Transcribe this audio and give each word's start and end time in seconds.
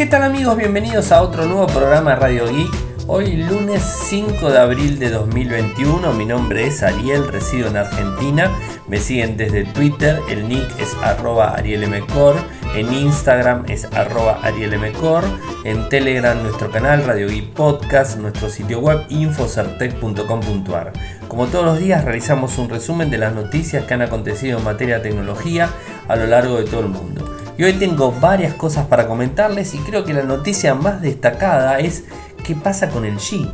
¿Qué 0.00 0.06
tal 0.06 0.22
amigos? 0.22 0.56
Bienvenidos 0.56 1.12
a 1.12 1.20
otro 1.20 1.44
nuevo 1.44 1.66
programa 1.66 2.14
Radio 2.14 2.46
Geek. 2.46 2.70
Hoy 3.06 3.36
lunes 3.36 3.82
5 4.08 4.50
de 4.50 4.58
abril 4.58 4.98
de 4.98 5.10
2021, 5.10 6.14
mi 6.14 6.24
nombre 6.24 6.66
es 6.66 6.82
Ariel, 6.82 7.28
resido 7.28 7.68
en 7.68 7.76
Argentina, 7.76 8.50
me 8.88 8.96
siguen 8.96 9.36
desde 9.36 9.64
Twitter, 9.64 10.18
el 10.30 10.48
nick 10.48 10.64
es 10.80 10.96
arroba 11.02 11.50
arielmcor, 11.54 12.36
en 12.74 12.94
Instagram 12.94 13.64
es 13.68 13.84
arroba 13.92 14.40
arielmcor, 14.42 15.22
en 15.64 15.86
Telegram 15.90 16.42
nuestro 16.42 16.70
canal 16.70 17.04
Radio 17.04 17.28
Geek 17.28 17.52
Podcast, 17.52 18.16
nuestro 18.16 18.48
sitio 18.48 18.80
web 18.80 19.04
infocertec.com.ar. 19.10 20.94
Como 21.28 21.46
todos 21.48 21.66
los 21.66 21.78
días 21.78 22.06
realizamos 22.06 22.56
un 22.56 22.70
resumen 22.70 23.10
de 23.10 23.18
las 23.18 23.34
noticias 23.34 23.84
que 23.84 23.92
han 23.92 24.00
acontecido 24.00 24.56
en 24.60 24.64
materia 24.64 24.96
de 24.96 25.10
tecnología 25.10 25.68
a 26.08 26.16
lo 26.16 26.26
largo 26.26 26.56
de 26.56 26.64
todo 26.64 26.80
el 26.80 26.88
mundo. 26.88 27.29
Y 27.58 27.64
hoy 27.64 27.74
tengo 27.74 28.12
varias 28.12 28.54
cosas 28.54 28.86
para 28.86 29.06
comentarles 29.06 29.74
y 29.74 29.78
creo 29.78 30.04
que 30.04 30.14
la 30.14 30.22
noticia 30.22 30.74
más 30.74 31.02
destacada 31.02 31.78
es 31.78 32.04
qué 32.42 32.54
pasa 32.54 32.88
con 32.88 33.04
el 33.04 33.18
G, 33.18 33.50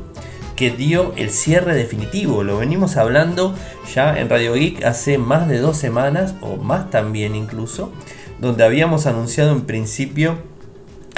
que 0.54 0.70
dio 0.70 1.12
el 1.16 1.30
cierre 1.30 1.74
definitivo. 1.74 2.45
Lo 2.45 2.59
venimos 2.59 2.96
hablando 2.96 3.54
ya 3.95 4.16
en 4.16 4.28
Radio 4.28 4.54
Geek 4.54 4.84
hace 4.84 5.18
más 5.18 5.48
de 5.48 5.59
dos 5.59 5.77
semanas, 5.77 6.34
o 6.40 6.56
más 6.56 6.90
también 6.90 7.34
incluso, 7.34 7.92
donde 8.40 8.64
habíamos 8.64 9.06
anunciado 9.06 9.51
en 9.51 9.62
principio 9.62 10.38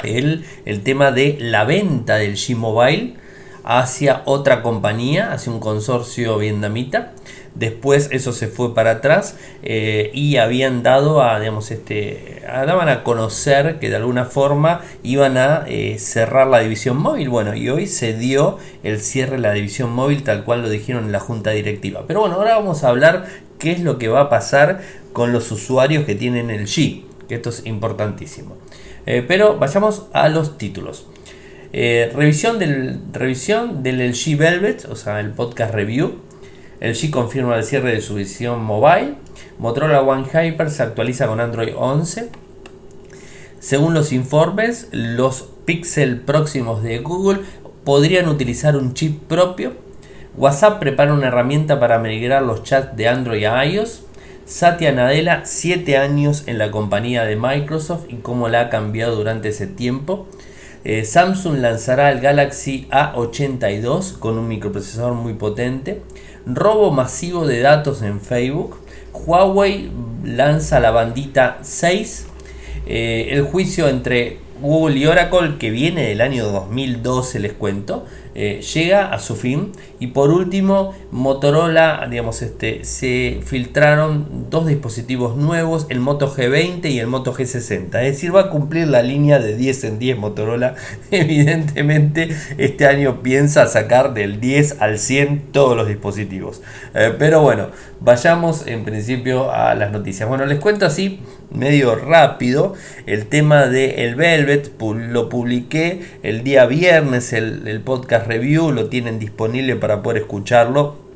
el, 0.03 0.45
el 0.65 0.81
tema 0.81 1.11
de 1.11 1.37
la 1.39 1.65
venta 1.65 2.15
del 2.15 2.35
G 2.35 2.55
Mobile 2.55 3.17
hacia 3.63 4.23
otra 4.25 4.63
compañía, 4.63 5.31
hacia 5.31 5.51
un 5.51 5.59
consorcio 5.59 6.39
vietnamita. 6.39 7.13
Después 7.59 8.07
eso 8.13 8.31
se 8.31 8.47
fue 8.47 8.73
para 8.73 8.91
atrás 8.91 9.35
eh, 9.63 10.11
y 10.13 10.37
habían 10.37 10.81
dado 10.81 11.21
a, 11.21 11.37
digamos, 11.41 11.71
este, 11.71 12.41
daban 12.45 12.87
a 12.87 13.03
conocer 13.03 13.79
que 13.79 13.89
de 13.89 13.97
alguna 13.97 14.23
forma 14.23 14.79
iban 15.03 15.37
a 15.37 15.65
eh, 15.67 15.97
cerrar 15.99 16.47
la 16.47 16.59
división 16.59 16.95
móvil. 16.95 17.27
Bueno, 17.27 17.53
y 17.55 17.67
hoy 17.67 17.87
se 17.87 18.13
dio 18.13 18.59
el 18.83 19.01
cierre 19.01 19.33
de 19.33 19.39
la 19.39 19.51
división 19.51 19.91
móvil 19.91 20.23
tal 20.23 20.45
cual 20.45 20.61
lo 20.61 20.69
dijeron 20.69 21.03
en 21.03 21.11
la 21.11 21.19
junta 21.19 21.51
directiva. 21.51 22.05
Pero 22.07 22.21
bueno, 22.21 22.35
ahora 22.35 22.55
vamos 22.55 22.85
a 22.85 22.89
hablar 22.89 23.25
qué 23.57 23.73
es 23.73 23.81
lo 23.81 23.97
que 23.97 24.07
va 24.07 24.21
a 24.21 24.29
pasar 24.29 24.79
con 25.11 25.33
los 25.33 25.51
usuarios 25.51 26.05
que 26.05 26.15
tienen 26.15 26.49
el 26.49 26.65
G, 26.65 27.03
que 27.27 27.35
esto 27.35 27.49
es 27.49 27.65
importantísimo. 27.65 28.55
Eh, 29.05 29.25
pero 29.27 29.57
vayamos 29.57 30.05
a 30.13 30.29
los 30.29 30.57
títulos. 30.57 31.07
revisión, 31.73 32.57
del, 32.57 33.01
revisión 33.11 33.83
del 33.83 34.13
Velvet, 34.37 34.85
o 34.85 34.95
sea, 34.95 35.19
el 35.19 35.31
podcast 35.31 35.73
review 35.73 36.28
el 36.79 36.95
G 36.95 37.09
confirma 37.09 37.57
el 37.57 37.63
cierre 37.63 37.91
de 37.91 38.01
su 38.01 38.15
visión 38.15 38.63
mobile. 38.63 39.15
Motorola 39.57 40.01
One 40.01 40.25
Hyper 40.25 40.69
se 40.69 40.83
actualiza 40.83 41.27
con 41.27 41.41
Android 41.41 41.73
11. 41.75 42.29
Según 43.59 43.93
los 43.93 44.13
informes, 44.13 44.87
los 44.91 45.49
Pixel 45.65 46.21
próximos 46.21 46.81
de 46.81 46.99
Google 46.99 47.41
podrían 47.83 48.29
utilizar 48.29 48.77
un 48.77 48.93
chip 48.93 49.23
propio. 49.23 49.73
WhatsApp 50.37 50.79
prepara 50.79 51.13
una 51.13 51.27
herramienta 51.27 51.79
para 51.81 51.99
migrar 51.99 52.43
los 52.43 52.63
chats 52.63 52.95
de 52.95 53.09
Android 53.09 53.43
a 53.43 53.65
iOS. 53.65 54.05
Satya 54.45 54.93
Nadella, 54.93 55.41
7 55.43 55.97
años 55.97 56.43
en 56.47 56.57
la 56.57 56.71
compañía 56.71 57.25
de 57.25 57.35
Microsoft 57.35 58.05
y 58.07 58.15
cómo 58.15 58.47
la 58.47 58.61
ha 58.61 58.69
cambiado 58.69 59.15
durante 59.17 59.49
ese 59.49 59.67
tiempo. 59.67 60.27
Eh, 60.85 61.03
Samsung 61.03 61.57
lanzará 61.57 62.09
el 62.09 62.21
Galaxy 62.21 62.87
A82 62.89 64.17
con 64.17 64.37
un 64.37 64.47
microprocesador 64.47 65.13
muy 65.13 65.33
potente 65.33 66.01
robo 66.55 66.91
masivo 66.91 67.45
de 67.45 67.59
datos 67.61 68.01
en 68.01 68.21
Facebook, 68.21 68.77
Huawei 69.13 69.91
lanza 70.23 70.79
la 70.79 70.91
bandita 70.91 71.59
6, 71.61 72.27
eh, 72.87 73.29
el 73.31 73.43
juicio 73.43 73.87
entre 73.87 74.39
Google 74.61 74.97
y 74.97 75.05
Oracle, 75.05 75.57
que 75.57 75.69
viene 75.69 76.07
del 76.07 76.21
año 76.21 76.45
2012, 76.47 77.39
les 77.39 77.53
cuento, 77.53 78.05
eh, 78.35 78.61
llega 78.61 79.11
a 79.11 79.19
su 79.19 79.35
fin. 79.35 79.71
Y 79.99 80.07
por 80.07 80.29
último, 80.29 80.93
Motorola, 81.11 82.07
digamos, 82.09 82.41
este, 82.41 82.85
se 82.85 83.41
filtraron 83.43 84.47
dos 84.49 84.67
dispositivos 84.67 85.35
nuevos, 85.35 85.87
el 85.89 85.99
Moto 85.99 86.33
G20 86.33 86.89
y 86.89 86.99
el 86.99 87.07
Moto 87.07 87.33
G60. 87.33 87.85
Es 87.85 87.91
decir, 87.91 88.35
va 88.35 88.41
a 88.41 88.49
cumplir 88.49 88.87
la 88.87 89.01
línea 89.01 89.39
de 89.39 89.55
10 89.55 89.83
en 89.85 89.99
10 89.99 90.17
Motorola. 90.17 90.75
Evidentemente, 91.11 92.29
este 92.57 92.85
año 92.85 93.21
piensa 93.21 93.67
sacar 93.67 94.13
del 94.13 94.39
10 94.39 94.81
al 94.81 94.99
100 94.99 95.51
todos 95.51 95.75
los 95.75 95.87
dispositivos. 95.87 96.61
Eh, 96.93 97.13
pero 97.17 97.41
bueno, 97.41 97.67
vayamos 97.99 98.67
en 98.67 98.85
principio 98.85 99.51
a 99.51 99.75
las 99.75 99.91
noticias. 99.91 100.29
Bueno, 100.29 100.45
les 100.45 100.59
cuento 100.59 100.85
así 100.85 101.19
medio 101.51 101.95
rápido 101.95 102.75
el 103.07 103.25
tema 103.25 103.65
de 103.65 104.05
el 104.05 104.15
Velvet 104.15 104.71
lo 104.79 105.29
publiqué 105.29 106.01
el 106.21 106.43
día 106.43 106.67
viernes 106.67 107.33
el 107.33 107.81
podcast 107.83 108.18
review 108.25 108.71
lo 108.71 108.87
tienen 108.87 109.19
disponible 109.19 109.75
para 109.75 110.01
poder 110.01 110.23
escucharlo 110.23 111.09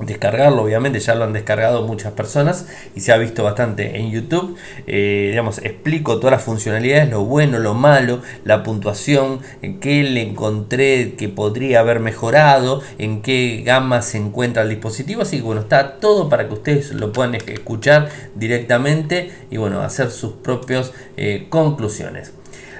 descargarlo 0.00 0.62
obviamente 0.62 1.00
ya 1.00 1.14
lo 1.14 1.24
han 1.24 1.32
descargado 1.32 1.86
muchas 1.86 2.12
personas 2.12 2.66
y 2.94 3.00
se 3.00 3.12
ha 3.12 3.16
visto 3.16 3.42
bastante 3.44 3.98
en 3.98 4.10
youtube. 4.10 4.54
Eh, 4.86 5.28
digamos 5.30 5.58
explico 5.58 6.18
todas 6.18 6.32
las 6.32 6.42
funcionalidades 6.42 7.08
lo 7.08 7.24
bueno 7.24 7.58
lo 7.58 7.74
malo 7.74 8.20
la 8.44 8.62
puntuación 8.62 9.40
en 9.62 9.80
qué 9.80 10.02
le 10.02 10.22
encontré 10.22 11.14
que 11.14 11.28
podría 11.28 11.80
haber 11.80 12.00
mejorado 12.00 12.82
en 12.98 13.22
qué 13.22 13.62
gama 13.64 14.02
se 14.02 14.18
encuentra 14.18 14.62
el 14.62 14.68
dispositivo. 14.68 15.22
Así 15.22 15.38
que 15.38 15.42
bueno 15.42 15.62
está 15.62 15.98
todo 15.98 16.28
para 16.28 16.46
que 16.46 16.54
ustedes 16.54 16.92
lo 16.92 17.12
puedan 17.12 17.34
escuchar 17.34 18.08
directamente 18.34 19.30
y 19.50 19.56
bueno 19.56 19.80
hacer 19.80 20.10
sus 20.10 20.32
propias 20.32 20.92
eh, 21.16 21.46
conclusiones 21.48 22.32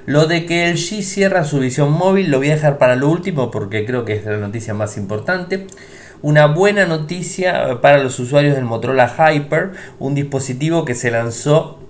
lo 0.07 0.27
de 0.27 0.47
que 0.47 0.71
el 0.71 0.77
G 0.77 1.03
cierra 1.03 1.45
su 1.45 1.59
visión 1.59 1.93
móvil 1.93 2.31
lo 2.31 2.39
voy 2.39 2.51
a 2.51 2.55
dejar 2.55 2.79
para 2.79 2.97
lo 2.97 3.09
último 3.09 3.51
porque 3.51 3.85
creo 3.85 4.05
que 4.05 4.15
es 4.15 4.25
la 4.25 4.39
noticia 4.39 4.73
más 4.73 4.97
importante. 4.97 5.67
Una 6.23 6.47
buena 6.47 6.87
noticia 6.87 7.81
para 7.83 7.99
los 7.99 8.19
usuarios 8.19 8.55
del 8.55 8.65
Motorola 8.65 9.09
Hyper, 9.09 9.73
un 9.99 10.15
dispositivo 10.15 10.85
que 10.85 10.95
se 10.95 11.11
lanzó 11.11 11.81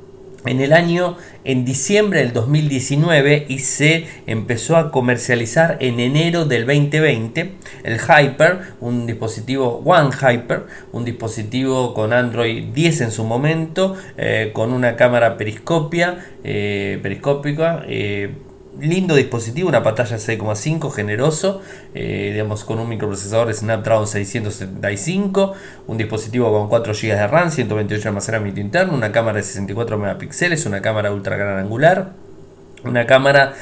en 0.46 0.60
el 0.60 0.72
año, 0.72 1.16
en 1.44 1.64
diciembre 1.64 2.20
del 2.20 2.32
2019 2.32 3.46
y 3.48 3.60
se 3.60 4.06
empezó 4.26 4.76
a 4.76 4.90
comercializar 4.90 5.76
en 5.80 6.00
enero 6.00 6.44
del 6.44 6.66
2020 6.66 7.52
el 7.84 7.98
Hyper, 8.00 8.58
un 8.80 9.06
dispositivo 9.06 9.82
One 9.84 10.10
Hyper, 10.10 10.66
un 10.92 11.04
dispositivo 11.04 11.94
con 11.94 12.12
Android 12.12 12.64
10 12.72 13.00
en 13.02 13.10
su 13.10 13.24
momento, 13.24 13.94
eh, 14.16 14.50
con 14.52 14.72
una 14.72 14.96
cámara 14.96 15.36
periscopia, 15.36 16.18
eh, 16.44 16.98
periscópica. 17.02 17.84
Eh, 17.88 18.30
lindo 18.80 19.14
dispositivo, 19.14 19.68
una 19.68 19.82
pantalla 19.82 20.16
6,5 20.16 20.90
generoso, 20.90 21.60
eh, 21.94 22.30
digamos 22.32 22.64
con 22.64 22.78
un 22.78 22.88
microprocesador 22.88 23.52
Snapdragon 23.52 24.06
675, 24.06 25.52
un 25.86 25.96
dispositivo 25.96 26.52
con 26.52 26.68
4 26.68 26.92
GB 26.92 27.14
de 27.14 27.26
RAM, 27.26 27.50
128 27.50 28.02
de 28.02 28.08
almacenamiento 28.08 28.60
interno, 28.60 28.94
una 28.94 29.12
cámara 29.12 29.38
de 29.38 29.44
64 29.44 29.98
megapíxeles, 29.98 30.66
una 30.66 30.80
cámara 30.80 31.12
ultra 31.12 31.36
gran 31.36 31.58
angular, 31.58 32.12
una 32.84 33.06
cámara 33.06 33.54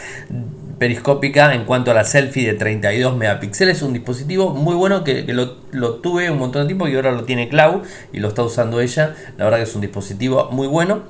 periscópica 0.79 1.55
en 1.55 1.65
cuanto 1.65 1.91
a 1.91 1.95
la 1.95 2.05
selfie 2.05 2.47
de 2.47 2.55
32 2.55 3.17
megapíxeles, 3.17 3.83
un 3.83 3.93
dispositivo 3.93 4.51
muy 4.51 4.75
bueno 4.75 5.05
que, 5.05 5.25
lo, 5.33 5.57
lo, 5.75 5.97
tuve 5.97 6.31
un 6.31 6.39
montón 6.39 6.63
de 6.63 6.69
tiempo 6.69 6.89
y 6.89 6.95
ahora 6.95 7.13
lo 7.13 7.25
tiene 7.25 7.49
Clau 7.49 7.83
y 8.13 8.21
lo 8.21 8.29
está 8.29 8.43
usando 8.43 8.81
ella, 8.81 9.15
la 9.37 9.45
verdad 9.45 9.59
que 9.59 9.65
es 9.65 9.75
un 9.75 9.81
dispositivo 9.81 10.49
muy 10.51 10.67
bueno. 10.67 11.03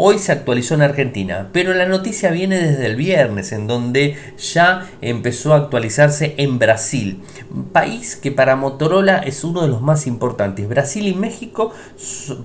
Hoy 0.00 0.20
se 0.20 0.30
actualizó 0.30 0.74
en 0.74 0.82
Argentina, 0.82 1.48
pero 1.52 1.74
la 1.74 1.84
noticia 1.84 2.30
viene 2.30 2.60
desde 2.60 2.86
el 2.86 2.94
viernes, 2.94 3.50
en 3.50 3.66
donde 3.66 4.16
ya 4.38 4.88
empezó 5.00 5.52
a 5.52 5.56
actualizarse 5.56 6.36
en 6.36 6.60
Brasil, 6.60 7.20
país 7.72 8.14
que 8.14 8.30
para 8.30 8.54
Motorola 8.54 9.18
es 9.18 9.42
uno 9.42 9.62
de 9.62 9.66
los 9.66 9.82
más 9.82 10.06
importantes. 10.06 10.68
Brasil 10.68 11.08
y 11.08 11.14
México 11.14 11.72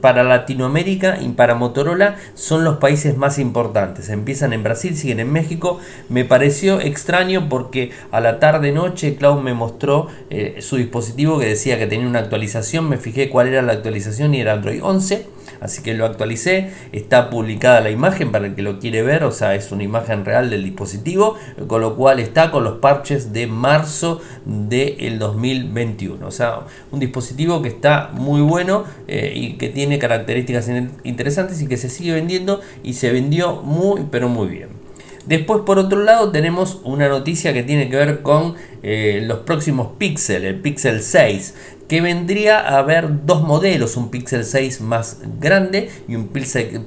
para 0.01 0.23
Latinoamérica 0.23 1.19
y 1.22 1.29
para 1.29 1.53
Motorola 1.53 2.16
son 2.34 2.63
los 2.63 2.78
países 2.78 3.17
más 3.17 3.37
importantes. 3.37 4.09
Empiezan 4.09 4.52
en 4.53 4.64
Brasil, 4.64 4.97
siguen 4.97 5.20
en 5.20 5.31
México. 5.31 5.78
Me 6.09 6.25
pareció 6.25 6.81
extraño 6.81 7.49
porque 7.49 7.91
a 8.09 8.20
la 8.20 8.40
tarde 8.40 8.72
noche 8.72 9.16
Cloud 9.16 9.43
me 9.43 9.53
mostró 9.53 10.08
eh, 10.31 10.58
su 10.61 10.78
dispositivo 10.78 11.37
que 11.37 11.49
decía 11.49 11.62
que 11.63 11.87
tenía 11.87 12.07
una 12.07 12.19
actualización. 12.19 12.89
Me 12.89 12.97
fijé 12.97 13.29
cuál 13.29 13.47
era 13.47 13.61
la 13.61 13.73
actualización 13.73 14.35
y 14.35 14.41
era 14.41 14.53
Android 14.53 14.83
11 14.83 15.33
así 15.63 15.81
que 15.81 15.93
lo 15.93 16.05
actualicé, 16.05 16.71
está 16.91 17.29
publicada 17.29 17.79
la 17.79 17.89
imagen 17.89 18.31
para 18.31 18.47
el 18.47 18.55
que 18.55 18.61
lo 18.61 18.79
quiere 18.79 19.01
ver, 19.01 19.23
o 19.23 19.31
sea, 19.31 19.55
es 19.55 19.71
una 19.71 19.83
imagen 19.83 20.25
real 20.25 20.49
del 20.49 20.63
dispositivo, 20.63 21.37
con 21.67 21.79
lo 21.79 21.95
cual 21.95 22.19
está 22.19 22.51
con 22.51 22.65
los 22.65 22.79
parches 22.79 23.31
de 23.31 23.47
marzo 23.47 24.21
del 24.45 25.19
2021, 25.19 26.27
o 26.27 26.31
sea, 26.31 26.59
un 26.91 26.99
dispositivo 26.99 27.61
que 27.61 27.69
está 27.69 28.09
muy 28.11 28.41
bueno 28.41 28.83
eh, 29.07 29.31
y 29.33 29.53
que 29.53 29.69
tiene 29.69 29.99
características 29.99 30.69
interesantes 31.03 31.61
y 31.61 31.67
que 31.67 31.77
se 31.77 31.89
sigue 31.89 32.13
vendiendo 32.13 32.59
y 32.83 32.95
se 32.95 33.11
vendió 33.11 33.61
muy 33.61 34.07
pero 34.11 34.27
muy 34.27 34.47
bien. 34.47 34.83
Después, 35.25 35.61
por 35.66 35.79
otro 35.79 36.03
lado, 36.03 36.31
tenemos 36.31 36.81
una 36.84 37.08
noticia 37.08 37.53
que 37.53 37.64
tiene 37.64 37.90
que 37.90 37.96
ver 37.96 38.22
con 38.22 38.55
eh, 38.81 39.22
los 39.25 39.40
próximos 39.40 39.91
Pixel, 39.97 40.43
el 40.43 40.59
Pixel 40.59 41.02
6, 41.02 41.55
que 41.87 42.02
vendría 42.02 42.59
a 42.59 42.79
haber 42.79 43.25
dos 43.25 43.43
modelos, 43.43 43.96
un 43.96 44.09
Pixel 44.09 44.43
6 44.43 44.81
más 44.81 45.20
grande 45.40 45.90
y 46.08 46.16
un 46.16 46.28
Pixel, 46.28 46.81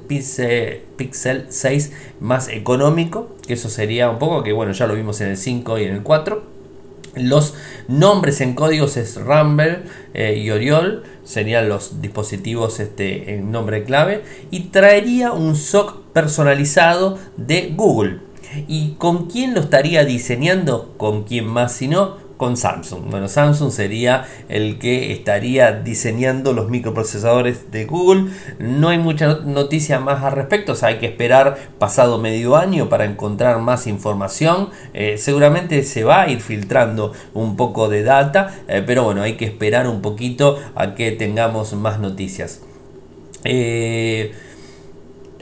Pixel, 0.97 1.45
6 1.49 1.93
más 2.19 2.49
económico, 2.49 3.35
que 3.47 3.53
eso 3.53 3.69
sería 3.69 4.09
un 4.09 4.19
poco 4.19 4.43
que 4.43 4.53
bueno, 4.53 4.71
ya 4.71 4.85
lo 4.85 4.93
vimos 4.93 5.19
en 5.21 5.29
el 5.29 5.37
5 5.37 5.79
y 5.79 5.85
en 5.85 5.95
el 5.95 6.03
4. 6.03 6.57
Los 7.15 7.55
nombres 7.87 8.41
en 8.41 8.53
códigos 8.53 8.95
es 8.97 9.15
Rumble 9.15 9.79
eh, 10.13 10.37
y 10.37 10.51
Oriol, 10.51 11.03
serían 11.23 11.67
los 11.67 12.01
dispositivos 12.01 12.79
este, 12.79 13.35
en 13.35 13.51
nombre 13.51 13.83
clave, 13.83 14.23
y 14.51 14.65
traería 14.65 15.31
un 15.31 15.55
SOC 15.55 16.03
personalizado 16.13 17.17
de 17.37 17.73
Google. 17.75 18.26
¿Y 18.67 18.91
con 18.97 19.27
quién 19.27 19.53
lo 19.53 19.61
estaría 19.61 20.05
diseñando? 20.05 20.93
¿Con 20.97 21.23
quién 21.23 21.45
más 21.45 21.73
si 21.73 21.87
no? 21.87 22.27
Con 22.37 22.55
Samsung. 22.55 23.09
Bueno, 23.09 23.27
Samsung 23.27 23.71
sería 23.71 24.25
el 24.47 24.77
que 24.77 25.11
estaría 25.11 25.71
diseñando 25.71 26.53
los 26.53 26.69
microprocesadores 26.69 27.71
de 27.71 27.85
Google. 27.85 28.31
No 28.59 28.89
hay 28.89 28.99
mucha 28.99 29.39
noticia 29.39 29.99
más 29.99 30.23
al 30.23 30.33
respecto, 30.33 30.73
o 30.73 30.75
sea, 30.75 30.89
hay 30.89 30.99
que 30.99 31.07
esperar 31.07 31.57
pasado 31.79 32.19
medio 32.19 32.55
año 32.55 32.89
para 32.89 33.05
encontrar 33.05 33.59
más 33.59 33.87
información. 33.87 34.69
Eh, 34.93 35.17
seguramente 35.17 35.81
se 35.81 36.03
va 36.03 36.23
a 36.23 36.29
ir 36.29 36.41
filtrando 36.41 37.11
un 37.33 37.57
poco 37.57 37.89
de 37.89 38.03
data, 38.03 38.53
eh, 38.67 38.83
pero 38.85 39.03
bueno, 39.03 39.23
hay 39.23 39.35
que 39.35 39.45
esperar 39.45 39.87
un 39.87 40.03
poquito 40.03 40.59
a 40.75 40.93
que 40.93 41.11
tengamos 41.11 41.73
más 41.73 41.99
noticias. 41.99 42.61
Eh, 43.43 44.31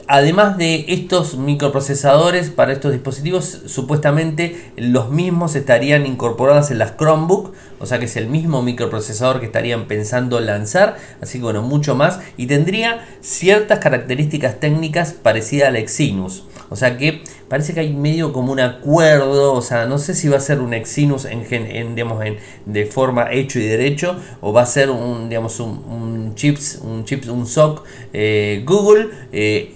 Además 0.08 0.56
de 0.56 0.84
estos 0.86 1.36
microprocesadores 1.36 2.50
para 2.50 2.72
estos 2.72 2.92
dispositivos, 2.92 3.62
supuestamente 3.66 4.70
los 4.76 5.10
mismos 5.10 5.56
estarían 5.56 6.06
incorporados 6.06 6.70
en 6.70 6.78
las 6.78 6.96
Chromebook, 6.96 7.52
o 7.80 7.86
sea 7.86 7.98
que 7.98 8.04
es 8.04 8.16
el 8.16 8.28
mismo 8.28 8.62
microprocesador 8.62 9.40
que 9.40 9.46
estarían 9.46 9.88
pensando 9.88 10.38
lanzar, 10.38 10.96
así 11.20 11.38
que 11.38 11.44
bueno, 11.44 11.62
mucho 11.62 11.96
más, 11.96 12.20
y 12.36 12.46
tendría 12.46 13.04
ciertas 13.20 13.80
características 13.80 14.60
técnicas 14.60 15.12
parecidas 15.12 15.70
al 15.70 15.76
Exynos. 15.76 16.44
O 16.68 16.76
sea 16.76 16.98
que 16.98 17.22
parece 17.48 17.74
que 17.74 17.80
hay 17.80 17.92
medio 17.92 18.32
como 18.32 18.52
un 18.52 18.60
acuerdo, 18.60 19.54
o 19.54 19.62
sea, 19.62 19.86
no 19.86 19.98
sé 19.98 20.14
si 20.14 20.28
va 20.28 20.36
a 20.36 20.40
ser 20.40 20.60
un 20.60 20.72
Exynos 20.72 21.24
en, 21.24 21.94
digamos, 21.96 22.24
en, 22.24 22.36
de 22.64 22.86
forma 22.86 23.32
hecho 23.32 23.58
y 23.58 23.66
derecho, 23.66 24.16
o 24.40 24.52
va 24.52 24.62
a 24.62 24.66
ser 24.66 24.90
un, 24.90 25.28
digamos, 25.28 25.58
un, 25.58 26.32
chips, 26.36 26.80
un 26.82 27.04
chips, 27.04 27.28
un 27.28 27.46
SOC 27.46 27.84
eh, 28.12 28.62
Google. 28.64 29.08
Eh, 29.32 29.75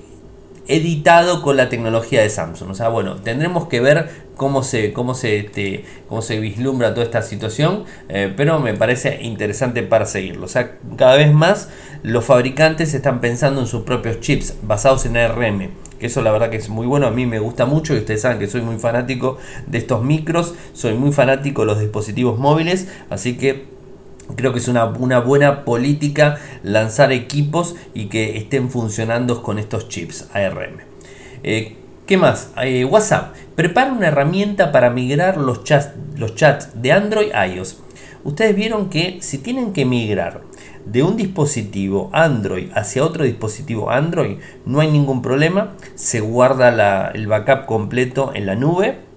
editado 0.70 1.42
con 1.42 1.56
la 1.56 1.68
tecnología 1.68 2.22
de 2.22 2.30
Samsung. 2.30 2.70
O 2.70 2.74
sea, 2.74 2.88
bueno, 2.88 3.16
tendremos 3.16 3.66
que 3.66 3.80
ver 3.80 4.08
cómo 4.36 4.62
se, 4.62 4.92
cómo 4.92 5.14
se, 5.14 5.38
este, 5.38 5.84
cómo 6.08 6.22
se 6.22 6.38
vislumbra 6.38 6.94
toda 6.94 7.04
esta 7.04 7.22
situación, 7.22 7.84
eh, 8.08 8.32
pero 8.36 8.60
me 8.60 8.74
parece 8.74 9.20
interesante 9.22 9.82
para 9.82 10.06
seguirlo. 10.06 10.46
O 10.46 10.48
sea, 10.48 10.78
cada 10.96 11.16
vez 11.16 11.32
más 11.32 11.68
los 12.02 12.24
fabricantes 12.24 12.94
están 12.94 13.20
pensando 13.20 13.60
en 13.60 13.66
sus 13.66 13.82
propios 13.82 14.20
chips 14.20 14.54
basados 14.62 15.04
en 15.06 15.16
ARM. 15.16 15.70
Que 15.98 16.06
eso 16.06 16.22
la 16.22 16.32
verdad 16.32 16.48
que 16.48 16.56
es 16.56 16.70
muy 16.70 16.86
bueno, 16.86 17.06
a 17.06 17.10
mí 17.10 17.26
me 17.26 17.40
gusta 17.40 17.66
mucho 17.66 17.94
y 17.94 17.98
ustedes 17.98 18.22
saben 18.22 18.38
que 18.38 18.46
soy 18.46 18.62
muy 18.62 18.78
fanático 18.78 19.36
de 19.66 19.76
estos 19.76 20.02
micros, 20.02 20.54
soy 20.72 20.94
muy 20.94 21.12
fanático 21.12 21.60
de 21.60 21.66
los 21.66 21.80
dispositivos 21.80 22.38
móviles, 22.38 22.88
así 23.10 23.36
que 23.36 23.79
Creo 24.36 24.52
que 24.52 24.58
es 24.58 24.68
una, 24.68 24.84
buena 24.84 25.64
política 25.64 26.38
lanzar 26.62 27.12
equipos 27.12 27.76
y 27.94 28.06
que 28.06 28.36
estén 28.36 28.70
funcionando 28.70 29.42
con 29.42 29.58
estos 29.58 29.88
chips 29.88 30.28
ARM. 30.32 30.78
Eh, 31.42 31.76
¿Qué 32.06 32.16
más? 32.16 32.50
Eh, 32.62 32.84
WhatsApp. 32.84 33.34
Prepara 33.54 33.92
una 33.92 34.08
herramienta 34.08 34.72
para 34.72 34.90
migrar 34.90 35.36
los 35.36 35.64
chats, 35.64 35.90
los 36.16 36.34
chats 36.34 36.82
de 36.82 36.92
Android 36.92 37.32
a 37.32 37.46
iOS. 37.46 37.80
Ustedes 38.24 38.54
vieron 38.54 38.90
que 38.90 39.18
si 39.22 39.38
tienen 39.38 39.72
que 39.72 39.84
migrar 39.84 40.42
de 40.84 41.02
un 41.02 41.16
dispositivo 41.16 42.10
Android 42.12 42.70
hacia 42.74 43.04
otro 43.04 43.24
dispositivo 43.24 43.90
Android, 43.90 44.38
no 44.66 44.80
hay 44.80 44.90
ningún 44.90 45.22
problema. 45.22 45.74
Se 45.94 46.20
guarda 46.20 47.10
el 47.14 47.26
backup 47.26 47.66
completo 47.66 48.32
en 48.34 48.46
la 48.46 48.56
nube 48.56 49.09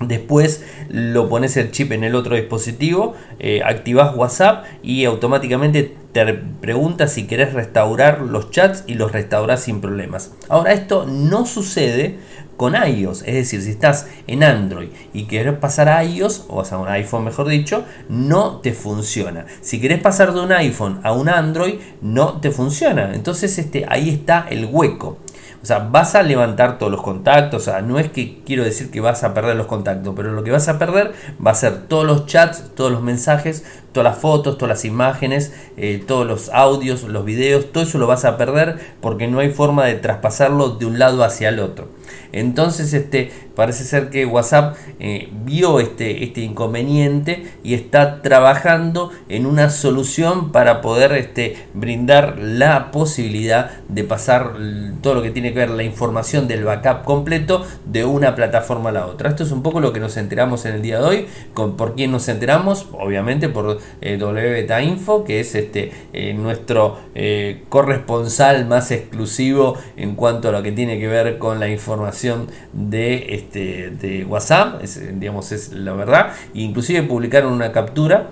Después 0.00 0.64
lo 0.88 1.28
pones 1.28 1.58
el 1.58 1.72
chip 1.72 1.92
en 1.92 2.04
el 2.04 2.14
otro 2.14 2.34
dispositivo, 2.34 3.14
eh, 3.38 3.60
activas 3.62 4.16
WhatsApp 4.16 4.64
y 4.82 5.04
automáticamente 5.04 5.94
te 6.12 6.24
pregunta 6.34 7.06
si 7.06 7.26
querés 7.26 7.52
restaurar 7.52 8.22
los 8.22 8.50
chats 8.50 8.84
y 8.86 8.94
los 8.94 9.12
restauras 9.12 9.60
sin 9.62 9.82
problemas. 9.82 10.32
Ahora 10.48 10.72
esto 10.72 11.04
no 11.06 11.44
sucede 11.44 12.18
con 12.56 12.74
iOS, 12.74 13.22
es 13.22 13.34
decir, 13.34 13.62
si 13.62 13.70
estás 13.70 14.06
en 14.26 14.42
Android 14.42 14.88
y 15.12 15.24
querés 15.24 15.58
pasar 15.58 15.88
a 15.90 16.02
iOS, 16.02 16.46
o 16.48 16.62
a 16.62 16.78
un 16.78 16.88
iPhone 16.88 17.24
mejor 17.24 17.48
dicho, 17.48 17.84
no 18.08 18.60
te 18.60 18.72
funciona. 18.72 19.44
Si 19.60 19.80
querés 19.80 20.00
pasar 20.00 20.32
de 20.32 20.40
un 20.40 20.52
iPhone 20.52 21.00
a 21.02 21.12
un 21.12 21.28
Android, 21.28 21.74
no 22.00 22.40
te 22.40 22.50
funciona. 22.50 23.14
Entonces 23.14 23.58
este, 23.58 23.84
ahí 23.88 24.08
está 24.08 24.46
el 24.48 24.64
hueco. 24.64 25.18
O 25.62 25.66
sea, 25.66 25.78
vas 25.78 26.14
a 26.14 26.22
levantar 26.22 26.78
todos 26.78 26.90
los 26.90 27.02
contactos. 27.02 27.62
O 27.62 27.64
sea, 27.64 27.82
no 27.82 27.98
es 27.98 28.10
que 28.10 28.42
quiero 28.44 28.64
decir 28.64 28.90
que 28.90 29.00
vas 29.00 29.24
a 29.24 29.34
perder 29.34 29.56
los 29.56 29.66
contactos, 29.66 30.14
pero 30.16 30.32
lo 30.32 30.42
que 30.42 30.50
vas 30.50 30.68
a 30.68 30.78
perder 30.78 31.12
va 31.44 31.50
a 31.50 31.54
ser 31.54 31.82
todos 31.82 32.06
los 32.06 32.26
chats, 32.26 32.70
todos 32.74 32.90
los 32.90 33.02
mensajes, 33.02 33.64
todas 33.92 34.12
las 34.12 34.20
fotos, 34.20 34.56
todas 34.56 34.70
las 34.70 34.84
imágenes, 34.84 35.52
eh, 35.76 36.02
todos 36.06 36.26
los 36.26 36.48
audios, 36.50 37.02
los 37.04 37.24
videos. 37.24 37.72
Todo 37.72 37.84
eso 37.84 37.98
lo 37.98 38.06
vas 38.06 38.24
a 38.24 38.36
perder 38.36 38.78
porque 39.00 39.28
no 39.28 39.40
hay 39.40 39.50
forma 39.50 39.84
de 39.84 39.94
traspasarlo 39.94 40.70
de 40.70 40.86
un 40.86 40.98
lado 40.98 41.24
hacia 41.24 41.48
el 41.48 41.60
otro. 41.60 41.88
Entonces, 42.32 42.92
este, 42.92 43.32
parece 43.54 43.84
ser 43.84 44.10
que 44.10 44.24
WhatsApp 44.24 44.76
eh, 45.00 45.28
vio 45.44 45.80
este, 45.80 46.24
este 46.24 46.42
inconveniente 46.42 47.44
y 47.64 47.74
está 47.74 48.22
trabajando 48.22 49.10
en 49.28 49.46
una 49.46 49.70
solución 49.70 50.52
para 50.52 50.80
poder 50.80 51.12
este, 51.12 51.56
brindar 51.74 52.38
la 52.38 52.90
posibilidad 52.90 53.70
de 53.88 54.04
pasar 54.04 54.54
todo 55.02 55.14
lo 55.14 55.22
que 55.22 55.30
tiene 55.30 55.52
que 55.52 55.60
ver 55.60 55.70
la 55.70 55.82
información 55.82 56.46
del 56.46 56.64
backup 56.64 57.04
completo 57.04 57.64
de 57.84 58.04
una 58.04 58.34
plataforma 58.34 58.90
a 58.90 58.92
la 58.92 59.06
otra. 59.06 59.30
Esto 59.30 59.42
es 59.42 59.50
un 59.50 59.62
poco 59.62 59.80
lo 59.80 59.92
que 59.92 60.00
nos 60.00 60.16
enteramos 60.16 60.64
en 60.64 60.74
el 60.74 60.82
día 60.82 60.98
de 60.98 61.04
hoy. 61.04 61.26
¿Por 61.54 61.94
quién 61.94 62.12
nos 62.12 62.28
enteramos? 62.28 62.86
Obviamente 62.92 63.48
por 63.48 63.79
eh, 64.00 64.16
WBeta 64.16 64.82
Info, 64.82 65.24
que 65.24 65.40
es 65.40 65.54
este, 65.54 65.92
eh, 66.12 66.34
nuestro 66.34 66.98
eh, 67.14 67.64
corresponsal 67.68 68.66
más 68.66 68.90
exclusivo 68.90 69.76
en 69.96 70.14
cuanto 70.14 70.48
a 70.48 70.52
lo 70.52 70.62
que 70.62 70.72
tiene 70.72 70.98
que 70.98 71.08
ver 71.08 71.38
con 71.38 71.60
la 71.60 71.68
información 71.68 72.48
de, 72.72 73.34
este, 73.34 73.90
de 73.90 74.24
WhatsApp, 74.24 74.82
es, 74.82 75.00
digamos, 75.18 75.52
es 75.52 75.72
la 75.72 75.92
verdad. 75.92 76.32
inclusive 76.54 77.02
publicaron 77.02 77.52
una 77.52 77.72
captura 77.72 78.30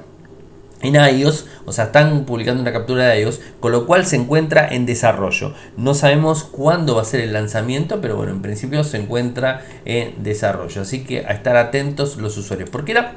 en 0.83 0.95
iOS, 0.95 1.47
o 1.65 1.73
sea, 1.73 1.87
están 1.87 2.25
publicando 2.25 2.63
una 2.63 2.73
captura 2.73 3.09
de 3.09 3.23
iOS, 3.23 3.41
con 3.61 3.73
lo 3.73 3.87
cual 3.87 4.07
se 4.07 4.17
encuentra 4.17 4.69
en 4.69 4.87
desarrollo. 4.87 5.55
No 5.77 5.95
sabemos 5.95 6.45
cuándo 6.45 6.95
va 6.95 7.03
a 7.03 7.05
ser 7.05 7.21
el 7.21 7.33
lanzamiento, 7.33 8.01
pero 8.01 8.17
bueno, 8.17 8.33
en 8.33 8.43
principio 8.43 8.85
se 8.85 8.99
encuentra 8.99 9.65
en 9.85 10.23
desarrollo. 10.23 10.83
Así 10.83 11.05
que 11.05 11.27
a 11.27 11.31
estar 11.31 11.57
atentos 11.57 12.17
los 12.17 12.37
usuarios, 12.37 12.71
porque 12.71 12.93
era 12.93 13.17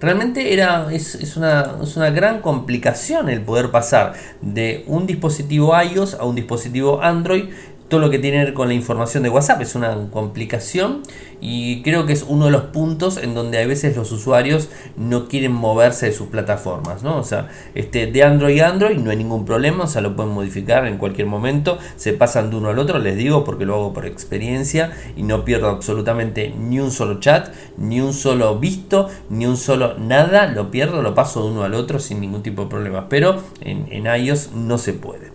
realmente 0.00 0.52
era, 0.52 0.92
es, 0.92 1.14
es, 1.14 1.36
una, 1.36 1.76
es, 1.82 1.96
una, 1.96 2.10
gran 2.10 2.40
complicación 2.40 3.28
el 3.28 3.40
poder 3.40 3.70
pasar 3.70 4.14
de 4.40 4.84
un 4.86 5.06
dispositivo 5.06 5.72
iOS 5.80 6.14
a 6.14 6.24
un 6.24 6.34
dispositivo 6.34 7.02
Android 7.02 7.44
todo 7.88 8.00
lo 8.00 8.10
que 8.10 8.18
tiene 8.18 8.38
que 8.38 8.44
ver 8.46 8.54
con 8.54 8.68
la 8.68 8.74
información 8.74 9.22
de 9.22 9.28
WhatsApp 9.28 9.60
es 9.60 9.74
una 9.74 9.94
complicación 10.10 11.02
y 11.40 11.82
creo 11.82 12.06
que 12.06 12.14
es 12.14 12.24
uno 12.26 12.46
de 12.46 12.50
los 12.50 12.62
puntos 12.64 13.18
en 13.18 13.34
donde 13.34 13.62
a 13.62 13.66
veces 13.66 13.96
los 13.96 14.10
usuarios 14.12 14.70
no 14.96 15.28
quieren 15.28 15.52
moverse 15.52 16.06
de 16.06 16.12
sus 16.12 16.28
plataformas, 16.28 17.02
¿no? 17.02 17.18
O 17.18 17.24
sea, 17.24 17.48
este, 17.74 18.06
de 18.06 18.22
Android 18.22 18.60
a 18.60 18.68
Android 18.68 18.96
no 18.96 19.10
hay 19.10 19.16
ningún 19.18 19.44
problema, 19.44 19.84
o 19.84 19.86
sea, 19.86 20.00
lo 20.00 20.16
pueden 20.16 20.32
modificar 20.32 20.86
en 20.86 20.96
cualquier 20.96 21.26
momento, 21.26 21.78
se 21.96 22.14
pasan 22.14 22.50
de 22.50 22.56
uno 22.56 22.70
al 22.70 22.78
otro, 22.78 22.98
les 22.98 23.16
digo 23.16 23.44
porque 23.44 23.66
lo 23.66 23.74
hago 23.74 23.92
por 23.92 24.06
experiencia 24.06 24.92
y 25.16 25.22
no 25.22 25.44
pierdo 25.44 25.68
absolutamente 25.68 26.54
ni 26.58 26.80
un 26.80 26.90
solo 26.90 27.20
chat, 27.20 27.52
ni 27.76 28.00
un 28.00 28.14
solo 28.14 28.58
visto, 28.58 29.10
ni 29.28 29.46
un 29.46 29.58
solo 29.58 29.98
nada, 29.98 30.46
lo 30.46 30.70
pierdo, 30.70 31.02
lo 31.02 31.14
paso 31.14 31.42
de 31.42 31.50
uno 31.50 31.64
al 31.64 31.74
otro 31.74 31.98
sin 31.98 32.20
ningún 32.20 32.42
tipo 32.42 32.62
de 32.62 32.68
problema, 32.68 33.08
pero 33.08 33.42
en, 33.60 33.86
en 33.90 34.06
iOS 34.06 34.52
no 34.52 34.78
se 34.78 34.94
puede. 34.94 35.33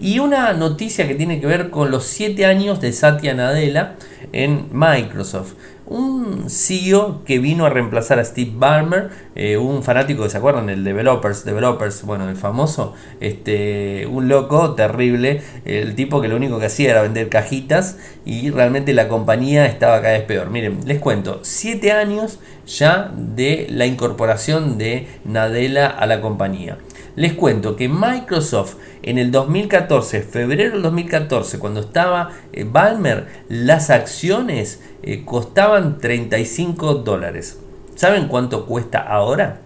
Y 0.00 0.18
una 0.18 0.52
noticia 0.52 1.06
que 1.06 1.14
tiene 1.14 1.40
que 1.40 1.46
ver 1.46 1.70
con 1.70 1.90
los 1.90 2.04
7 2.04 2.46
años 2.46 2.80
de 2.80 2.92
Satya 2.92 3.34
Nadella 3.34 3.96
en 4.32 4.68
Microsoft. 4.72 5.54
Un 5.84 6.48
CEO 6.48 7.22
que 7.24 7.38
vino 7.38 7.66
a 7.66 7.68
reemplazar 7.68 8.18
a 8.18 8.24
Steve 8.24 8.52
Ballmer, 8.54 9.10
eh, 9.34 9.58
un 9.58 9.82
fanático 9.82 10.28
se 10.28 10.38
acuerdan, 10.38 10.70
el 10.70 10.84
developers, 10.84 11.44
developers, 11.44 12.04
bueno, 12.04 12.28
el 12.30 12.36
famoso, 12.36 12.94
este, 13.20 14.06
un 14.06 14.28
loco 14.28 14.74
terrible, 14.74 15.42
el 15.64 15.94
tipo 15.94 16.22
que 16.22 16.28
lo 16.28 16.36
único 16.36 16.58
que 16.58 16.66
hacía 16.66 16.92
era 16.92 17.02
vender 17.02 17.28
cajitas 17.28 17.98
y 18.24 18.50
realmente 18.50 18.94
la 18.94 19.08
compañía 19.08 19.66
estaba 19.66 20.00
cada 20.00 20.14
vez 20.14 20.22
peor. 20.22 20.50
Miren, 20.50 20.80
les 20.86 20.98
cuento, 20.98 21.40
7 21.42 21.92
años 21.92 22.38
ya 22.66 23.12
de 23.14 23.66
la 23.68 23.84
incorporación 23.84 24.78
de 24.78 25.08
Nadella 25.24 25.88
a 25.88 26.06
la 26.06 26.20
compañía. 26.20 26.78
Les 27.14 27.34
cuento 27.34 27.76
que 27.76 27.90
Microsoft 27.90 28.76
en 29.02 29.18
el 29.18 29.30
2014, 29.30 30.22
febrero 30.22 30.72
del 30.72 30.82
2014, 30.82 31.58
cuando 31.58 31.80
estaba 31.80 32.30
eh, 32.52 32.64
Balmer, 32.64 33.26
las 33.48 33.90
acciones 33.90 34.80
eh, 35.02 35.24
costaban 35.24 35.98
35 35.98 36.94
dólares. 36.94 37.58
¿Saben 37.96 38.28
cuánto 38.28 38.64
cuesta 38.64 38.98
ahora? 38.98 39.60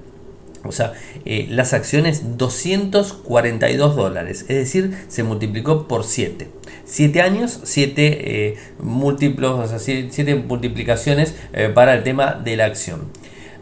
O 0.65 0.73
sea, 0.73 0.95
eh, 1.25 1.47
las 1.49 1.73
acciones 1.73 2.37
242 2.37 3.95
dólares, 3.95 4.43
es 4.49 4.57
decir, 4.57 4.99
se 5.07 5.23
multiplicó 5.23 5.87
por 5.87 6.03
7. 6.03 6.49
7 6.85 7.23
años, 7.23 7.61
7 7.63 7.93
eh, 8.07 8.59
múltiplos, 8.81 9.61
o 9.61 9.69
sea, 9.69 9.79
7 9.79 10.35
multiplicaciones 10.35 11.37
para 11.75 11.95
el 11.95 12.03
tema 12.03 12.33
de 12.33 12.57
la 12.57 12.65
acción. 12.65 13.03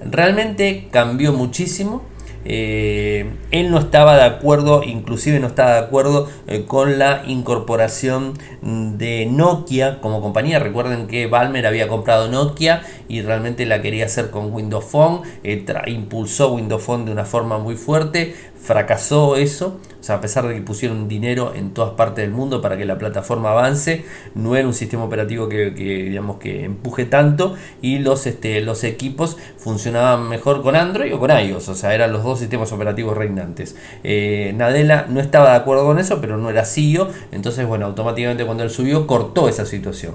Realmente 0.00 0.88
cambió 0.90 1.34
muchísimo 1.34 2.02
eh, 2.44 3.30
él 3.50 3.70
no 3.70 3.78
estaba 3.78 4.16
de 4.16 4.24
acuerdo, 4.24 4.82
inclusive 4.82 5.40
no 5.40 5.46
estaba 5.46 5.74
de 5.74 5.78
acuerdo 5.78 6.28
eh, 6.46 6.64
con 6.66 6.98
la 6.98 7.22
incorporación 7.26 8.34
de 8.62 9.26
Nokia 9.26 10.00
como 10.00 10.20
compañía. 10.20 10.58
Recuerden 10.58 11.06
que 11.06 11.26
Balmer 11.26 11.66
había 11.66 11.88
comprado 11.88 12.28
Nokia 12.28 12.82
y 13.08 13.22
realmente 13.22 13.66
la 13.66 13.82
quería 13.82 14.06
hacer 14.06 14.30
con 14.30 14.52
Windows 14.52 14.84
Phone. 14.84 15.22
Eh, 15.42 15.64
impulsó 15.86 16.52
Windows 16.52 16.82
Phone 16.82 17.04
de 17.06 17.12
una 17.12 17.24
forma 17.24 17.58
muy 17.58 17.76
fuerte 17.76 18.34
fracasó 18.64 19.36
eso, 19.36 19.78
o 20.00 20.02
sea, 20.02 20.16
a 20.16 20.20
pesar 20.22 20.48
de 20.48 20.54
que 20.54 20.62
pusieron 20.62 21.06
dinero 21.06 21.52
en 21.54 21.74
todas 21.74 21.92
partes 21.92 22.24
del 22.24 22.30
mundo 22.30 22.62
para 22.62 22.78
que 22.78 22.86
la 22.86 22.96
plataforma 22.96 23.50
avance, 23.50 24.06
no 24.34 24.56
era 24.56 24.66
un 24.66 24.72
sistema 24.72 25.04
operativo 25.04 25.50
que, 25.50 25.70
digamos, 25.70 26.38
que 26.38 26.64
empuje 26.64 27.04
tanto 27.04 27.56
y 27.82 27.98
los, 27.98 28.26
este, 28.26 28.62
los 28.62 28.82
equipos 28.84 29.36
funcionaban 29.58 30.30
mejor 30.30 30.62
con 30.62 30.76
Android 30.76 31.14
o 31.14 31.20
con 31.20 31.30
iOS, 31.30 31.68
o 31.68 31.74
sea, 31.74 31.94
eran 31.94 32.12
los 32.12 32.24
dos 32.24 32.38
sistemas 32.38 32.72
operativos 32.72 33.14
reinantes. 33.16 33.76
Eh, 34.02 34.54
Nadella 34.56 35.06
no 35.10 35.20
estaba 35.20 35.50
de 35.50 35.56
acuerdo 35.56 35.84
con 35.84 35.98
eso, 35.98 36.20
pero 36.22 36.38
no 36.38 36.48
era 36.48 36.64
CEO, 36.64 37.10
entonces, 37.32 37.66
bueno, 37.66 37.84
automáticamente 37.84 38.46
cuando 38.46 38.64
él 38.64 38.70
subió 38.70 39.06
cortó 39.06 39.46
esa 39.46 39.66
situación. 39.66 40.14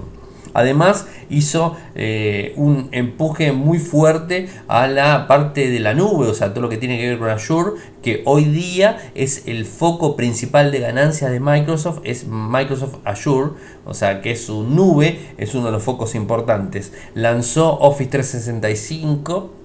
Además 0.54 1.06
hizo 1.28 1.76
eh, 1.94 2.52
un 2.56 2.88
empuje 2.92 3.52
muy 3.52 3.78
fuerte 3.78 4.48
a 4.68 4.86
la 4.86 5.26
parte 5.26 5.68
de 5.68 5.80
la 5.80 5.94
nube, 5.94 6.26
o 6.28 6.34
sea, 6.34 6.52
todo 6.52 6.62
lo 6.62 6.68
que 6.68 6.76
tiene 6.76 6.98
que 6.98 7.08
ver 7.08 7.18
con 7.18 7.28
Azure, 7.28 7.72
que 8.02 8.22
hoy 8.24 8.44
día 8.44 8.98
es 9.14 9.44
el 9.46 9.66
foco 9.66 10.16
principal 10.16 10.72
de 10.72 10.80
ganancias 10.80 11.30
de 11.30 11.40
Microsoft, 11.40 12.00
es 12.04 12.26
Microsoft 12.26 12.96
Azure, 13.04 13.52
o 13.84 13.94
sea, 13.94 14.22
que 14.22 14.36
su 14.36 14.64
nube, 14.64 15.34
es 15.38 15.54
uno 15.54 15.66
de 15.66 15.72
los 15.72 15.82
focos 15.82 16.14
importantes. 16.14 16.92
Lanzó 17.14 17.78
Office 17.78 18.10
365 18.10 19.60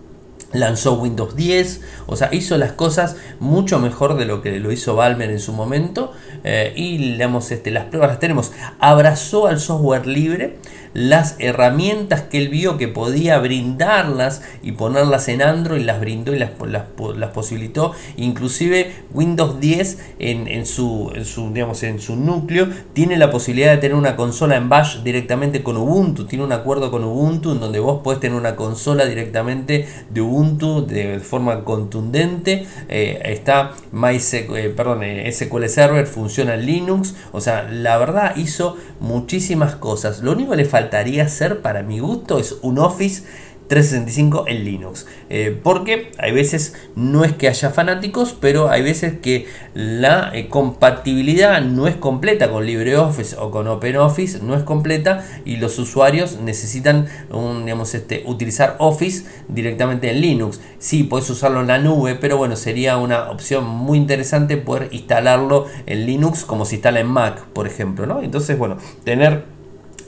lanzó 0.56 0.94
Windows 0.94 1.36
10, 1.36 1.82
o 2.08 2.16
sea, 2.16 2.30
hizo 2.32 2.58
las 2.58 2.72
cosas 2.74 3.18
mucho 3.40 3.80
mejor 3.80 4.18
de 4.18 4.26
lo 4.26 4.42
que 4.42 4.60
lo 4.60 4.72
hizo 4.72 4.96
Balmer 4.96 5.30
en 5.30 5.40
su 5.40 5.54
momento 5.54 6.14
eh, 6.44 6.74
y 6.76 6.98
digamos, 6.98 7.52
este, 7.52 7.72
las 7.72 7.86
pruebas 7.86 8.10
las 8.10 8.20
tenemos. 8.20 8.52
Abrazó 8.80 9.48
al 9.48 9.60
software 9.60 10.08
libre, 10.08 10.58
las 10.96 11.36
herramientas 11.40 12.22
que 12.22 12.38
él 12.38 12.48
vio 12.48 12.78
que 12.78 12.88
podía 12.88 13.38
brindarlas 13.40 14.42
y 14.64 14.72
ponerlas 14.72 15.28
en 15.28 15.42
Android, 15.42 15.84
las 15.84 16.00
brindó 16.00 16.34
y 16.34 16.40
las, 16.40 16.52
las, 16.66 17.30
posibilitó. 17.32 17.92
Inclusive 18.16 18.94
Windows 19.14 19.60
10 19.60 20.00
en, 20.20 20.66
su, 20.66 21.12
en, 21.14 21.26
su, 21.26 21.52
digamos, 21.52 21.84
en 21.84 22.00
su 22.00 22.16
núcleo 22.16 22.70
tiene 22.94 23.18
la 23.18 23.30
posibilidad 23.30 23.72
de 23.72 23.78
tener 23.78 23.96
una 23.96 24.16
consola 24.16 24.56
en 24.56 24.70
Bash 24.70 25.04
directamente 25.04 25.64
con 25.64 25.76
Ubuntu, 25.76 26.28
tiene 26.28 26.46
un 26.46 26.54
acuerdo 26.54 26.90
con 26.92 27.04
Ubuntu 27.04 27.52
en 27.52 27.60
donde 27.60 27.80
vos 27.80 28.02
podés 28.02 28.22
tener 28.22 28.38
una 28.38 28.56
consola 28.56 29.06
directamente 29.06 29.88
de 30.10 30.22
Ubuntu 30.22 30.86
de 30.88 31.20
forma 31.20 31.66
contundente. 31.66 32.68
Eh, 32.88 33.20
está 33.26 33.74
MySQL, 33.92 34.56
eh, 34.56 34.70
perdón, 34.70 35.04
eh, 35.04 35.30
SQL 35.30 35.68
Server 35.68 36.08
funciona 36.08 36.54
en 36.54 36.66
Linux, 36.66 37.16
o 37.34 37.42
sea, 37.42 37.68
la 37.70 37.98
verdad 37.98 38.38
hizo 38.38 38.78
muchísimas 39.02 39.76
cosas. 39.76 40.22
Lo 40.22 40.32
único 40.32 40.52
que 40.52 40.58
le 40.58 40.66
falta 40.66 40.85
faltaría 40.86 41.28
ser 41.28 41.62
para 41.62 41.82
mi 41.82 42.00
gusto 42.00 42.38
es 42.38 42.60
un 42.62 42.78
Office 42.78 43.24
365 43.68 44.46
en 44.48 44.64
Linux. 44.64 45.08
Eh, 45.30 45.60
porque 45.64 46.12
hay 46.18 46.32
veces 46.32 46.76
no 46.96 47.24
es 47.24 47.34
que 47.34 47.48
haya 47.48 47.72
fanáticos, 47.72 48.36
pero 48.40 48.70
hay 48.70 48.82
veces 48.84 49.20
que 49.20 49.48
la 49.74 50.32
eh, 50.34 50.48
compatibilidad 50.50 51.62
no 51.62 51.88
es 51.88 51.96
completa 51.96 52.52
con 52.52 52.66
LibreOffice 52.66 53.36
o 53.38 53.52
con 53.52 53.68
OpenOffice, 53.68 54.40
no 54.44 54.56
es 54.56 54.64
completa 54.64 55.26
y 55.46 55.58
los 55.58 55.80
usuarios 55.80 56.40
necesitan 56.40 57.08
un, 57.32 57.66
digamos, 57.66 57.94
este, 57.96 58.24
utilizar 58.26 58.76
Office 58.80 59.26
directamente 59.48 60.12
en 60.12 60.22
Linux. 60.22 60.60
Sí, 60.78 61.04
puedes 61.04 61.30
usarlo 61.30 61.62
en 61.62 61.68
la 61.68 61.80
nube, 61.80 62.16
pero 62.16 62.38
bueno, 62.38 62.56
sería 62.56 62.98
una 62.98 63.32
opción 63.32 63.66
muy 63.66 63.98
interesante 63.98 64.58
poder 64.58 64.90
instalarlo 64.92 65.66
en 65.86 66.06
Linux 66.06 66.46
como 66.46 66.66
se 66.66 66.76
instala 66.76 67.00
en 67.00 67.08
Mac, 67.08 67.46
por 67.54 67.66
ejemplo. 67.68 68.06
¿no? 68.06 68.22
Entonces, 68.22 68.58
bueno, 68.58 68.78
tener 69.04 69.55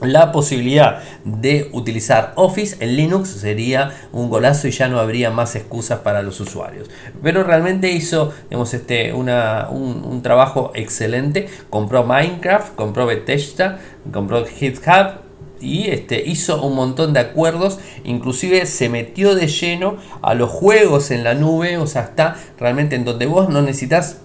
la 0.00 0.32
posibilidad 0.32 1.00
de 1.24 1.70
utilizar 1.72 2.32
Office 2.36 2.76
en 2.80 2.96
Linux 2.96 3.30
sería 3.30 3.90
un 4.12 4.30
golazo 4.30 4.68
y 4.68 4.70
ya 4.70 4.88
no 4.88 4.98
habría 4.98 5.30
más 5.30 5.56
excusas 5.56 6.00
para 6.00 6.22
los 6.22 6.40
usuarios. 6.40 6.88
Pero 7.22 7.42
realmente 7.42 7.90
hizo 7.90 8.32
este, 8.50 9.12
un, 9.12 10.20
trabajo 10.22 10.72
excelente. 10.74 11.48
Compró 11.70 12.04
Minecraft, 12.04 12.74
compró 12.74 13.06
Bethesda, 13.06 13.80
compró 14.12 14.44
GitHub 14.46 15.28
y 15.60 15.88
este, 15.88 16.22
hizo 16.24 16.62
un 16.62 16.76
montón 16.76 17.12
de 17.12 17.20
acuerdos, 17.20 17.78
inclusive 18.04 18.64
se 18.66 18.88
metió 18.88 19.34
de 19.34 19.48
lleno 19.48 19.96
a 20.22 20.34
los 20.34 20.50
juegos 20.50 21.10
en 21.10 21.24
la 21.24 21.34
nube, 21.34 21.78
o 21.78 21.86
sea, 21.88 22.02
está 22.02 22.36
realmente 22.58 22.94
en 22.94 23.04
donde 23.04 23.26
vos 23.26 23.48
no 23.48 23.60
necesitas 23.60 24.18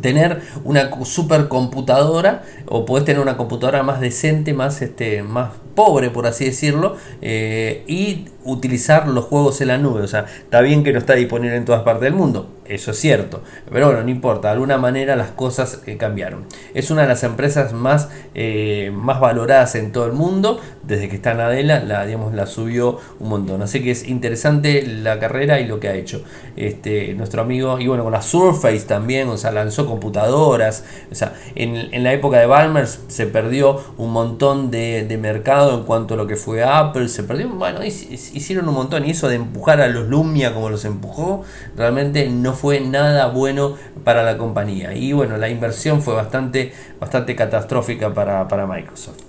tener 0.00 0.42
una 0.64 0.90
supercomputadora 1.04 2.42
o 2.66 2.84
puedes 2.84 3.04
tener 3.04 3.20
una 3.20 3.36
computadora 3.36 3.82
más 3.82 4.00
decente, 4.00 4.52
más, 4.52 4.82
este, 4.82 5.22
más 5.22 5.50
pobre, 5.74 6.10
por 6.10 6.26
así 6.26 6.44
decirlo, 6.44 6.96
eh, 7.22 7.84
y 7.86 8.26
utilizar 8.44 9.08
los 9.08 9.24
juegos 9.24 9.60
en 9.60 9.68
la 9.68 9.78
nube. 9.78 10.02
O 10.02 10.08
sea, 10.08 10.26
está 10.26 10.60
bien 10.60 10.84
que 10.84 10.92
no 10.92 10.98
está 10.98 11.14
disponible 11.14 11.56
en 11.56 11.64
todas 11.64 11.82
partes 11.82 12.02
del 12.02 12.14
mundo, 12.14 12.50
eso 12.66 12.92
es 12.92 12.98
cierto, 12.98 13.42
pero 13.70 13.86
bueno, 13.86 14.02
no 14.02 14.08
importa, 14.08 14.48
de 14.48 14.52
alguna 14.54 14.78
manera 14.78 15.16
las 15.16 15.30
cosas 15.30 15.82
eh, 15.86 15.96
cambiaron. 15.98 16.46
Es 16.72 16.90
una 16.90 17.02
de 17.02 17.08
las 17.08 17.22
empresas 17.22 17.74
más, 17.74 18.08
eh, 18.34 18.90
más 18.94 19.20
valoradas 19.20 19.74
en 19.74 19.92
todo 19.92 20.06
el 20.06 20.12
mundo, 20.12 20.60
desde 20.82 21.08
que 21.10 21.16
está 21.16 21.32
en 21.32 21.40
Adela, 21.40 21.80
la, 21.80 22.06
digamos, 22.06 22.32
la 22.34 22.46
subió 22.46 22.98
un 23.20 23.28
montón. 23.28 23.60
Así 23.60 23.82
que 23.82 23.90
es 23.90 24.08
interesante 24.08 24.86
la 24.86 25.18
carrera 25.18 25.60
y 25.60 25.66
lo 25.66 25.78
que 25.78 25.88
ha 25.88 25.94
hecho 25.94 26.24
este, 26.56 27.12
nuestro 27.14 27.42
amigo, 27.42 27.78
y 27.78 27.86
bueno, 27.86 28.02
con 28.02 28.12
la 28.12 28.22
Surface 28.22 28.86
también, 28.86 29.28
o 29.28 29.36
sea, 29.36 29.50
lanzó 29.50 29.86
computadoras, 29.86 30.84
o 31.10 31.14
sea, 31.14 31.34
en, 31.54 32.02
la 32.02 32.12
época 32.12 32.38
de 32.38 32.46
Balmer 32.46 32.86
se 32.86 33.26
perdió 33.26 33.80
un 33.98 34.12
montón 34.12 34.70
de, 34.70 35.04
de 35.06 35.18
mercado 35.18 35.63
en 35.72 35.84
cuanto 35.84 36.14
a 36.14 36.16
lo 36.16 36.26
que 36.26 36.36
fue 36.36 36.62
Apple, 36.62 37.08
se 37.08 37.22
perdió, 37.22 37.48
bueno, 37.48 37.82
hicieron 37.84 38.68
un 38.68 38.74
montón 38.74 39.06
y 39.06 39.12
eso 39.12 39.28
de 39.28 39.36
empujar 39.36 39.80
a 39.80 39.88
los 39.88 40.08
Lumia 40.08 40.52
como 40.52 40.68
los 40.68 40.84
empujó, 40.84 41.42
realmente 41.76 42.28
no 42.28 42.52
fue 42.52 42.80
nada 42.80 43.28
bueno 43.28 43.76
para 44.04 44.22
la 44.22 44.36
compañía. 44.36 44.94
Y 44.94 45.12
bueno, 45.12 45.36
la 45.36 45.48
inversión 45.48 46.02
fue 46.02 46.14
bastante, 46.14 46.72
bastante 47.00 47.34
catastrófica 47.34 48.12
para, 48.12 48.46
para 48.48 48.66
Microsoft. 48.66 49.20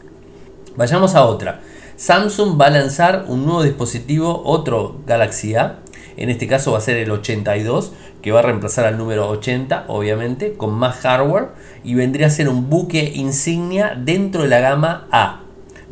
Vayamos 0.76 1.16
a 1.16 1.26
otra. 1.26 1.62
Samsung 1.96 2.60
va 2.60 2.68
a 2.68 2.72
lanzar 2.72 3.26
un 3.28 3.46
nuevo 3.46 3.64
dispositivo, 3.64 4.42
otro 4.44 5.00
Galaxy 5.06 5.56
A. 5.56 5.80
En 6.18 6.30
este 6.30 6.48
caso 6.48 6.74
va 6.74 6.80
a 6.80 6.82
ser 6.82 6.98
el 6.98 7.12
82, 7.12 7.94
que 8.22 8.32
va 8.32 8.40
a 8.40 8.44
reemplazar 8.44 8.86
al 8.86 8.98
número 8.98 9.30
80, 9.30 9.86
obviamente, 9.88 10.54
con 10.54 10.74
más 10.74 10.98
hardware. 10.98 11.50
Y 11.84 11.96
vendría 11.96 12.28
a 12.28 12.30
ser 12.30 12.50
un 12.50 12.70
buque 12.70 13.14
insignia 13.16 13.98
dentro 13.98 14.44
de 14.44 14.50
la 14.50 14.60
gama 14.60 15.08
A 15.12 15.45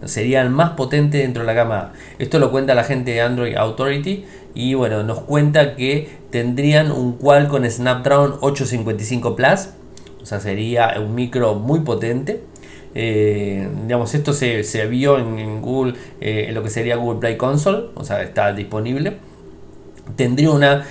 sería 0.08 0.42
el 0.42 0.50
más 0.50 0.72
potente 0.72 1.20
dentro 1.20 1.44
de 1.44 1.48
la 1.48 1.54
gama 1.54 1.94
Esto 2.20 2.40
lo 2.40 2.52
cuenta 2.52 2.76
la 2.76 2.84
gente 2.84 3.12
de 3.12 3.22
Android 3.22 3.56
Authority 3.56 4.26
y 4.56 4.76
bueno, 4.76 5.04
nos 5.04 5.22
cuenta 5.22 5.76
que 5.76 6.10
tendrían 6.30 6.92
un 6.92 7.14
Qualcomm 7.18 7.66
Snapdragon 7.66 8.36
855 8.42 9.36
Plus, 9.36 9.70
o 10.22 10.26
sea, 10.26 10.40
sería 10.40 10.94
un 11.00 11.16
micro 11.16 11.56
muy 11.56 11.80
potente. 11.80 12.44
Eh, 12.96 13.68
digamos, 13.82 14.14
esto 14.14 14.34
se, 14.34 14.62
vio 14.86 15.18
en, 15.18 15.62
Google, 15.62 15.96
eh, 16.22 16.46
en 16.50 16.54
lo 16.54 16.62
que 16.62 16.70
sería 16.70 16.98
Google 16.98 17.20
Play 17.20 17.38
Console, 17.38 17.86
o 17.96 18.04
sea, 18.04 18.22
está 18.22 18.54
disponible 18.54 19.18
tendría 20.16 20.52
una, 20.52 20.86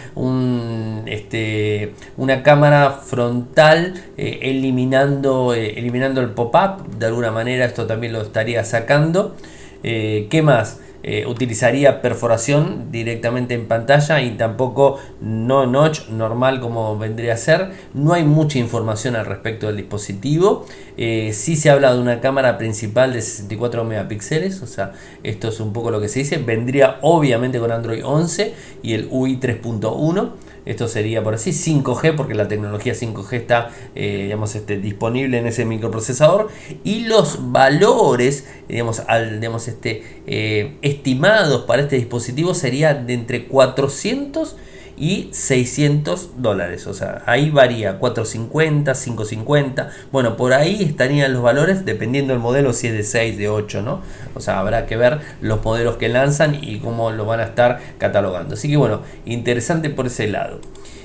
este, 1.07 1.95
una 2.17 2.43
cámara 2.43 2.91
frontal 2.91 3.95
eh, 4.17 4.41
eliminando, 4.43 5.55
eh, 5.55 5.79
eliminando 5.79 6.21
el 6.21 6.31
pop-up. 6.31 6.87
De 6.99 7.07
alguna 7.07 7.31
manera 7.31 7.65
esto 7.65 7.87
también 7.87 8.13
lo 8.13 8.23
estaría 8.23 8.65
sacando. 8.65 9.37
Eh, 9.83 10.29
¿Qué 10.31 10.43
más? 10.43 10.81
Eh, 11.05 11.27
utilizaría 11.27 12.01
perforación 12.01 12.93
directamente 12.93 13.55
en 13.55 13.67
pantalla 13.67 14.21
y 14.21 14.37
tampoco 14.37 14.99
no 15.21 15.67
notch 15.67 16.09
normal 16.09 16.61
como 16.61 16.97
vendría 16.97 17.35
a 17.35 17.37
ser. 17.37 17.73
No 17.93 18.13
hay 18.13 18.25
mucha 18.25 18.59
información 18.59 19.17
al 19.17 19.27
respecto 19.27 19.67
del 19.67 19.77
dispositivo. 19.77 20.65
Eh, 20.97 21.33
si 21.33 21.57
se 21.57 21.71
habla 21.71 21.93
de 21.93 22.01
una 22.01 22.21
cámara 22.21 22.57
principal 22.57 23.13
de 23.13 23.23
64 23.23 23.85
megapíxeles, 23.85 24.63
o 24.63 24.67
sea, 24.67 24.93
esto 25.25 25.49
es 25.49 25.59
un 25.59 25.73
poco 25.73 25.91
lo 25.91 26.01
que 26.01 26.09
se 26.09 26.21
dice. 26.21 26.37
Vendría 26.37 26.99
obviamente 27.03 27.59
con 27.59 27.73
Android 27.73 28.05
11 28.05 28.55
y 28.83 28.95
el 28.95 29.09
UI 29.11 29.39
3.1. 29.41 30.31
Esto 30.65 30.89
sería 30.89 31.23
por 31.23 31.35
así 31.35 31.51
5G 31.51 32.15
porque 32.17 32.35
la 32.35 32.49
tecnología 32.49 32.95
5G 32.95 33.33
está 33.33 33.71
eh, 33.95 34.25
digamos, 34.25 34.55
este, 34.55 34.79
disponible 34.79 35.39
en 35.39 35.47
ese 35.47 35.65
microprocesador. 35.65 36.49
Y 36.85 37.07
los 37.07 37.53
valores 37.53 38.47
digamos, 38.69 39.01
al, 39.07 39.41
digamos, 39.41 39.69
este, 39.69 40.03
eh, 40.27 40.77
estimados 40.83 41.63
para 41.63 41.83
este 41.83 41.97
dispositivo 41.97 42.55
serían 42.55 43.07
de 43.07 43.15
entre 43.15 43.47
400 43.47 44.57
y 44.57 44.72
600 44.97 46.43
dólares. 46.43 46.87
O 46.87 46.95
sea, 46.95 47.23
ahí 47.27 47.51
varía 47.51 47.99
450, 47.99 48.93
550. 48.93 49.91
Bueno, 50.11 50.37
por 50.37 50.53
ahí 50.53 50.83
estarían 50.83 51.33
los 51.33 51.43
valores 51.43 51.85
dependiendo 51.85 52.33
del 52.33 52.41
modelo, 52.41 52.73
si 52.73 52.89
es 52.89 52.93
de 52.93 53.03
6, 53.03 53.39
de 53.39 53.49
8, 53.49 53.83
¿no? 53.83 54.01
O 54.35 54.41
sea, 54.41 54.59
habrá 54.59 54.87
que 54.87 54.97
ver 54.97 55.21
los 55.41 55.65
modelos 55.65 55.97
que 55.97 56.09
lanzan 56.09 56.59
y 56.61 56.79
cómo 56.79 57.11
lo 57.11 57.25
van 57.25 57.41
a 57.41 57.45
estar 57.45 57.81
catalogando. 57.99 58.55
Así 58.55 58.69
que 58.69 58.77
bueno, 58.77 59.03
interesante 59.25 59.91
por 59.91 60.07
ese 60.07 60.29
lado. 60.29 60.61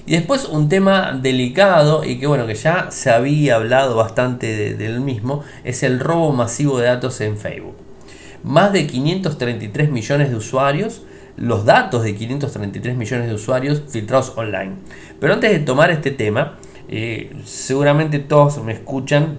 Y 0.05 0.13
después 0.13 0.45
un 0.45 0.69
tema 0.69 1.19
delicado 1.21 2.05
y 2.05 2.17
que 2.17 2.27
bueno, 2.27 2.47
que 2.47 2.55
ya 2.55 2.91
se 2.91 3.11
había 3.11 3.55
hablado 3.55 3.97
bastante 3.97 4.75
del 4.75 5.01
mismo, 5.01 5.43
es 5.65 5.83
el 5.83 5.99
robo 5.99 6.31
masivo 6.31 6.79
de 6.79 6.87
datos 6.87 7.19
en 7.19 7.37
Facebook. 7.37 7.75
Más 8.41 8.71
de 8.71 8.87
533 8.87 9.91
millones 9.91 10.29
de 10.29 10.37
usuarios 10.37 11.01
los 11.37 11.65
datos 11.65 12.03
de 12.03 12.15
533 12.15 12.97
millones 12.97 13.27
de 13.27 13.33
usuarios 13.33 13.83
filtrados 13.87 14.33
online. 14.35 14.73
Pero 15.19 15.33
antes 15.33 15.51
de 15.51 15.59
tomar 15.59 15.91
este 15.91 16.11
tema, 16.11 16.57
eh, 16.89 17.31
seguramente 17.45 18.19
todos 18.19 18.61
me 18.63 18.73
escuchan 18.73 19.37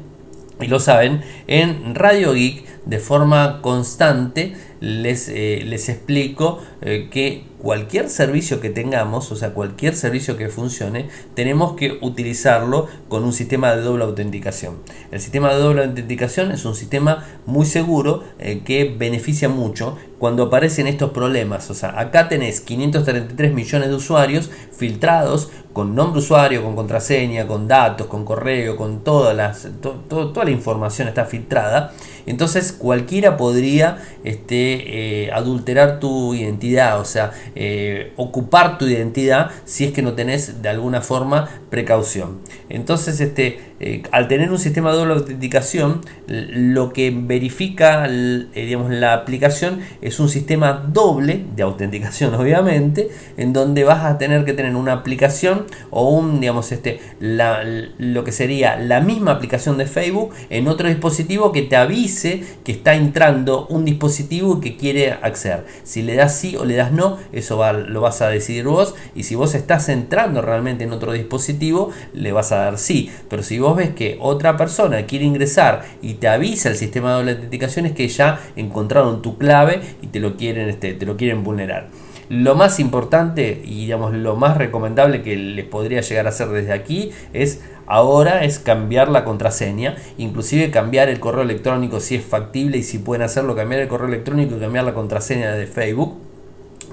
y 0.61 0.67
lo 0.67 0.81
saben, 0.81 1.23
en 1.47 1.95
Radio 1.95 2.33
Geek 2.33 2.65
de 2.85 2.99
forma 2.99 3.61
constante 3.63 4.55
les, 4.81 5.29
eh, 5.29 5.63
les 5.65 5.89
explico 5.89 6.61
eh, 6.81 7.09
que 7.11 7.45
cualquier 7.61 8.09
servicio 8.09 8.61
que 8.61 8.71
tengamos, 8.71 9.31
o 9.33 9.37
sea, 9.37 9.51
cualquier 9.51 9.95
servicio 9.95 10.37
que 10.37 10.49
funcione, 10.49 11.09
tenemos 11.35 11.75
que 11.75 11.99
utilizarlo 12.01 12.87
con 13.09 13.25
un 13.25 13.33
sistema 13.33 13.75
de 13.75 13.83
doble 13.83 14.05
autenticación. 14.05 14.77
El 15.11 15.21
sistema 15.21 15.53
de 15.53 15.61
doble 15.61 15.85
autenticación 15.85 16.53
es 16.53 16.65
un 16.65 16.75
sistema 16.75 17.27
muy 17.47 17.67
seguro 17.67 18.25
eh, 18.39 18.63
que 18.65 18.85
beneficia 18.97 19.49
mucho 19.49 19.97
cuando 20.19 20.45
aparecen 20.45 20.87
estos 20.87 21.11
problemas. 21.11 21.71
O 21.71 21.75
sea, 21.75 21.99
acá 21.99 22.29
tenés 22.29 22.61
533 22.61 23.53
millones 23.53 23.89
de 23.89 23.95
usuarios 23.95 24.51
filtrados 24.77 25.51
con 25.73 25.95
nombre 25.95 26.19
usuario, 26.19 26.65
con 26.65 26.75
contraseña, 26.75 27.47
con 27.47 27.69
datos, 27.69 28.09
con 28.09 28.25
correo, 28.25 28.77
con 28.77 29.05
todas 29.05 29.37
las, 29.37 29.69
toda 29.81 30.45
la 30.45 30.51
información 30.51 31.07
está 31.07 31.25
filtrada. 31.25 31.93
Entonces 32.27 32.73
cualquiera 32.73 33.37
podría 33.37 33.99
este, 34.25 35.27
eh, 35.27 35.33
adulterar 35.33 36.01
tu 36.01 36.35
identidad, 36.35 37.01
o 37.01 37.05
sea, 37.05 37.33
eh, 37.55 38.13
ocupar 38.17 38.79
tu 38.79 38.87
identidad 38.87 39.51
si 39.65 39.85
es 39.85 39.93
que 39.93 40.03
no 40.03 40.15
tenés 40.15 40.63
de 40.63 40.69
alguna 40.69 41.01
forma 41.01 41.49
precaución. 41.71 42.39
Entonces, 42.69 43.21
este, 43.21 43.61
eh, 43.81 44.03
al 44.11 44.29
tener 44.29 44.51
un 44.51 44.59
sistema 44.59 44.91
de 44.91 44.99
doble 44.99 45.15
autenticación, 45.15 46.01
lo 46.27 46.93
que 46.93 47.11
verifica 47.15 48.09
digamos, 48.09 48.91
la 48.91 49.15
aplicación 49.15 49.81
es 50.03 50.21
un 50.21 50.29
sistema 50.29 50.73
doble 50.73 51.45
de 51.55 51.63
autenticación, 51.63 52.35
obviamente, 52.37 53.09
en 53.37 53.53
donde 53.53 53.85
vas 53.85 54.05
a 54.05 54.19
tener 54.19 54.45
que 54.45 54.53
tener 54.53 54.75
una 54.75 54.93
aplicación 54.93 55.67
o 55.91 56.11
un, 56.11 56.41
digamos, 56.41 56.73
este, 56.73 57.01
lo 57.21 58.25
que 58.25 58.33
sería 58.33 58.77
la 58.77 59.01
misma 59.01 59.33
aplicación 59.33 59.79
de 59.79 59.87
Facebook 59.87 60.33
en 60.51 60.69
otro 60.69 60.89
dispositivo 60.89 61.53
que 61.53 61.63
te 61.63 61.77
avise 61.77 62.43
que 62.65 62.73
está 62.73 62.95
entrando 62.95 63.67
un 63.69 63.85
dispositivo 63.85 64.61
que 64.61 64.77
quiere 64.77 65.13
acceder. 65.13 65.65
Si 65.85 66.03
le 66.03 66.15
das 66.15 66.39
sí 66.39 66.57
o 66.57 66.65
le 66.65 66.77
das 66.77 66.93
no, 66.93 67.19
eso 67.39 67.73
lo 67.73 68.01
vas 68.01 68.23
a 68.23 68.29
decidir 68.29 68.65
vos. 68.65 68.95
Y 69.15 69.25
si 69.25 69.35
vos 69.35 69.55
estás 69.55 69.89
entrando 69.89 70.43
realmente 70.43 70.85
en 70.85 70.93
otro 70.93 71.13
dispositivo, 71.13 71.91
le 72.13 72.33
vas 72.33 72.53
a 72.53 72.59
dar 72.59 72.79
sí. 72.79 73.11
Pero 73.29 73.43
si 73.43 73.59
vos 73.59 73.77
ves 73.77 73.91
que 73.91 74.19
otra 74.21 74.57
persona 74.57 75.07
quiere 75.07 75.25
ingresar 75.25 75.85
y 76.03 76.15
te 76.15 76.29
avisa 76.29 76.69
el 76.69 76.77
sistema 76.77 77.15
de 77.15 77.33
autenticación, 77.33 77.87
es 77.87 77.93
que 77.93 78.09
ya 78.09 78.41
encontraron 78.57 79.23
tu 79.23 79.39
clave 79.39 79.81
y 80.03 80.09
te 80.09 80.21
lo 80.21 80.37
quieren, 80.37 80.69
este, 80.69 80.95
te 80.95 81.07
lo 81.07 81.17
quieren 81.17 81.45
vulnerar. 81.45 81.89
Lo 82.29 82.55
más 82.55 82.79
importante 82.79 83.63
y 83.65 83.87
digamos 83.87 84.13
lo 84.13 84.37
más 84.37 84.59
recomendable 84.59 85.23
que 85.23 85.35
les 85.37 85.65
podría 85.65 86.03
llegar 86.03 86.27
a 86.27 86.29
hacer 86.29 86.49
desde 86.49 86.75
aquí 86.75 87.11
es 87.33 87.63
ahora 87.87 88.45
es 88.45 88.59
cambiar 88.59 89.09
la 89.09 89.25
contraseña, 89.25 89.97
inclusive 90.19 90.71
cambiar 90.71 91.09
el 91.09 91.21
correo 91.21 91.43
electrónico 91.43 92.01
si 92.01 92.17
es 92.17 92.25
factible 92.25 92.77
y 92.77 92.83
si 92.83 92.99
pueden 92.99 93.23
hacerlo, 93.23 93.57
cambiar 93.57 93.81
el 93.81 93.89
correo 93.89 94.09
electrónico 94.09 94.57
y 94.57 94.61
cambiar 94.61 94.85
la 94.85 94.93
contraseña 94.93 95.53
de 95.53 95.67
Facebook 95.67 96.19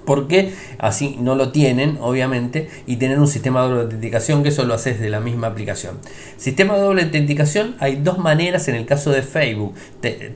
porque 0.06 0.54
así 0.78 1.18
no 1.20 1.36
lo 1.36 1.52
tienen, 1.52 1.98
obviamente, 2.02 2.70
y 2.86 2.98
tener 2.98 3.20
un 3.20 3.28
sistema 3.28 3.62
de 3.62 3.70
doble 3.70 3.82
autenticación 3.84 4.44
que 4.44 4.50
eso 4.50 4.64
lo 4.66 4.74
haces 4.74 5.00
de 5.00 5.10
la 5.10 5.20
misma 5.20 5.48
aplicación. 5.48 5.98
Sistema 6.38 6.76
de 6.76 6.82
doble 6.82 7.04
autenticación 7.04 7.76
hay 7.80 7.98
dos 7.98 8.18
maneras 8.18 8.68
en 8.68 8.76
el 8.76 8.86
caso 8.86 9.12
de 9.12 9.22
Facebook, 9.22 9.74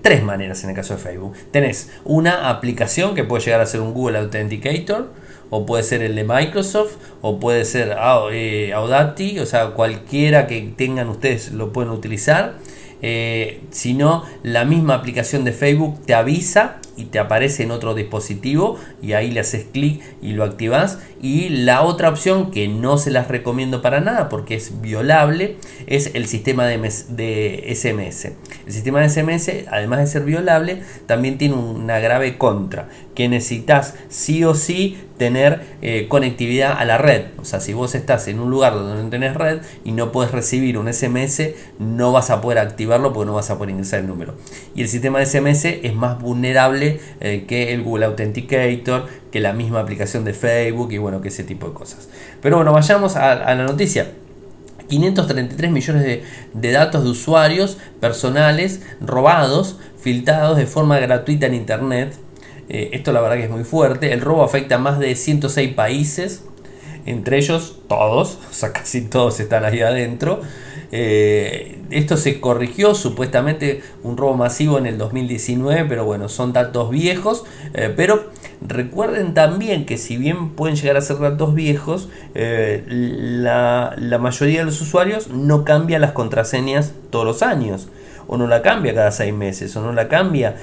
tres 0.02 0.24
maneras 0.24 0.64
en 0.64 0.72
el 0.72 0.76
caso 0.76 0.96
de 0.96 1.00
Facebook. 1.00 1.34
Tenés 1.52 1.90
una 2.06 2.50
aplicación 2.50 3.16
que 3.16 3.24
puede 3.24 3.44
llegar 3.44 3.62
a 3.62 3.66
ser 3.66 3.82
un 3.82 3.94
Google 3.94 4.20
Authenticator, 4.20 5.10
o 5.50 5.66
puede 5.66 5.84
ser 5.84 6.04
el 6.04 6.16
de 6.16 6.24
Microsoft, 6.24 6.98
o 7.22 7.40
puede 7.40 7.66
ser 7.66 7.96
eh, 8.32 8.72
Audacity, 8.74 9.40
o 9.40 9.46
sea, 9.46 9.72
cualquiera 9.72 10.48
que 10.48 10.62
tengan 10.76 11.10
ustedes 11.10 11.52
lo 11.52 11.74
pueden 11.74 11.92
utilizar. 11.92 12.56
Eh, 13.02 13.62
si 13.72 13.94
no, 13.94 14.26
la 14.44 14.66
misma 14.66 14.96
aplicación 14.96 15.46
de 15.46 15.54
Facebook 15.54 16.00
te 16.06 16.14
avisa 16.14 16.80
y 17.00 17.06
te 17.06 17.18
aparece 17.18 17.64
en 17.64 17.72
otro 17.72 17.96
dispositivo 17.96 18.78
y 19.02 19.14
ahí 19.14 19.32
le 19.32 19.40
haces 19.40 19.66
clic 19.72 20.02
y 20.22 20.34
lo 20.34 20.44
activas. 20.44 21.00
Y 21.22 21.50
la 21.50 21.82
otra 21.84 22.10
opción 22.10 22.52
que 22.52 22.68
no 22.68 22.98
se 22.98 23.10
las 23.10 23.30
recomiendo 23.30 23.82
para 23.82 24.02
nada 24.02 24.28
porque 24.28 24.56
es 24.56 24.82
violable 24.82 25.58
es 25.88 26.12
el 26.14 26.28
sistema 26.28 26.66
de, 26.66 26.78
de 27.10 27.74
SMS. 27.74 28.26
El 28.66 28.74
sistema 28.74 29.00
de 29.02 29.10
SMS, 29.10 29.68
además 29.72 30.00
de 30.00 30.08
ser 30.08 30.24
violable, 30.24 30.82
también 31.06 31.38
tiene 31.38 31.56
una 31.56 32.00
grave 32.00 32.38
contra 32.38 32.90
que 33.16 33.28
necesitas 33.28 33.96
sí 34.08 34.44
o 34.44 34.56
sí 34.56 34.98
tener 35.18 35.62
eh, 35.82 36.08
conectividad 36.08 36.72
a 36.80 36.86
la 36.86 36.98
red. 36.98 37.26
O 37.38 37.46
sea, 37.46 37.60
si 37.60 37.74
vos 37.74 37.94
estás 37.94 38.28
en 38.30 38.40
un 38.40 38.50
lugar 38.50 38.74
donde 38.74 39.04
no 39.04 39.10
tenés 39.10 39.36
red 39.36 39.60
y 39.84 39.92
no 39.92 40.14
puedes 40.14 40.32
recibir 40.32 40.78
un 40.78 40.92
SMS, 40.92 41.42
no 41.78 42.14
vas 42.14 42.30
a 42.30 42.40
poder 42.40 42.58
activarlo 42.60 43.12
porque 43.12 43.28
no 43.28 43.34
vas 43.34 43.50
a 43.50 43.58
poder 43.58 43.72
ingresar 43.72 44.00
el 44.00 44.08
número. 44.08 44.36
Y 44.74 44.82
el 44.82 44.88
sistema 44.88 45.20
de 45.20 45.26
SMS 45.26 45.66
es 45.66 45.94
más 45.94 46.20
vulnerable 46.22 46.89
eh, 47.20 47.46
que 47.48 47.74
el 47.74 47.84
Google 47.84 48.06
Authenticator, 48.06 49.08
que 49.32 49.40
la 49.40 49.54
misma 49.54 49.80
aplicación 49.80 50.24
de 50.24 50.34
Facebook 50.34 50.92
y 50.92 50.98
bueno, 50.98 51.22
que 51.22 51.30
ese 51.30 51.44
tipo 51.44 51.68
de 51.68 51.74
cosas. 51.74 52.10
Pero 52.42 52.58
bueno, 52.58 52.74
vayamos 52.74 53.16
a, 53.16 53.36
la 53.36 53.64
noticia. 53.64 54.12
533 54.88 55.70
millones 55.70 56.04
de, 56.54 56.72
datos 56.72 57.04
de 57.04 57.12
usuarios 57.12 57.78
personales 58.00 58.82
robados, 59.00 59.78
filtrados 60.00 60.58
de 60.58 60.66
forma 60.66 60.98
gratuita 61.00 61.46
en 61.46 61.54
Internet. 61.54 62.16
Eh, 62.70 62.90
esto 62.94 63.12
la 63.12 63.22
verdad 63.22 63.38
que 63.38 63.44
es 63.44 63.52
muy 63.52 63.64
fuerte. 63.64 64.14
El 64.14 64.22
robo 64.22 64.44
afecta 64.44 64.76
a 64.76 64.78
más 64.80 64.98
de 64.98 65.16
106 65.16 65.74
países, 65.74 66.44
entre 67.06 67.38
ellos 67.38 67.82
todos, 67.88 68.40
o 68.50 68.54
sea, 68.54 68.74
casi 68.74 69.02
todos 69.02 69.40
están 69.40 69.64
ahí 69.64 69.82
adentro. 69.82 70.42
Eh, 70.92 71.82
esto 71.92 72.18
se 72.18 72.40
corrigió 72.40 72.96
supuestamente 72.96 73.82
un 74.04 74.18
robo 74.18 74.36
masivo 74.36 74.78
en 74.78 74.86
el 74.86 74.98
2019, 74.98 75.86
pero 75.86 76.06
bueno, 76.06 76.30
son 76.30 76.54
datos 76.54 76.90
viejos. 76.90 77.46
Eh, 77.74 77.94
pero 77.96 78.30
recuerden 78.62 79.34
también 79.34 79.86
que 79.86 79.98
si 79.98 80.18
bien 80.18 80.50
pueden 80.52 80.76
llegar 80.76 80.98
a 80.98 81.02
ser 81.02 81.20
datos 81.20 81.54
viejos, 81.54 82.10
la, 82.34 83.94
la 83.98 84.18
mayoría 84.18 84.60
de 84.60 84.66
los 84.66 84.82
usuarios 84.82 85.30
no 85.30 85.64
cambian 85.64 86.02
las 86.02 86.12
contraseñas 86.12 86.94
todos 87.10 87.26
los 87.26 87.42
años 87.42 87.90
o 88.30 88.38
no 88.38 88.46
la 88.46 88.62
cambia 88.62 88.94
cada 88.94 89.10
seis 89.10 89.34
meses, 89.34 89.76
o 89.76 89.82
no 89.82 89.92
la 89.92 90.08
cambia 90.08 90.56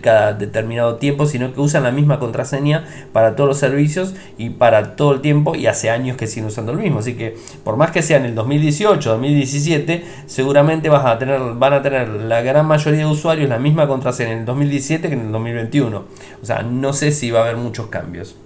cada 0.00 0.34
determinado 0.34 0.96
tiempo, 0.96 1.26
sino 1.26 1.52
que 1.52 1.60
usan 1.60 1.82
la 1.82 1.90
misma 1.90 2.20
contraseña 2.20 2.84
para 3.12 3.34
todos 3.34 3.48
los 3.48 3.58
servicios 3.58 4.14
y 4.38 4.50
para 4.50 4.94
todo 4.94 5.14
el 5.14 5.20
tiempo 5.20 5.56
y 5.56 5.66
hace 5.66 5.90
años 5.90 6.16
que 6.16 6.28
siguen 6.28 6.46
usando 6.46 6.72
lo 6.72 6.80
mismo. 6.80 7.00
Así 7.00 7.14
que 7.14 7.36
por 7.64 7.76
más 7.76 7.90
que 7.90 8.02
sea 8.02 8.18
en 8.18 8.26
el 8.26 8.36
2018, 8.36 9.10
2017, 9.10 10.04
seguramente 10.26 10.88
vas 10.88 11.04
a 11.04 11.18
tener, 11.18 11.40
van 11.54 11.72
a 11.72 11.82
tener 11.82 12.08
la 12.08 12.40
gran 12.42 12.66
mayoría 12.66 13.00
de 13.00 13.06
usuarios 13.06 13.48
la 13.48 13.58
misma 13.58 13.88
contraseña 13.88 14.30
en 14.32 14.38
el 14.38 14.44
2017 14.44 15.08
que 15.08 15.14
en 15.14 15.20
el 15.22 15.32
2021. 15.32 16.04
O 16.40 16.46
sea, 16.46 16.62
no 16.62 16.92
sé 16.92 17.10
si 17.10 17.32
va 17.32 17.40
a 17.40 17.42
haber 17.42 17.56
muchos 17.56 17.88
cambios 17.88 18.36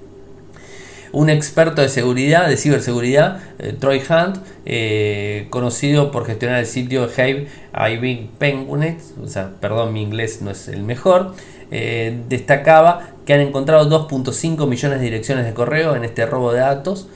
un 1.12 1.29
experto 1.29 1.83
de 1.83 1.88
seguridad, 1.88 2.48
de 2.48 2.57
ciberseguridad, 2.57 3.40
eh, 3.59 3.75
Troy 3.79 3.98
Hunt, 4.01 4.38
eh, 4.64 5.46
conocido 5.51 6.11
por 6.11 6.27
gestionar 6.27 6.59
el 6.59 6.66
sitio 6.66 7.07
Hive 7.07 7.48
Ivy 7.75 8.31
Penguin, 8.38 8.98
o 9.22 9.29
sea, 9.29 9.51
perdón, 9.61 9.92
mi 9.92 10.03
inglés 10.03 10.40
no 10.40 10.51
es 10.51 10.68
el 10.68 10.83
mejor, 10.83 11.35
eh, 11.70 12.18
destacaba 12.29 13.11
que 13.27 13.35
han 13.35 13.40
encontrado 13.40 13.88
2.5 13.88 14.66
millones 14.66 14.98
de 14.98 15.05
direcciones 15.05 15.44
de 15.44 15.53
correo 15.55 15.94
en 15.94 16.05
este 16.05 16.27
robo 16.27 16.53
de 16.53 16.61
datos, 16.61 17.09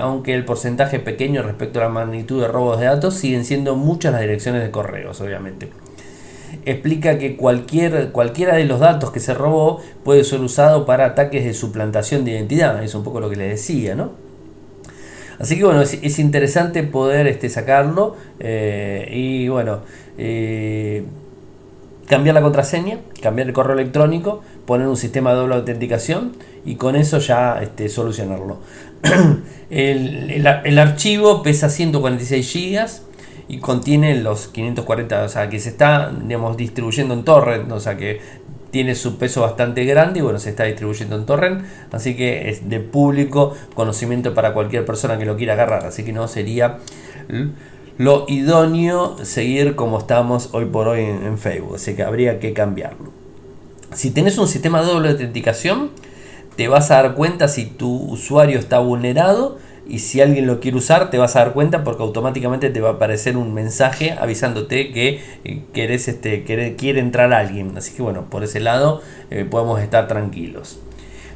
aunque 0.00 0.34
el 0.34 0.44
porcentaje 0.44 0.98
pequeño 1.00 1.42
respecto 1.42 1.80
a 1.80 1.84
la 1.84 1.88
magnitud 1.90 2.40
de 2.40 2.48
robos 2.48 2.80
de 2.80 2.86
datos, 2.86 3.14
siguen 3.14 3.44
siendo 3.44 3.76
muchas 3.76 4.12
las 4.12 4.22
direcciones 4.22 4.62
de 4.62 4.70
correos, 4.70 5.20
obviamente 5.20 5.68
explica 6.64 7.18
que 7.18 7.36
cualquier, 7.36 8.10
cualquiera 8.12 8.56
de 8.56 8.64
los 8.64 8.80
datos 8.80 9.10
que 9.10 9.20
se 9.20 9.34
robó 9.34 9.80
puede 10.04 10.24
ser 10.24 10.40
usado 10.40 10.86
para 10.86 11.06
ataques 11.06 11.44
de 11.44 11.54
suplantación 11.54 12.24
de 12.24 12.32
identidad. 12.32 12.82
Es 12.82 12.94
un 12.94 13.04
poco 13.04 13.20
lo 13.20 13.30
que 13.30 13.36
le 13.36 13.48
decía, 13.48 13.94
¿no? 13.94 14.12
Así 15.38 15.56
que 15.58 15.64
bueno, 15.64 15.82
es, 15.82 16.18
interesante 16.18 16.82
poder 16.82 17.26
este, 17.26 17.48
sacarlo. 17.48 18.16
Eh, 18.38 19.08
y 19.12 19.48
bueno, 19.48 19.80
eh, 20.16 21.04
cambiar 22.06 22.34
la 22.34 22.42
contraseña, 22.42 22.98
cambiar 23.20 23.48
el 23.48 23.54
correo 23.54 23.74
electrónico, 23.74 24.42
poner 24.66 24.86
un 24.86 24.96
sistema 24.96 25.30
de 25.30 25.36
doble 25.36 25.54
autenticación 25.56 26.32
y 26.64 26.76
con 26.76 26.96
eso 26.96 27.18
ya 27.18 27.60
este, 27.62 27.88
solucionarlo. 27.88 28.58
el, 29.70 30.78
archivo 30.78 31.42
pesa 31.42 31.68
146 31.68 32.54
GB 32.54 33.13
y 33.48 33.58
contiene 33.58 34.16
los 34.16 34.48
540, 34.48 35.24
o 35.24 35.28
sea 35.28 35.48
que 35.48 35.60
se 35.60 35.70
está 35.70 36.10
digamos, 36.10 36.56
distribuyendo 36.56 37.14
en 37.14 37.24
torrent, 37.24 37.70
o 37.72 37.80
sea 37.80 37.96
que 37.96 38.20
tiene 38.70 38.94
su 38.94 39.18
peso 39.18 39.42
bastante 39.42 39.84
grande 39.84 40.18
y 40.18 40.22
bueno, 40.22 40.38
se 40.38 40.50
está 40.50 40.64
distribuyendo 40.64 41.16
en 41.16 41.26
torrent, 41.26 41.64
así 41.92 42.16
que 42.16 42.48
es 42.50 42.68
de 42.68 42.80
público 42.80 43.54
conocimiento 43.74 44.34
para 44.34 44.52
cualquier 44.52 44.84
persona 44.84 45.16
que 45.18 45.24
lo 45.24 45.36
quiera 45.36 45.52
agarrar, 45.52 45.84
así 45.86 46.02
que 46.02 46.12
no 46.12 46.26
sería 46.26 46.78
lo 47.98 48.24
idóneo 48.26 49.16
seguir 49.24 49.76
como 49.76 49.98
estamos 49.98 50.48
hoy 50.52 50.64
por 50.64 50.88
hoy 50.88 51.02
en, 51.02 51.38
Facebook, 51.38 51.76
así 51.76 51.94
que 51.94 52.02
habría 52.02 52.40
que 52.40 52.52
cambiarlo. 52.52 53.12
Si 53.92 54.10
tenés 54.10 54.38
un 54.38 54.48
sistema 54.48 54.80
de 54.80 54.88
doble 54.88 55.10
autenticación, 55.10 55.90
te 56.56 56.66
vas 56.66 56.90
a 56.90 57.02
dar 57.02 57.14
cuenta 57.14 57.46
si 57.46 57.66
tu 57.66 57.94
usuario 58.10 58.58
está 58.58 58.80
vulnerado 58.80 59.58
y 59.86 59.98
si 59.98 60.20
alguien 60.20 60.46
lo 60.46 60.60
quiere 60.60 60.76
usar 60.76 61.10
te 61.10 61.18
vas 61.18 61.36
a 61.36 61.40
dar 61.40 61.52
cuenta 61.52 61.84
porque 61.84 62.02
automáticamente 62.02 62.70
te 62.70 62.80
va 62.80 62.90
a 62.90 62.92
aparecer 62.92 63.36
un 63.36 63.52
mensaje 63.54 64.12
avisándote 64.12 64.92
que 64.92 65.20
eh, 65.44 65.62
este, 65.74 66.44
quiere 66.44 67.00
entrar 67.00 67.32
alguien. 67.32 67.76
Así 67.76 67.94
que 67.94 68.02
bueno, 68.02 68.28
por 68.30 68.44
ese 68.44 68.60
lado 68.60 69.02
eh, 69.30 69.44
podemos 69.44 69.80
estar 69.80 70.08
tranquilos. 70.08 70.78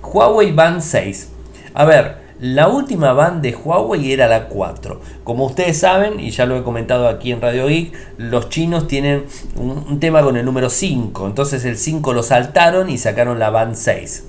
Huawei 0.03 0.53
Band 0.53 0.81
6. 0.81 1.31
A 1.75 1.85
ver, 1.85 2.29
la 2.41 2.69
última 2.69 3.13
band 3.13 3.43
de 3.43 3.55
Huawei 3.55 4.13
era 4.13 4.29
la 4.29 4.49
4. 4.49 5.01
Como 5.25 5.47
ustedes 5.47 5.79
saben, 5.79 6.21
y 6.21 6.31
ya 6.31 6.47
lo 6.47 6.57
he 6.57 6.63
comentado 6.63 7.09
aquí 7.09 7.33
en 7.33 7.41
Radio 7.41 7.67
Geek, 7.67 7.93
los 8.17 8.49
chinos 8.49 8.87
tienen 8.87 9.25
un, 9.57 9.99
tema 9.99 10.23
con 10.23 10.37
el 10.37 10.45
número 10.45 10.71
5. 10.71 11.27
Entonces 11.27 11.65
el 11.65 11.77
5 11.77 12.13
lo 12.13 12.23
saltaron 12.23 12.91
y 12.91 12.99
sacaron 12.99 13.41
la 13.41 13.51
band 13.51 13.75
6. 13.75 14.25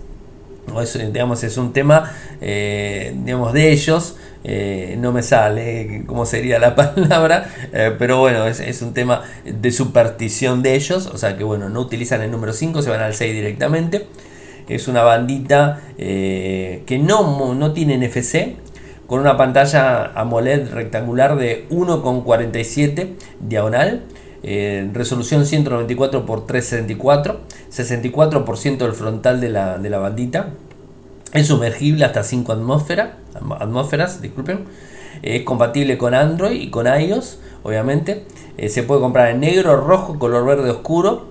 Digamos, 1.12 1.44
es 1.44 1.58
un 1.58 1.74
tema 1.74 2.12
eh, 2.42 3.14
digamos, 3.24 3.54
de 3.54 3.72
ellos. 3.72 4.16
Eh, 4.44 4.96
no 5.00 5.12
me 5.12 5.22
sale 5.22 6.04
cómo 6.08 6.26
sería 6.26 6.60
la 6.60 6.74
palabra, 6.76 7.54
eh, 7.74 7.94
pero 8.00 8.20
bueno, 8.20 8.48
es, 8.48 8.62
es, 8.62 8.82
un 8.82 8.94
tema 8.94 9.24
de 9.44 9.72
superstición 9.72 10.64
de 10.64 10.76
ellos, 10.76 11.08
o 11.08 11.18
sea 11.18 11.36
que 11.36 11.44
bueno, 11.44 11.68
no 11.68 11.82
utilizan 11.82 12.22
el 12.22 12.32
número 12.32 12.54
5, 12.54 12.82
se 12.82 12.90
van 12.90 13.02
al 13.02 13.14
6 13.14 13.34
directamente 13.34 14.08
es 14.70 14.88
una 14.88 15.02
bandita 15.02 15.82
que 15.98 17.02
no, 17.04 17.56
no 17.56 17.74
tiene 17.74 17.98
NFC, 17.98 18.56
con 19.08 19.20
una 19.20 19.36
pantalla 19.36 20.12
AMOLED 20.14 20.70
rectangular 20.72 21.36
de 21.36 21.68
1,47 21.72 23.16
diagonal, 23.40 24.04
eh, 24.44 24.90
resolución 24.94 25.46
194 25.46 26.20
x 26.20 26.46
374, 26.48 27.40
64% 27.72 28.78
del 28.78 28.94
frontal 28.94 29.42
de 29.42 29.50
la, 29.50 29.78
de 29.78 29.90
la, 29.90 30.00
bandita, 30.00 30.50
es 31.34 31.48
sumergible 31.48 32.06
hasta 32.06 32.24
5 32.24 32.52
atmósferas, 32.52 33.10
atmósferas 33.60 34.22
disculpen. 34.22 34.66
es 35.22 35.44
compatible 35.44 35.98
con 35.98 36.14
Android 36.14 36.62
y 36.62 36.70
con 36.70 36.88
iOS, 36.88 37.40
obviamente. 37.64 38.26
Eh, 38.58 38.70
se 38.70 38.84
puede 38.84 39.02
comprar 39.02 39.30
en 39.30 39.42
negro, 39.42 39.76
rojo, 39.78 40.18
color 40.18 40.46
verde 40.46 40.70
oscuro. 40.70 41.30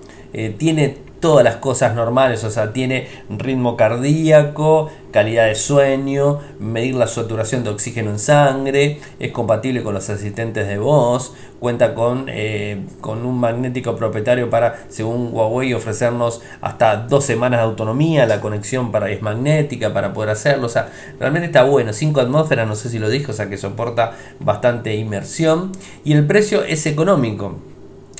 tiene 0.57 1.08
todas 1.19 1.43
las 1.43 1.57
cosas 1.57 1.95
normales, 1.95 2.43
o 2.43 2.49
sea, 2.49 2.73
tiene 2.73 3.07
ritmo 3.29 3.75
cardíaco, 3.75 4.89
calidad 5.11 5.47
de 5.47 5.55
sueño, 5.55 6.39
medir 6.59 6.95
la 6.95 7.07
saturación 7.07 7.63
de 7.63 7.71
oxígeno 7.71 8.11
en 8.11 8.19
sangre, 8.19 8.99
es 9.19 9.31
compatible 9.31 9.83
con 9.83 9.93
los 9.93 10.09
asistentes 10.09 10.67
de 10.67 10.77
voz, 10.77 11.33
cuenta 11.59 11.93
con, 11.93 12.25
eh, 12.29 12.85
con 13.01 13.25
un 13.25 13.39
magnético 13.39 13.95
propietario 13.95 14.49
para, 14.49 14.85
según 14.89 15.29
Huawei, 15.33 15.73
ofrecernos 15.73 16.41
hasta 16.61 16.95
dos 16.95 17.25
semanas 17.25 17.59
de 17.59 17.65
autonomía, 17.65 18.25
la 18.25 18.39
conexión 18.39 18.91
para, 18.91 19.09
es 19.09 19.21
magnética 19.21 19.93
para 19.93 20.13
poder 20.13 20.29
hacerlo, 20.29 20.67
o 20.67 20.69
sea, 20.69 20.89
realmente 21.19 21.47
está 21.47 21.63
bueno, 21.63 21.91
5 21.91 22.21
atmósferas, 22.21 22.67
no 22.67 22.75
sé 22.75 22.89
si 22.89 22.99
lo 22.99 23.09
dijo, 23.09 23.31
o 23.31 23.35
sea, 23.35 23.49
que 23.49 23.57
soporta 23.57 24.13
bastante 24.39 24.95
inmersión. 24.95 25.71
Y 26.03 26.13
el 26.13 26.25
precio 26.25 26.63
es 26.63 26.85
económico, 26.85 27.57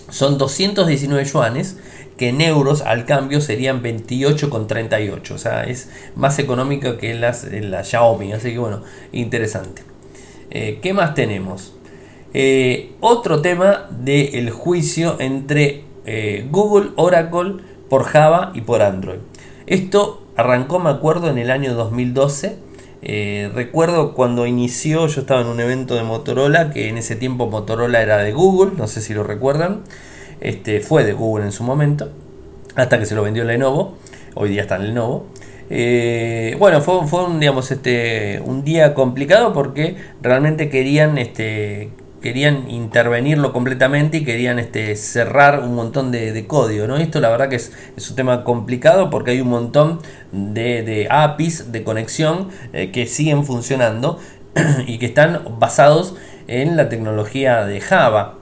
son 0.09 0.37
219 0.37 1.23
yuanes, 1.25 1.77
que 2.19 2.27
en 2.27 2.41
euros 2.41 2.81
al 2.81 3.05
cambio 3.05 3.39
serían 3.39 3.81
28,38. 3.81 5.31
O 5.31 5.37
sea, 5.37 5.63
es 5.63 5.89
más 6.15 6.37
económico 6.37 6.97
que 6.97 7.13
las, 7.13 7.45
la 7.45 7.85
Xiaomi. 7.85 8.33
Así 8.33 8.51
que 8.51 8.59
bueno, 8.59 8.83
interesante. 9.13 9.83
Eh, 10.51 10.79
¿Qué 10.81 10.93
más 10.93 11.15
tenemos? 11.15 11.73
Eh, 12.33 12.91
otro 12.99 13.41
tema 13.41 13.87
del 13.89 14.49
juicio 14.49 15.15
entre 15.19 15.85
eh, 16.05 16.45
Google, 16.51 16.89
Oracle 16.97 17.63
por 17.89 18.03
Java 18.03 18.51
y 18.53 18.61
por 18.61 18.81
Android. 18.81 19.19
Esto 19.65 20.27
arrancó, 20.35 20.79
me 20.79 20.89
acuerdo, 20.89 21.29
en 21.29 21.37
el 21.37 21.49
año 21.49 21.73
2012. 21.73 22.57
recuerdo 23.53 24.13
cuando 24.13 24.45
inició, 24.45 25.07
yo 25.07 25.21
estaba 25.21 25.39
en 25.39 25.47
un 25.47 25.61
evento 25.61 25.95
de 25.95 26.03
Motorola, 26.03 26.71
que 26.71 26.89
en 26.89 26.97
ese 26.97 27.15
tiempo 27.15 27.47
Motorola 27.47 28.01
era 28.01 28.17
de 28.17 28.33
Google, 28.33 28.73
no 28.75 28.87
sé 28.87 28.99
si 28.99 29.13
lo 29.13 29.23
recuerdan. 29.23 29.83
Este, 30.41 30.79
fue 30.79 31.03
de 31.03 31.13
Google 31.13 31.45
en 31.45 31.51
su 31.51 31.63
momento, 31.63 32.09
hasta 32.75 32.97
que 32.99 33.05
se 33.05 33.15
lo 33.15 33.23
vendió 33.23 33.43
Lenovo, 33.43 33.97
hoy 34.35 34.49
día 34.49 34.61
está 34.61 34.77
en 34.77 34.87
Lenovo. 34.87 35.27
Eh, 35.69 36.55
bueno, 36.57 36.81
fue, 36.81 37.05
fue, 37.07 37.25
un, 37.25 37.39
digamos, 37.39 37.69
este, 37.71 38.41
un 38.43 38.63
día 38.63 38.93
complicado 38.93 39.53
porque 39.53 39.97
realmente 40.21 40.69
querían, 40.69 41.17
este, 41.17 41.91
querían 42.21 42.69
intervenirlo 42.69 43.53
completamente 43.53 44.17
y 44.17 44.23
querían 44.23 44.59
este, 44.59 44.95
cerrar 44.95 45.59
un 45.59 45.75
montón 45.75 46.11
de, 46.11 46.45
código. 46.47 46.87
¿no? 46.87 46.97
Esto 46.97 47.19
la 47.19 47.29
verdad 47.29 47.49
que 47.49 47.57
es, 47.57 47.71
un 48.09 48.15
tema 48.15 48.43
complicado 48.43 49.09
porque 49.09 49.31
hay 49.31 49.41
un 49.41 49.49
montón 49.49 49.99
de, 50.31 51.07
APIs 51.09 51.71
de 51.71 51.83
conexión 51.83 52.49
eh, 52.73 52.91
que 52.91 53.05
siguen 53.05 53.45
funcionando 53.45 54.19
y 54.87 54.97
que 54.97 55.05
están 55.05 55.43
basados 55.59 56.15
en 56.47 56.77
la 56.77 56.89
tecnología 56.89 57.65
de 57.65 57.79
Java 57.79 58.38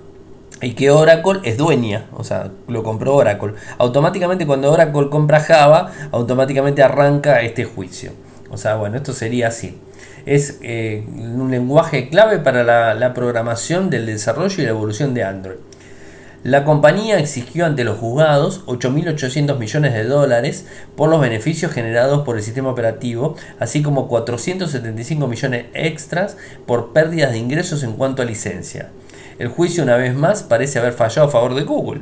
y 0.61 0.73
que 0.73 0.89
Oracle 0.89 1.39
es 1.43 1.57
dueña, 1.57 2.05
o 2.13 2.23
sea, 2.23 2.51
lo 2.67 2.83
compró 2.83 3.15
Oracle. 3.15 3.53
Automáticamente 3.77 4.47
cuando 4.47 4.71
Oracle 4.71 5.09
compra 5.09 5.39
Java, 5.39 5.91
automáticamente 6.11 6.81
arranca 6.81 7.41
este 7.41 7.65
juicio. 7.65 8.11
O 8.49 8.57
sea, 8.57 8.75
bueno, 8.75 8.97
esto 8.97 9.13
sería 9.13 9.49
así. 9.49 9.79
Es 10.25 10.59
eh, 10.61 11.05
un 11.07 11.51
lenguaje 11.51 12.09
clave 12.09 12.39
para 12.39 12.63
la, 12.95 13.13
programación 13.13 13.89
del 13.89 14.05
desarrollo 14.05 14.61
y 14.61 14.65
la 14.65 14.71
evolución 14.71 15.13
de 15.13 15.23
Android. 15.23 15.57
La 16.43 16.63
compañía 16.63 17.19
exigió 17.19 17.65
ante 17.65 17.83
los 17.83 17.97
juzgados 17.97 18.65
8.800 18.67 19.57
millones 19.57 19.93
de 19.93 20.05
dólares 20.05 20.65
por 20.95 21.09
los 21.09 21.19
beneficios 21.19 21.71
generados 21.71 22.23
por 22.23 22.37
el 22.37 22.43
sistema 22.43 22.69
operativo, 22.69 23.35
así 23.59 23.81
como 23.81 24.07
475 24.07 25.27
millones 25.27 25.65
extras 25.73 26.37
por 26.65 26.93
pérdidas 26.93 27.31
de 27.31 27.39
ingresos 27.39 27.83
en 27.83 27.93
cuanto 27.93 28.21
a 28.21 28.25
licencia 28.25 28.91
el 29.39 29.47
juicio 29.49 29.83
una 29.83 29.97
vez 29.97 30.15
más 30.15 30.43
parece 30.43 30.79
haber 30.79 30.93
fallado 30.93 31.27
a 31.27 31.31
favor 31.31 31.55
de 31.55 31.63
Google. 31.63 32.01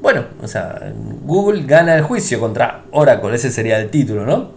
Bueno, 0.00 0.24
o 0.42 0.48
sea, 0.48 0.92
Google 1.24 1.64
gana 1.64 1.94
el 1.94 2.02
juicio 2.02 2.40
contra 2.40 2.84
Oracle, 2.90 3.34
ese 3.34 3.50
sería 3.50 3.78
el 3.78 3.90
título, 3.90 4.24
¿no? 4.24 4.52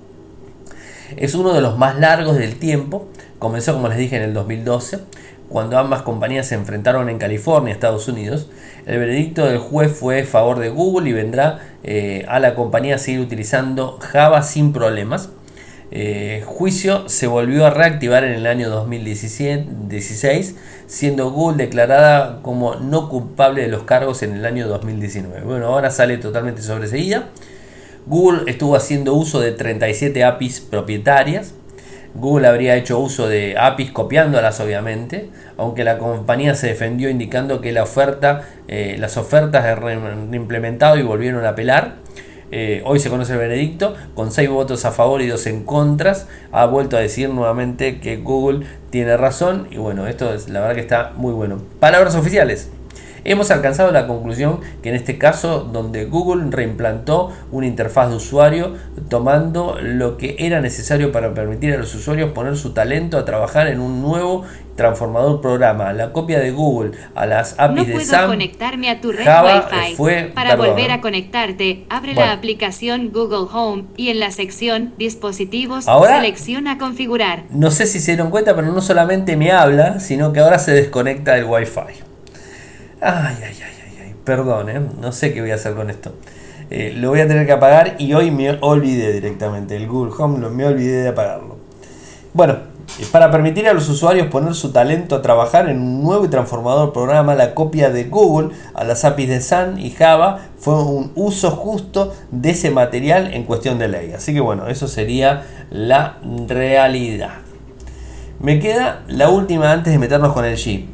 Es 1.18 1.36
uno 1.36 1.54
de 1.54 1.62
los 1.62 1.78
más 1.78 2.00
largos 2.00 2.38
del 2.38 2.56
tiempo, 2.58 3.08
comenzó 3.40 3.74
como 3.74 3.90
les 3.90 3.98
dije 3.98 4.16
en 4.16 4.24
el 4.24 4.34
2012, 4.34 5.00
cuando 5.50 5.78
ambas 5.78 6.02
compañías 6.02 6.48
se 6.48 6.56
enfrentaron 6.56 7.10
en 7.10 7.20
California, 7.20 7.74
Estados 7.74 8.08
Unidos. 8.08 8.50
El 8.88 8.98
veredicto 9.00 9.46
del 9.46 9.60
juez 9.60 9.92
fue 9.92 10.22
a 10.22 10.26
favor 10.26 10.58
de 10.60 10.70
Google 10.70 11.10
y 11.10 11.14
vendrá 11.14 11.60
eh, 11.84 12.26
a 12.28 12.40
la 12.40 12.56
compañía 12.56 12.96
a 12.96 12.98
seguir 12.98 13.20
utilizando 13.20 14.00
Java 14.02 14.42
sin 14.42 14.74
problemas. 14.74 15.30
Eh, 15.96 16.42
juicio 16.48 17.08
se 17.08 17.28
volvió 17.28 17.68
a 17.68 17.70
reactivar 17.70 18.24
en 18.24 18.32
el 18.32 18.48
año 18.48 18.72
2016, 18.72 20.56
siendo 20.88 21.30
Google 21.30 21.58
declarada 21.58 22.40
como 22.42 22.74
no 22.74 23.10
culpable 23.10 23.62
de 23.62 23.68
los 23.68 23.84
cargos 23.84 24.24
en 24.24 24.34
el 24.34 24.44
año 24.44 24.68
2019. 24.68 25.42
Bueno, 25.42 25.68
ahora 25.68 25.92
sale 25.92 26.18
totalmente 26.18 26.64
sobreseída. 26.64 27.30
Google 28.08 28.50
estuvo 28.52 28.76
haciendo 28.76 29.14
uso 29.14 29.40
de 29.40 29.52
37 29.52 30.24
APIs 30.24 30.62
propietarias. 30.62 31.54
Google 32.16 32.48
habría 32.48 32.76
hecho 32.76 32.98
uso 32.98 33.28
de 33.28 33.56
APIs 33.60 33.92
copiándolas 33.92 34.60
obviamente, 34.62 35.30
aunque 35.58 35.84
la 35.84 36.00
compañía 36.00 36.56
se 36.56 36.70
defendió 36.70 37.12
indicando 37.12 37.62
que 37.62 37.72
la 37.72 37.84
oferta, 37.84 38.50
eh, 38.68 38.96
las 38.98 39.18
ofertas 39.18 39.64
se 39.64 39.76
reimplementado 39.76 40.98
y 40.98 41.04
volvieron 41.04 41.46
a 41.46 41.50
apelar. 41.50 42.03
Eh, 42.56 42.84
hoy 42.86 43.00
se 43.00 43.10
conoce 43.10 43.34
el 43.34 43.40
veredicto, 43.40 43.96
con 44.14 44.32
6 44.32 44.48
votos 44.48 44.86
a 44.86 44.92
favor 44.92 45.24
y 45.24 45.28
2 45.28 45.48
en 45.48 45.64
contras. 45.64 46.28
Ha 46.52 46.68
vuelto 46.68 46.96
a 46.96 47.00
decir 47.00 47.30
nuevamente 47.30 48.00
que 48.00 48.18
Google 48.18 48.68
tiene 48.92 49.18
razón. 49.18 49.68
Y 49.72 49.78
bueno, 49.78 50.06
esto 50.06 50.32
es 50.32 50.50
la 50.50 50.60
verdad 50.60 50.76
que 50.76 50.82
está 50.82 51.14
muy 51.16 51.34
bueno. 51.34 51.64
Palabras 51.80 52.14
oficiales. 52.14 52.70
Hemos 53.26 53.52
alcanzado 53.52 53.92
la 53.92 54.06
conclusión 54.08 54.60
que 54.82 54.90
en 54.90 54.96
este 54.96 55.18
caso 55.18 55.60
donde 55.62 56.06
Google 56.06 56.46
reimplantó 56.50 57.32
una 57.52 57.68
interfaz 57.68 58.10
de 58.10 58.16
usuario 58.18 58.74
tomando 59.10 59.78
lo 59.82 60.18
que 60.18 60.36
era 60.40 60.60
necesario 60.62 61.12
para 61.12 61.34
permitir 61.34 61.74
a 61.74 61.78
los 61.78 61.94
usuarios 61.96 62.32
poner 62.32 62.58
su 62.58 62.74
talento 62.74 63.18
a 63.18 63.26
trabajar 63.26 63.68
en 63.68 63.80
un 63.80 64.02
nuevo 64.02 64.44
transformador 64.76 65.40
programa, 65.40 65.94
la 65.94 66.12
copia 66.12 66.40
de 66.40 66.52
Google 66.52 66.92
a 67.14 67.26
las 67.28 67.60
APIs 67.60 67.76
no 67.78 67.86
de 67.86 67.94
puedo 67.94 68.06
SAM, 68.08 68.28
conectarme 68.28 68.90
a 68.90 69.00
tu 69.02 69.12
red 69.12 69.24
Java 69.24 69.68
Wi-Fi. 69.72 69.96
fue- 69.96 70.32
Para 70.34 70.52
perdón, 70.52 70.68
volver 70.70 70.90
¿eh? 70.90 70.94
a 70.94 71.02
conectarte, 71.02 71.86
abre 71.90 72.14
Bueno. 72.16 72.32
la 72.32 72.36
aplicación 72.38 73.12
Google 73.14 73.48
Home 73.54 73.84
y 73.98 74.10
en 74.10 74.20
la 74.20 74.32
sección 74.32 74.94
Dispositivos 74.98 75.88
Ahora- 75.88 76.16
selecciona 76.18 76.78
Configurar. 76.80 77.44
No 77.52 77.70
sé 77.72 77.86
si 77.86 78.00
se 78.00 78.12
dieron 78.14 78.32
cuenta, 78.32 78.56
pero 78.56 78.72
no 78.72 78.82
solamente 78.82 79.38
me 79.38 79.52
habla, 79.52 80.00
sino 80.00 80.34
que 80.34 80.40
ahora 80.40 80.58
se 80.60 80.72
desconecta 80.74 81.36
del 81.36 81.46
Wi-Fi. 81.46 82.03
Ay, 83.06 83.36
ay, 83.44 83.58
ay, 83.62 83.98
ay. 84.02 84.16
Perdón, 84.24 84.70
¿eh? 84.70 84.82
no 85.02 85.12
sé 85.12 85.34
qué 85.34 85.42
voy 85.42 85.52
a 85.52 85.56
hacer 85.56 85.74
con 85.74 85.90
esto. 85.90 86.14
Eh, 86.70 86.94
lo 86.96 87.10
voy 87.10 87.20
a 87.20 87.28
tener 87.28 87.46
que 87.46 87.52
apagar 87.52 87.96
y 88.00 88.14
hoy 88.14 88.32
me 88.32 88.58
olvidé 88.62 89.12
directamente. 89.12 89.76
El 89.76 89.88
Google 89.88 90.14
Home 90.18 90.40
lo, 90.40 90.50
me 90.50 90.66
olvidé 90.66 91.04
de 91.04 91.10
apagarlo. 91.10 91.58
Bueno, 92.34 92.54
eh, 93.00 93.06
para 93.12 93.30
permitir 93.30 93.68
a 93.68 93.74
los 93.74 93.90
usuarios 93.90 94.28
poner 94.28 94.54
su 94.56 94.72
talento 94.72 95.16
a 95.16 95.22
trabajar 95.22 95.68
en 95.68 95.82
un 95.82 96.02
nuevo 96.02 96.24
y 96.24 96.30
transformador 96.30 96.94
programa, 96.94 97.36
la 97.36 97.54
copia 97.54 97.90
de 97.90 98.06
Google 98.06 98.56
a 98.74 98.86
las 98.86 99.04
APIs 99.04 99.28
de 99.28 99.42
Sun 99.42 99.80
y 99.80 99.92
Java 99.92 100.40
fue 100.58 100.82
un 100.82 101.12
uso 101.16 101.52
justo 101.52 102.14
de 102.32 102.52
ese 102.52 102.72
material 102.72 103.34
en 103.34 103.44
cuestión 103.44 103.80
de 103.80 103.90
ley. 103.90 104.14
Así 104.14 104.34
que 104.34 104.40
bueno, 104.40 104.70
eso 104.70 104.88
sería 104.88 105.44
la 105.72 106.20
realidad. 106.48 107.34
Me 108.40 108.62
queda 108.62 109.04
la 109.10 109.28
última 109.28 109.74
antes 109.74 109.92
de 109.92 110.00
meternos 110.00 110.32
con 110.32 110.46
el 110.46 110.56
G. 110.56 110.86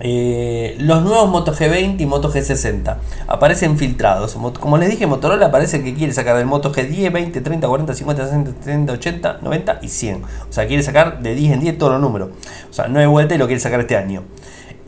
Eh, 0.00 0.76
los 0.78 1.02
nuevos 1.02 1.28
Moto 1.28 1.52
G20 1.52 2.00
y 2.00 2.06
Moto 2.06 2.32
G60 2.32 2.96
aparecen 3.26 3.76
filtrados. 3.78 4.36
Mo- 4.36 4.52
Como 4.52 4.78
les 4.78 4.90
dije, 4.90 5.06
Motorola 5.06 5.50
parece 5.50 5.82
que 5.82 5.94
quiere 5.94 6.12
sacar 6.12 6.36
del 6.36 6.46
Moto 6.46 6.72
G10, 6.72 7.10
20, 7.12 7.40
30, 7.40 7.66
40, 7.66 7.94
50, 7.94 8.24
60, 8.24 8.50
70, 8.62 8.92
80, 8.92 9.38
90 9.42 9.78
y 9.82 9.88
100. 9.88 10.22
O 10.22 10.52
sea, 10.52 10.66
quiere 10.66 10.82
sacar 10.82 11.20
de 11.20 11.34
10 11.34 11.52
en 11.54 11.60
10 11.60 11.78
todos 11.78 11.92
los 11.92 12.00
números. 12.00 12.28
O 12.70 12.72
sea, 12.72 12.86
no 12.88 13.00
hay 13.00 13.06
vuelta 13.06 13.34
y 13.34 13.38
lo 13.38 13.46
quiere 13.46 13.60
sacar 13.60 13.80
este 13.80 13.96
año. 13.96 14.22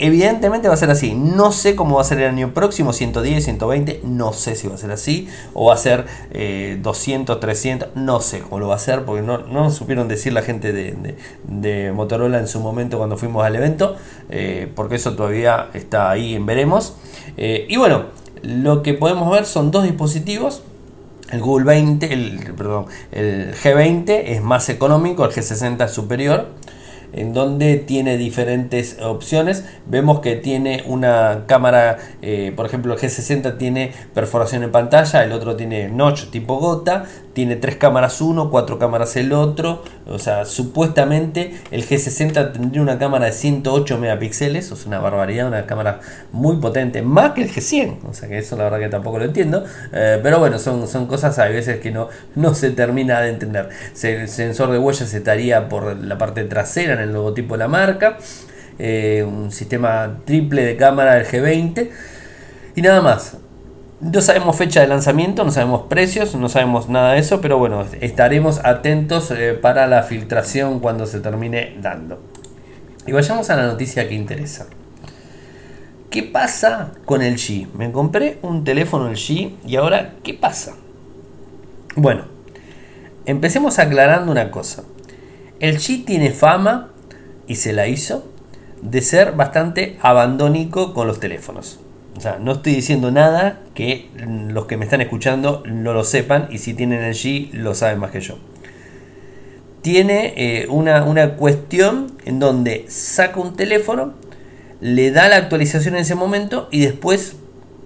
Evidentemente 0.03 0.67
va 0.69 0.75
a 0.75 0.77
ser 0.79 0.91
así. 0.91 1.15
No 1.15 1.53
sé 1.53 1.77
cómo 1.77 1.97
va 1.97 2.01
a 2.01 2.05
ser 2.05 2.19
el 2.21 2.29
año 2.29 2.55
próximo, 2.55 2.93
110, 2.93 3.45
120. 3.45 4.01
No 4.05 4.33
sé 4.33 4.55
si 4.57 4.67
va 4.67 4.75
a 4.75 4.79
ser 4.79 4.91
así. 4.93 5.29
O 5.53 5.67
va 5.67 5.75
a 5.75 5.77
ser 5.77 6.07
eh, 6.33 6.79
200, 6.83 7.39
300. 7.39 7.89
No 7.97 8.21
sé 8.21 8.41
cómo 8.41 8.59
lo 8.61 8.69
va 8.69 8.75
a 8.75 8.77
hacer 8.77 9.05
porque 9.05 9.23
no, 9.23 9.39
no 9.39 9.71
supieron 9.71 10.09
decir 10.09 10.33
la 10.33 10.43
gente 10.43 10.73
de, 10.73 10.93
de- 10.93 11.17
de 11.47 11.93
Motorola 11.93 12.39
en 12.39 12.49
su 12.49 12.61
momento 12.61 12.97
cuando 12.99 13.17
fuimos 13.17 13.45
al 13.45 13.55
evento. 13.57 13.97
eh, 14.31 14.73
porque 14.75 14.95
eso 14.97 15.15
todavía 15.15 15.69
está 15.75 16.11
ahí 16.11 16.35
en 16.35 16.47
veremos. 16.47 16.95
Eh, 17.37 17.67
y 17.69 17.77
bueno, 17.77 18.07
lo 18.43 18.83
que 18.83 18.95
podemos 18.95 19.31
ver 19.31 19.45
son 19.45 19.71
dos 19.71 19.85
dispositivos. 19.85 20.63
El 21.31 21.41
Google 21.43 21.65
20, 21.65 22.13
el, 22.13 22.55
perdón, 22.57 22.87
el 23.13 23.55
G20 23.55 24.11
es 24.27 24.43
más 24.43 24.69
económico, 24.69 25.25
el 25.25 25.31
G60 25.31 25.85
es 25.85 25.93
superior 25.93 26.49
en 27.13 27.33
donde 27.33 27.77
tiene 27.77 28.17
diferentes 28.17 28.99
opciones. 29.03 29.65
Vemos 29.87 30.21
que 30.21 30.37
tiene 30.37 30.85
una 30.87 31.45
cámara, 31.47 31.99
eh, 32.23 32.53
por 32.55 32.67
ejemplo, 32.67 32.95
el 32.95 33.01
G60 33.01 33.59
tiene 33.59 33.93
perforación 34.15 34.63
en 34.63 34.73
pantalla, 34.73 35.25
el 35.25 35.33
otro 35.33 35.57
tiene 35.57 35.89
notch 35.89 36.31
tipo 36.31 36.59
gota, 36.59 37.05
tiene 37.33 37.57
tres 37.57 37.77
cámaras 37.77 38.21
uno, 38.21 38.51
cuatro 38.51 38.79
cámaras 38.79 39.17
el 39.17 39.33
otro. 39.33 39.83
O 40.07 40.19
sea, 40.19 40.45
supuestamente 40.45 41.55
el 41.71 41.87
G60 41.87 42.53
tendría 42.53 42.83
una 42.83 42.99
cámara 42.99 43.27
de 43.27 43.33
108 43.33 43.99
megapíxeles, 43.99 44.73
o 44.73 44.77
sea, 44.77 44.89
una 44.89 44.99
barbaridad, 44.99 45.47
una 45.47 45.67
cámara 45.67 46.01
muy 46.33 46.57
potente, 46.57 47.03
más 47.03 47.33
que 47.33 47.43
el 47.43 47.51
G100. 47.51 47.99
O 48.09 48.15
sea, 48.15 48.29
que 48.29 48.39
eso 48.39 48.57
la 48.57 48.65
verdad 48.65 48.79
que 48.81 48.89
tampoco 48.89 49.19
lo 49.19 49.25
entiendo. 49.27 49.65
Eh, 49.93 50.19
pero 50.23 50.39
bueno, 50.39 50.59
son, 50.59 50.89
son 50.89 51.07
cosas 51.07 51.39
a 51.39 51.47
veces 51.47 51.81
que 51.81 51.91
no, 51.91 52.09
no 52.35 52.55
se 52.55 52.71
termina 52.71 53.21
de 53.21 53.31
entender. 53.31 53.69
El 54.03 54.29
sensor 54.29 54.71
de 54.71 54.79
huellas 54.79 55.13
estaría 55.15 55.69
por 55.69 55.97
la 55.97 56.19
parte 56.19 56.45
trasera 56.45 56.95
en 56.95 57.01
el 57.01 57.13
logotipo 57.13 57.55
de 57.55 57.59
la 57.59 57.69
marca. 57.69 58.19
Eh, 58.79 59.25
un 59.27 59.53
sistema 59.53 60.21
triple 60.25 60.65
de 60.65 60.77
cámara 60.77 61.15
del 61.15 61.27
G20. 61.27 61.91
Y 62.75 62.83
nada 62.83 63.03
más. 63.03 63.37
No 64.01 64.23
sabemos 64.23 64.57
fecha 64.57 64.81
de 64.81 64.87
lanzamiento, 64.87 65.45
no 65.45 65.51
sabemos 65.51 65.83
precios, 65.83 66.35
no 66.35 66.49
sabemos 66.49 66.89
nada 66.89 67.13
de 67.13 67.19
eso, 67.19 67.43
pero 67.43 67.59
bueno, 67.59 67.85
estaremos 68.01 68.65
atentos 68.65 69.31
eh, 69.31 69.53
para 69.53 69.87
la 69.87 70.03
filtración 70.03 70.81
cuando 70.81 71.05
se 71.05 71.21
termine 71.21 71.77
dando. 71.83 72.19
Y 73.07 73.13
vayamos 73.13 73.51
a 73.51 73.57
la 73.57 73.67
noticia 73.67 74.09
que 74.09 74.15
interesa. 74.15 74.69
¿Qué 76.09 76.23
pasa 76.23 76.93
con 77.05 77.21
el 77.21 77.35
G? 77.37 77.69
Me 77.75 77.93
compré 77.93 78.39
un 78.41 78.65
teléfono 78.65 79.09
el 79.09 79.17
G 79.17 79.57
y 79.67 79.77
ahora, 79.77 80.15
¿qué 80.23 80.33
pasa? 80.33 80.77
Bueno, 81.95 82.25
empecemos 83.27 83.79
aclarando 83.79 84.33
una 84.33 84.51
cosa. 84.51 84.83
El 85.61 85.77
G 85.77 86.07
tiene 86.07 86.31
fama, 86.31 86.89
y 87.47 87.57
se 87.57 87.75
la 87.75 87.87
hizo, 87.87 88.25
de 88.81 89.03
ser 89.03 89.33
bastante 89.33 89.99
abandónico 90.01 90.95
con 90.95 91.07
los 91.07 91.21
teléfonos. 91.21 91.81
O 92.21 92.23
sea, 92.23 92.39
no 92.39 92.53
estoy 92.53 92.75
diciendo 92.75 93.11
nada 93.11 93.61
que 93.73 94.11
los 94.51 94.67
que 94.67 94.77
me 94.77 94.85
están 94.85 95.01
escuchando 95.01 95.63
no 95.65 95.95
lo 95.95 96.05
sepan 96.05 96.49
y 96.51 96.59
si 96.59 96.75
tienen 96.75 97.01
el 97.03 97.15
G 97.15 97.51
lo 97.55 97.75
saben 97.75 97.99
más 97.99 98.11
que 98.11 98.21
yo. 98.21 98.37
Tiene 99.81 100.35
eh, 100.37 100.67
una, 100.69 101.05
una 101.05 101.37
cuestión 101.37 102.19
en 102.27 102.39
donde 102.39 102.85
saca 102.89 103.41
un 103.41 103.57
teléfono, 103.57 104.13
le 104.83 105.13
da 105.13 105.31
la 105.31 105.37
actualización 105.37 105.95
en 105.95 106.03
ese 106.03 106.15
momento 106.15 106.69
y 106.71 106.81
después 106.81 107.37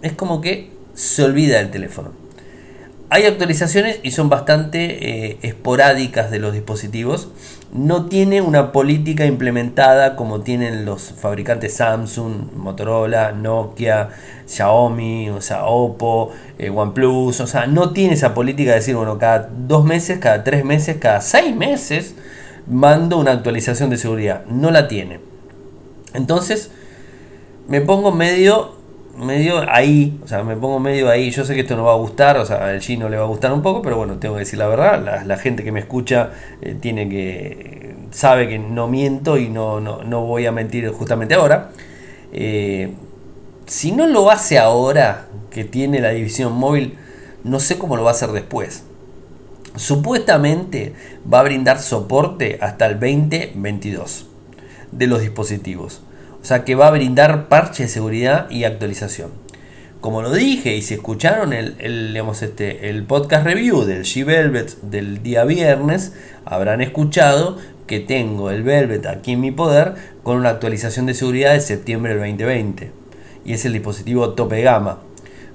es 0.02 0.14
como 0.14 0.40
que 0.40 0.72
se 0.94 1.22
olvida 1.22 1.58
del 1.58 1.70
teléfono. 1.70 2.10
Hay 3.10 3.26
actualizaciones 3.26 4.00
y 4.02 4.10
son 4.10 4.30
bastante 4.30 5.28
eh, 5.30 5.38
esporádicas 5.42 6.32
de 6.32 6.40
los 6.40 6.52
dispositivos. 6.52 7.28
No 7.74 8.06
tiene 8.06 8.40
una 8.40 8.70
política 8.70 9.26
implementada 9.26 10.14
como 10.14 10.42
tienen 10.42 10.84
los 10.84 11.12
fabricantes 11.12 11.74
Samsung, 11.74 12.52
Motorola, 12.54 13.32
Nokia, 13.32 14.10
Xiaomi, 14.46 15.28
Oppo, 15.60 16.30
eh, 16.56 16.70
OnePlus. 16.70 17.40
O 17.40 17.46
sea, 17.48 17.66
no 17.66 17.90
tiene 17.90 18.14
esa 18.14 18.32
política 18.32 18.70
de 18.70 18.76
decir, 18.76 18.94
bueno, 18.94 19.18
cada 19.18 19.50
dos 19.66 19.84
meses, 19.84 20.20
cada 20.20 20.44
tres 20.44 20.64
meses, 20.64 20.98
cada 21.00 21.20
seis 21.20 21.54
meses 21.56 22.14
mando 22.68 23.18
una 23.18 23.32
actualización 23.32 23.90
de 23.90 23.96
seguridad. 23.96 24.44
No 24.46 24.70
la 24.70 24.86
tiene. 24.86 25.18
Entonces, 26.14 26.70
me 27.66 27.80
pongo 27.80 28.12
medio 28.12 28.83
medio 29.16 29.64
ahí, 29.70 30.18
o 30.24 30.28
sea, 30.28 30.42
me 30.42 30.56
pongo 30.56 30.80
medio 30.80 31.08
ahí. 31.10 31.30
Yo 31.30 31.44
sé 31.44 31.54
que 31.54 31.60
esto 31.60 31.76
no 31.76 31.84
va 31.84 31.92
a 31.92 31.96
gustar, 31.96 32.36
o 32.38 32.44
sea, 32.44 32.66
al 32.66 32.80
G 32.80 32.98
no 32.98 33.08
le 33.08 33.16
va 33.16 33.24
a 33.24 33.28
gustar 33.28 33.52
un 33.52 33.62
poco, 33.62 33.82
pero 33.82 33.96
bueno, 33.96 34.18
tengo 34.18 34.34
que 34.34 34.40
decir 34.40 34.58
la 34.58 34.68
verdad. 34.68 35.02
La, 35.02 35.24
la 35.24 35.36
gente 35.36 35.64
que 35.64 35.72
me 35.72 35.80
escucha 35.80 36.30
eh, 36.60 36.76
tiene 36.80 37.08
que 37.08 37.94
sabe 38.14 38.48
que 38.48 38.58
no 38.60 38.86
miento 38.86 39.38
y 39.38 39.48
no, 39.48 39.80
no, 39.80 40.04
no 40.04 40.24
voy 40.24 40.46
a 40.46 40.52
mentir 40.52 40.88
justamente 40.90 41.34
ahora. 41.34 41.70
Eh, 42.32 42.92
si 43.66 43.92
no 43.92 44.06
lo 44.06 44.30
hace 44.30 44.58
ahora, 44.58 45.26
que 45.50 45.64
tiene 45.64 46.00
la 46.00 46.10
división 46.10 46.52
móvil, 46.52 46.96
no 47.42 47.60
sé 47.60 47.76
cómo 47.76 47.96
lo 47.96 48.04
va 48.04 48.10
a 48.10 48.14
hacer 48.14 48.30
después. 48.30 48.84
Supuestamente 49.76 50.94
va 51.30 51.40
a 51.40 51.42
brindar 51.42 51.80
soporte 51.80 52.58
hasta 52.60 52.86
el 52.86 53.00
2022 53.00 54.28
de 54.92 55.06
los 55.08 55.20
dispositivos. 55.20 56.02
O 56.44 56.46
sea 56.46 56.62
que 56.62 56.74
va 56.74 56.88
a 56.88 56.90
brindar 56.90 57.48
parche 57.48 57.84
de 57.84 57.88
seguridad 57.88 58.50
y 58.50 58.64
actualización. 58.64 59.30
Como 60.02 60.20
lo 60.20 60.30
dije, 60.30 60.76
y 60.76 60.82
si 60.82 60.92
escucharon 60.92 61.54
el, 61.54 62.08
digamos, 62.08 62.42
este, 62.42 62.90
el 62.90 63.04
podcast 63.04 63.46
review 63.46 63.86
del 63.86 64.02
G-Velvet 64.02 64.82
del 64.82 65.22
día 65.22 65.44
viernes, 65.44 66.12
habrán 66.44 66.82
escuchado 66.82 67.56
que 67.86 67.98
tengo 68.00 68.50
el 68.50 68.62
Velvet 68.62 69.06
aquí 69.06 69.32
en 69.32 69.40
mi 69.40 69.52
poder 69.52 69.94
con 70.22 70.36
una 70.36 70.50
actualización 70.50 71.06
de 71.06 71.14
seguridad 71.14 71.54
de 71.54 71.62
septiembre 71.62 72.10
del 72.14 72.34
2020. 72.34 72.90
Y 73.46 73.54
es 73.54 73.64
el 73.64 73.72
dispositivo 73.72 74.34
tope 74.34 74.60
gama. 74.60 74.98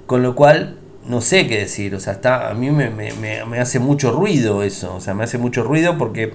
Con 0.06 0.24
lo 0.24 0.34
cual, 0.34 0.76
no 1.06 1.20
sé 1.20 1.46
qué 1.46 1.60
decir. 1.60 1.94
O 1.94 2.00
sea, 2.00 2.14
está, 2.14 2.50
a 2.50 2.54
mí 2.54 2.72
me, 2.72 2.90
me, 2.90 3.12
me 3.12 3.60
hace 3.60 3.78
mucho 3.78 4.10
ruido 4.10 4.64
eso. 4.64 4.96
O 4.96 5.00
sea, 5.00 5.14
me 5.14 5.22
hace 5.22 5.38
mucho 5.38 5.62
ruido 5.62 5.96
porque 5.98 6.32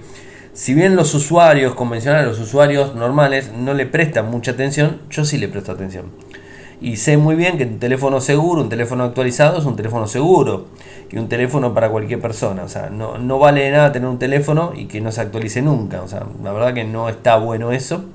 si 0.56 0.72
bien 0.72 0.96
los 0.96 1.12
usuarios 1.12 1.74
convencionales, 1.74 2.26
los 2.26 2.38
usuarios 2.38 2.94
normales 2.94 3.52
no 3.52 3.74
le 3.74 3.84
prestan 3.84 4.30
mucha 4.30 4.52
atención, 4.52 5.02
yo 5.10 5.26
sí 5.26 5.36
le 5.36 5.48
presto 5.48 5.70
atención. 5.70 6.06
Y 6.80 6.96
sé 6.96 7.18
muy 7.18 7.36
bien 7.36 7.58
que 7.58 7.64
un 7.64 7.78
teléfono 7.78 8.22
seguro, 8.22 8.62
un 8.62 8.70
teléfono 8.70 9.04
actualizado 9.04 9.58
es 9.58 9.66
un 9.66 9.76
teléfono 9.76 10.06
seguro. 10.06 10.68
Y 11.10 11.18
un 11.18 11.28
teléfono 11.28 11.74
para 11.74 11.90
cualquier 11.90 12.22
persona. 12.22 12.64
O 12.64 12.70
sea, 12.70 12.88
no, 12.88 13.18
no 13.18 13.38
vale 13.38 13.64
de 13.64 13.70
nada 13.70 13.92
tener 13.92 14.08
un 14.08 14.18
teléfono 14.18 14.72
y 14.74 14.86
que 14.86 15.02
no 15.02 15.12
se 15.12 15.20
actualice 15.20 15.60
nunca. 15.60 16.00
O 16.00 16.08
sea, 16.08 16.24
la 16.42 16.52
verdad 16.52 16.72
que 16.72 16.84
no 16.84 17.10
está 17.10 17.36
bueno 17.36 17.72
eso. 17.72 18.06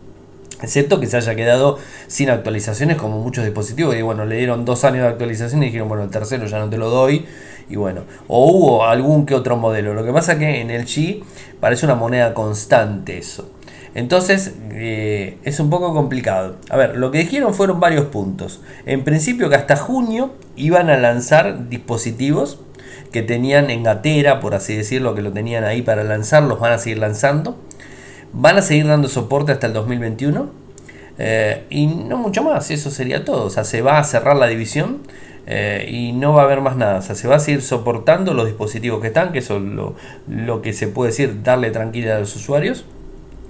Excepto 0.62 1.00
que 1.00 1.08
se 1.08 1.18
haya 1.18 1.36
quedado 1.36 1.80
sin 2.08 2.30
actualizaciones 2.30 2.98
como 2.98 3.20
muchos 3.20 3.44
dispositivos. 3.44 3.96
Y 3.96 4.02
bueno, 4.02 4.26
le 4.26 4.38
dieron 4.38 4.66
dos 4.66 4.84
años 4.84 5.04
de 5.04 5.10
actualización 5.10 5.64
y 5.64 5.68
dijeron, 5.68 5.88
bueno, 5.88 6.04
el 6.04 6.10
tercero 6.10 6.46
ya 6.46 6.60
no 6.60 6.70
te 6.70 6.78
lo 6.78 6.90
doy. 6.90 7.26
Y 7.70 7.76
bueno, 7.76 8.02
o 8.28 8.52
hubo 8.52 8.86
algún 8.86 9.26
que 9.26 9.34
otro 9.34 9.58
modelo. 9.58 9.94
Lo 9.94 10.04
que 10.06 10.12
pasa 10.12 10.38
que 10.38 10.62
en 10.62 10.70
el 10.70 10.86
G 10.86 11.24
parece 11.60 11.86
una 11.86 11.96
moneda 11.96 12.34
constante 12.34 13.18
eso. 13.18 13.50
Entonces 13.94 14.54
eh, 14.72 15.38
es 15.44 15.60
un 15.60 15.70
poco 15.70 15.94
complicado. 15.94 16.58
A 16.70 16.78
ver, 16.78 16.96
lo 16.98 17.12
que 17.12 17.20
dijeron 17.20 17.54
fueron 17.54 17.80
varios 17.80 18.06
puntos. 18.06 18.62
En 18.86 19.04
principio 19.04 19.50
que 19.50 19.56
hasta 19.56 19.76
junio 19.76 20.34
iban 20.56 20.90
a 20.90 20.98
lanzar 20.98 21.70
dispositivos 21.70 22.60
que 23.12 23.22
tenían 23.22 23.70
en 23.70 23.84
gatera, 23.84 24.40
por 24.40 24.56
así 24.56 24.76
decirlo, 24.76 25.14
que 25.16 25.22
lo 25.22 25.34
tenían 25.34 25.66
ahí 25.66 25.82
para 25.82 26.04
lanzar, 26.04 26.44
los 26.44 26.60
van 26.60 26.72
a 26.72 26.78
seguir 26.78 27.00
lanzando. 27.00 27.58
Van 28.34 28.58
a 28.58 28.62
seguir 28.62 28.88
dando 28.88 29.08
soporte 29.08 29.52
hasta 29.52 29.68
el 29.68 29.74
2021. 29.74 30.50
Eh, 31.18 31.66
y 31.70 31.88
no 31.88 32.18
mucho 32.18 32.44
más, 32.44 32.72
eso 32.72 32.90
sería 32.90 33.26
todo. 33.26 33.46
O 33.46 33.50
sea, 33.50 33.64
se 33.64 33.82
va 33.82 34.00
a 34.00 34.04
cerrar 34.04 34.36
la 34.38 34.48
división 34.48 35.00
eh, 35.46 35.88
y 35.92 36.14
no 36.14 36.34
va 36.34 36.44
a 36.44 36.46
haber 36.46 36.62
más 36.62 36.76
nada. 36.76 37.00
O 37.00 37.02
sea, 37.02 37.16
se 37.16 37.28
va 37.28 37.36
a 37.36 37.40
seguir 37.40 37.62
soportando 37.62 38.34
los 38.34 38.46
dispositivos 38.46 39.02
que 39.02 39.08
están, 39.08 39.32
que 39.32 39.40
es 39.40 39.50
lo, 39.50 39.96
lo 40.28 40.62
que 40.62 40.74
se 40.74 40.88
puede 40.88 41.12
decir, 41.12 41.44
darle 41.44 41.72
tranquilidad 41.72 42.18
a 42.18 42.20
los 42.22 42.36
usuarios. 42.36 42.86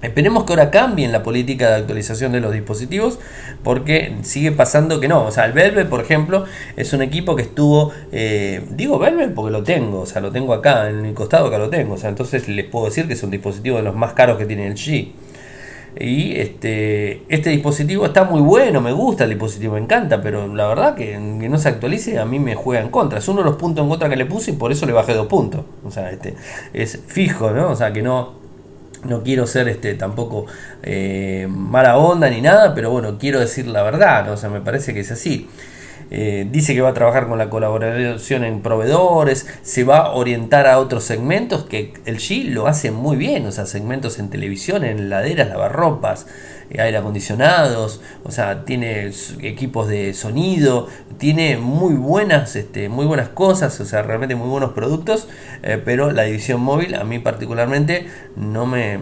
Esperemos 0.02 0.42
que 0.44 0.52
ahora 0.52 0.70
cambien 0.70 1.12
la 1.12 1.22
política 1.22 1.68
de 1.70 1.74
actualización 1.76 2.32
de 2.32 2.40
los 2.40 2.52
dispositivos 2.52 3.20
porque 3.62 4.16
sigue 4.22 4.50
pasando 4.50 4.98
que 4.98 5.06
no. 5.06 5.24
O 5.24 5.30
sea, 5.30 5.46
el 5.46 5.52
Velvet, 5.52 5.88
por 5.88 6.00
ejemplo, 6.00 6.44
es 6.76 6.92
un 6.92 7.02
equipo 7.02 7.36
que 7.36 7.42
estuvo, 7.42 7.92
eh, 8.10 8.62
digo 8.70 8.98
Velvet 8.98 9.32
porque 9.32 9.52
lo 9.52 9.62
tengo, 9.62 10.00
o 10.00 10.06
sea, 10.06 10.20
lo 10.20 10.32
tengo 10.32 10.54
acá, 10.54 10.90
en 10.90 11.02
mi 11.02 11.12
costado 11.12 11.46
acá 11.46 11.58
lo 11.58 11.70
tengo. 11.70 11.94
O 11.94 11.98
sea, 11.98 12.10
entonces 12.10 12.48
les 12.48 12.64
puedo 12.64 12.86
decir 12.86 13.06
que 13.06 13.12
es 13.12 13.22
un 13.22 13.30
dispositivo 13.30 13.76
de 13.76 13.84
los 13.84 13.94
más 13.94 14.12
caros 14.14 14.38
que 14.38 14.44
tiene 14.44 14.66
el 14.66 14.74
G. 14.74 15.12
Y 16.00 16.36
este, 16.36 17.22
este 17.28 17.50
dispositivo 17.50 18.06
está 18.06 18.24
muy 18.24 18.40
bueno, 18.40 18.80
me 18.80 18.92
gusta 18.92 19.24
el 19.24 19.30
dispositivo, 19.30 19.74
me 19.74 19.80
encanta, 19.80 20.22
pero 20.22 20.52
la 20.52 20.66
verdad 20.66 20.94
que, 20.94 21.10
que, 21.38 21.48
no 21.50 21.58
se 21.58 21.68
actualice 21.68 22.18
a 22.18 22.24
mí 22.24 22.38
me 22.38 22.54
juega 22.54 22.82
en 22.82 22.88
contra. 22.88 23.18
Es 23.18 23.28
uno 23.28 23.42
de 23.42 23.50
los 23.50 23.56
puntos 23.56 23.84
en 23.84 23.90
contra 23.90 24.08
que 24.08 24.16
le 24.16 24.24
puse 24.24 24.52
y 24.52 24.54
por 24.54 24.72
eso 24.72 24.86
le 24.86 24.92
bajé 24.94 25.14
dos 25.14 25.26
puntos. 25.26 25.64
O 25.84 25.90
sea, 25.90 26.10
este, 26.10 26.34
es 26.72 26.98
fijo, 27.06 27.50
¿no? 27.50 27.70
O 27.70 27.76
sea, 27.76 27.92
que 27.92 28.00
no, 28.00 28.41
no 29.04 29.22
quiero 29.22 29.46
ser 29.46 29.68
este 29.68 29.94
tampoco 29.94 30.46
eh, 30.82 31.46
mala 31.48 31.96
onda 31.96 32.30
ni 32.30 32.40
nada, 32.40 32.74
pero 32.74 32.90
bueno, 32.90 33.18
quiero 33.18 33.40
decir 33.40 33.66
la 33.66 33.82
verdad, 33.82 34.30
o 34.30 34.36
sea, 34.36 34.48
me 34.48 34.60
parece 34.60 34.94
que 34.94 35.00
es 35.00 35.10
así. 35.10 35.48
Eh, 36.10 36.46
dice 36.50 36.74
que 36.74 36.80
va 36.80 36.90
a 36.90 36.94
trabajar 36.94 37.26
con 37.26 37.38
la 37.38 37.48
colaboración 37.48 38.44
en 38.44 38.60
proveedores, 38.60 39.46
se 39.62 39.84
va 39.84 39.98
a 39.98 40.12
orientar 40.12 40.66
a 40.66 40.78
otros 40.78 41.04
segmentos 41.04 41.64
que 41.64 41.94
el 42.04 42.18
G 42.18 42.50
lo 42.50 42.66
hace 42.66 42.90
muy 42.90 43.16
bien, 43.16 43.46
o 43.46 43.52
sea, 43.52 43.66
segmentos 43.66 44.18
en 44.18 44.28
televisión, 44.28 44.84
en 44.84 44.98
heladeras, 44.98 45.48
lavarropas, 45.48 46.26
eh, 46.70 46.80
aire 46.80 46.98
acondicionados, 46.98 48.00
o 48.24 48.30
sea, 48.30 48.64
tiene 48.64 49.10
equipos 49.40 49.88
de 49.88 50.14
sonido, 50.14 50.88
tiene 51.18 51.56
muy 51.56 51.94
buenas, 51.94 52.56
este, 52.56 52.88
muy 52.88 53.06
buenas 53.06 53.28
cosas, 53.30 53.78
o 53.80 53.84
sea, 53.84 54.02
realmente 54.02 54.34
muy 54.34 54.48
buenos 54.48 54.72
productos, 54.72 55.28
eh, 55.62 55.80
pero 55.82 56.10
la 56.12 56.24
división 56.24 56.60
móvil 56.60 56.94
a 56.94 57.04
mí 57.04 57.18
particularmente 57.20 58.06
no 58.36 58.66
me, 58.66 58.98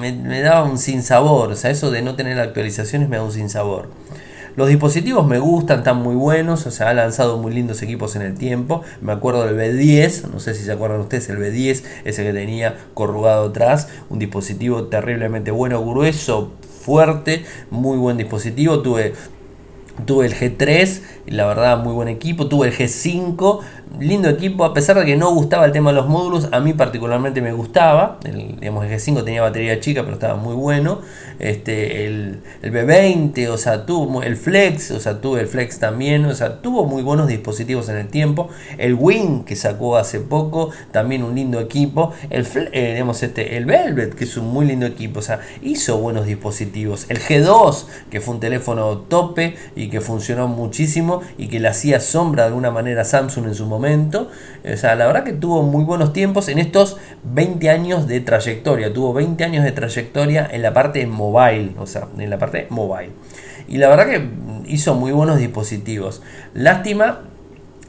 me, 0.00 0.12
me 0.12 0.40
daba 0.40 0.64
un 0.64 0.78
sinsabor, 0.78 1.50
o 1.50 1.56
sea, 1.56 1.70
eso 1.70 1.90
de 1.90 2.02
no 2.02 2.14
tener 2.14 2.38
actualizaciones 2.38 3.08
me 3.08 3.16
da 3.16 3.24
un 3.24 3.32
sinsabor. 3.32 3.88
Los 4.56 4.68
dispositivos 4.68 5.26
me 5.26 5.40
gustan, 5.40 5.78
están 5.78 5.96
muy 5.96 6.14
buenos, 6.14 6.64
o 6.66 6.70
sea, 6.70 6.90
ha 6.90 6.94
lanzado 6.94 7.38
muy 7.38 7.52
lindos 7.52 7.82
equipos 7.82 8.14
en 8.14 8.22
el 8.22 8.34
tiempo. 8.34 8.82
Me 9.00 9.12
acuerdo 9.12 9.44
del 9.44 9.56
B10, 9.56 10.30
no 10.30 10.38
sé 10.38 10.54
si 10.54 10.62
se 10.62 10.70
acuerdan 10.70 11.00
ustedes, 11.00 11.28
el 11.28 11.38
B10, 11.38 11.82
ese 12.04 12.22
que 12.22 12.32
tenía 12.32 12.76
corrugado 12.94 13.46
atrás, 13.46 13.88
un 14.10 14.20
dispositivo 14.20 14.84
terriblemente 14.84 15.50
bueno, 15.50 15.84
grueso, 15.84 16.52
fuerte, 16.82 17.44
muy 17.70 17.98
buen 17.98 18.16
dispositivo. 18.16 18.80
Tuve 18.80 19.14
Tuve 20.06 20.26
el 20.26 20.34
G3, 20.34 21.00
la 21.26 21.46
verdad 21.46 21.78
muy 21.82 21.94
buen 21.94 22.08
equipo. 22.08 22.48
Tuve 22.48 22.66
el 22.66 22.74
G5, 22.74 23.60
lindo 24.00 24.28
equipo, 24.28 24.64
a 24.64 24.74
pesar 24.74 24.98
de 24.98 25.04
que 25.04 25.16
no 25.16 25.32
gustaba 25.32 25.64
el 25.66 25.72
tema 25.72 25.90
de 25.90 25.96
los 25.96 26.08
módulos, 26.08 26.48
a 26.52 26.60
mí 26.60 26.72
particularmente 26.72 27.40
me 27.40 27.52
gustaba. 27.52 28.18
El, 28.24 28.58
digamos, 28.60 28.84
el 28.84 28.92
G5 28.92 29.24
tenía 29.24 29.42
batería 29.42 29.80
chica, 29.80 30.02
pero 30.02 30.14
estaba 30.14 30.36
muy 30.36 30.54
bueno. 30.54 31.00
Este, 31.38 32.06
el, 32.06 32.40
el 32.62 32.72
B20, 32.72 33.48
o 33.48 33.58
sea, 33.58 33.86
tuvo 33.86 34.22
el 34.22 34.36
Flex, 34.36 34.90
o 34.92 35.00
sea, 35.00 35.20
tuve 35.20 35.40
el 35.40 35.46
Flex 35.46 35.78
también, 35.78 36.24
o 36.24 36.34
sea, 36.34 36.60
tuvo 36.60 36.84
muy 36.86 37.02
buenos 37.02 37.28
dispositivos 37.28 37.88
en 37.88 37.96
el 37.96 38.08
tiempo. 38.08 38.48
El 38.78 38.94
Wing, 38.94 39.44
que 39.44 39.56
sacó 39.56 39.96
hace 39.96 40.20
poco, 40.20 40.70
también 40.90 41.22
un 41.22 41.34
lindo 41.34 41.60
equipo. 41.60 42.12
El, 42.30 42.46
eh, 42.72 42.92
digamos, 42.92 43.22
este, 43.22 43.56
el 43.56 43.66
Velvet, 43.66 44.14
que 44.14 44.24
es 44.24 44.36
un 44.36 44.48
muy 44.48 44.66
lindo 44.66 44.86
equipo, 44.86 45.20
o 45.20 45.22
sea, 45.22 45.40
hizo 45.62 45.98
buenos 45.98 46.26
dispositivos. 46.26 47.06
El 47.08 47.20
G2, 47.20 47.86
que 48.10 48.20
fue 48.20 48.34
un 48.34 48.40
teléfono 48.40 48.98
tope 48.98 49.56
y 49.76 49.88
que 49.88 50.00
funcionó 50.00 50.48
muchísimo 50.48 51.20
y 51.38 51.48
que 51.48 51.60
le 51.60 51.68
hacía 51.68 52.00
sombra 52.00 52.44
de 52.44 52.48
alguna 52.48 52.70
manera 52.70 53.02
a 53.02 53.04
Samsung 53.04 53.46
en 53.46 53.54
su 53.54 53.66
momento. 53.66 53.83
O 54.72 54.76
sea, 54.76 54.94
la 54.94 55.06
verdad 55.06 55.24
que 55.24 55.32
tuvo 55.32 55.62
muy 55.62 55.84
buenos 55.84 56.12
tiempos 56.12 56.48
en 56.48 56.58
estos 56.58 56.96
20 57.24 57.70
años 57.70 58.06
de 58.06 58.20
trayectoria. 58.20 58.92
Tuvo 58.92 59.12
20 59.12 59.44
años 59.44 59.64
de 59.64 59.72
trayectoria 59.72 60.48
en 60.50 60.62
la 60.62 60.72
parte 60.72 61.06
mobile, 61.06 61.72
o 61.78 61.86
sea, 61.86 62.08
en 62.18 62.30
la 62.30 62.38
parte 62.38 62.66
mobile. 62.70 63.12
Y 63.68 63.78
la 63.78 63.88
verdad 63.88 64.06
que 64.06 64.28
hizo 64.66 64.94
muy 64.94 65.12
buenos 65.12 65.38
dispositivos. 65.38 66.22
Lástima 66.54 67.22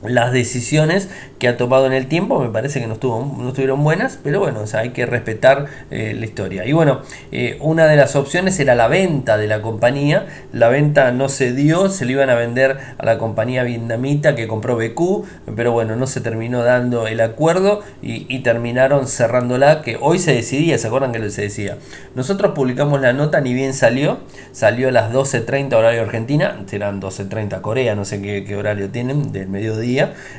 las 0.08 0.32
decisiones 0.32 1.10
que 1.39 1.48
ha 1.48 1.58
tomado 1.58 1.86
en 1.86 1.94
el 1.94 2.08
tiempo 2.08 2.39
me 2.39 2.50
parece 2.50 2.80
que 2.80 2.88
no, 2.88 2.94
estuvieron 2.94 3.84
buenas, 3.84 4.20
pero 4.24 4.39
bueno, 4.39 4.62
hay 4.74 4.89
que 4.89 5.06
respetar 5.06 5.68
eh, 5.91 6.15
la 6.18 6.26
historia. 6.26 6.65
Y 6.65 6.74
bueno, 6.74 7.02
eh, 7.32 7.58
una 7.62 7.88
de 7.88 7.96
las 7.96 8.15
opciones 8.15 8.60
era 8.60 8.76
la 8.76 8.88
venta 8.88 9.38
de 9.38 9.48
la 9.48 9.62
compañía. 9.62 10.28
La 10.54 10.70
venta 10.70 11.12
no 11.12 11.30
se 11.30 11.54
dio, 11.54 11.89
se 11.89 12.06
le 12.06 12.13
iban 12.13 12.30
a 12.30 12.36
vender 12.36 12.78
a 12.98 13.06
la 13.06 13.18
compañía 13.18 13.63
vietnamita 13.63 14.36
que 14.36 14.48
compró 14.48 14.76
BQ, 14.76 15.26
pero 15.56 15.72
bueno, 15.72 15.96
no 15.96 16.08
se 16.08 16.22
terminó 16.22 16.63
dando 16.63 17.08
el 17.08 17.22
acuerdo 17.22 17.84
y, 18.02 18.39
terminaron 18.46 19.08
cerrándola, 19.08 19.82
que 19.82 19.98
hoy 20.00 20.20
se 20.20 20.34
decidía, 20.34 20.78
¿se 20.78 20.88
acuerdan 20.88 21.12
que 21.12 21.30
se 21.32 21.41
decía? 21.41 21.78
Nosotros 22.13 22.52
publicamos 22.54 23.02
la 23.02 23.12
nota, 23.12 23.41
ni 23.41 23.54
bien 23.54 23.74
salió, 23.74 24.20
salió 24.52 24.89
a 24.89 24.91
las 24.91 25.12
12.30 25.12 25.74
horario 25.74 26.02
Argentina, 26.02 26.63
serán 26.68 27.02
12.30 27.02 27.62
Corea, 27.62 27.96
no 27.96 28.06
sé 28.06 28.22
qué 28.22 28.56
horario 28.56 28.89
tienen, 28.89 29.32
del 29.32 29.48
mediodía. 29.48 29.94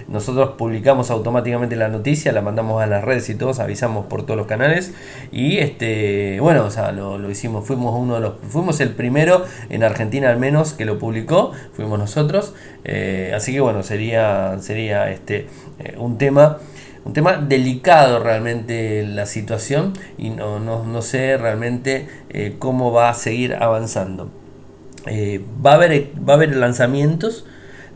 Nosotros 0.09 0.51
publicamos 0.57 1.11
automáticamente 1.11 1.77
la 1.77 1.89
noticia, 1.89 2.33
la 2.33 2.43
mandamos 2.43 2.83
a 2.83 2.87
las 2.87 3.05
redes 3.05 3.29
y 3.29 3.35
todos, 3.35 3.59
avisamos 3.59 4.07
por 4.07 4.25
todos 4.25 4.37
los 4.37 4.47
canales. 4.47 4.93
Y 5.33 5.59
este, 5.59 6.39
bueno, 6.41 6.65
o 6.65 6.71
sea, 6.71 6.93
lo, 6.93 7.31
hicimos, 7.31 7.67
fuimos 7.67 7.95
uno 7.99 8.17
de 8.17 8.21
los, 8.21 8.35
fuimos 8.49 8.81
el 8.81 8.91
primero 8.91 9.45
en 9.71 9.83
Argentina 9.83 10.31
al 10.31 10.39
menos 10.39 10.73
que 10.73 10.85
lo 10.85 10.99
publicó, 10.99 11.53
fuimos 11.75 11.99
nosotros. 11.99 12.55
Eh, 12.85 13.33
así 13.35 13.53
que 13.53 13.61
bueno, 13.61 13.83
sería, 13.83 14.57
sería 14.61 15.11
este 15.11 15.47
eh, 15.79 15.95
un 15.99 16.19
tema 16.19 16.59
un 17.05 17.13
tema 17.13 17.37
delicado 17.37 18.19
realmente 18.19 19.07
la 19.07 19.27
situación 19.27 19.93
y 20.19 20.31
no, 20.31 20.59
no, 20.59 21.03
sé 21.03 21.37
realmente 21.37 22.09
eh, 22.31 22.57
cómo 22.59 22.91
va 22.91 23.11
a 23.11 23.15
seguir 23.15 23.55
avanzando. 23.55 24.29
va, 25.07 25.71
a 25.71 25.75
haber, 25.75 26.11
va 26.29 26.33
a 26.33 26.37
haber 26.37 26.57
lanzamientos 26.57 27.47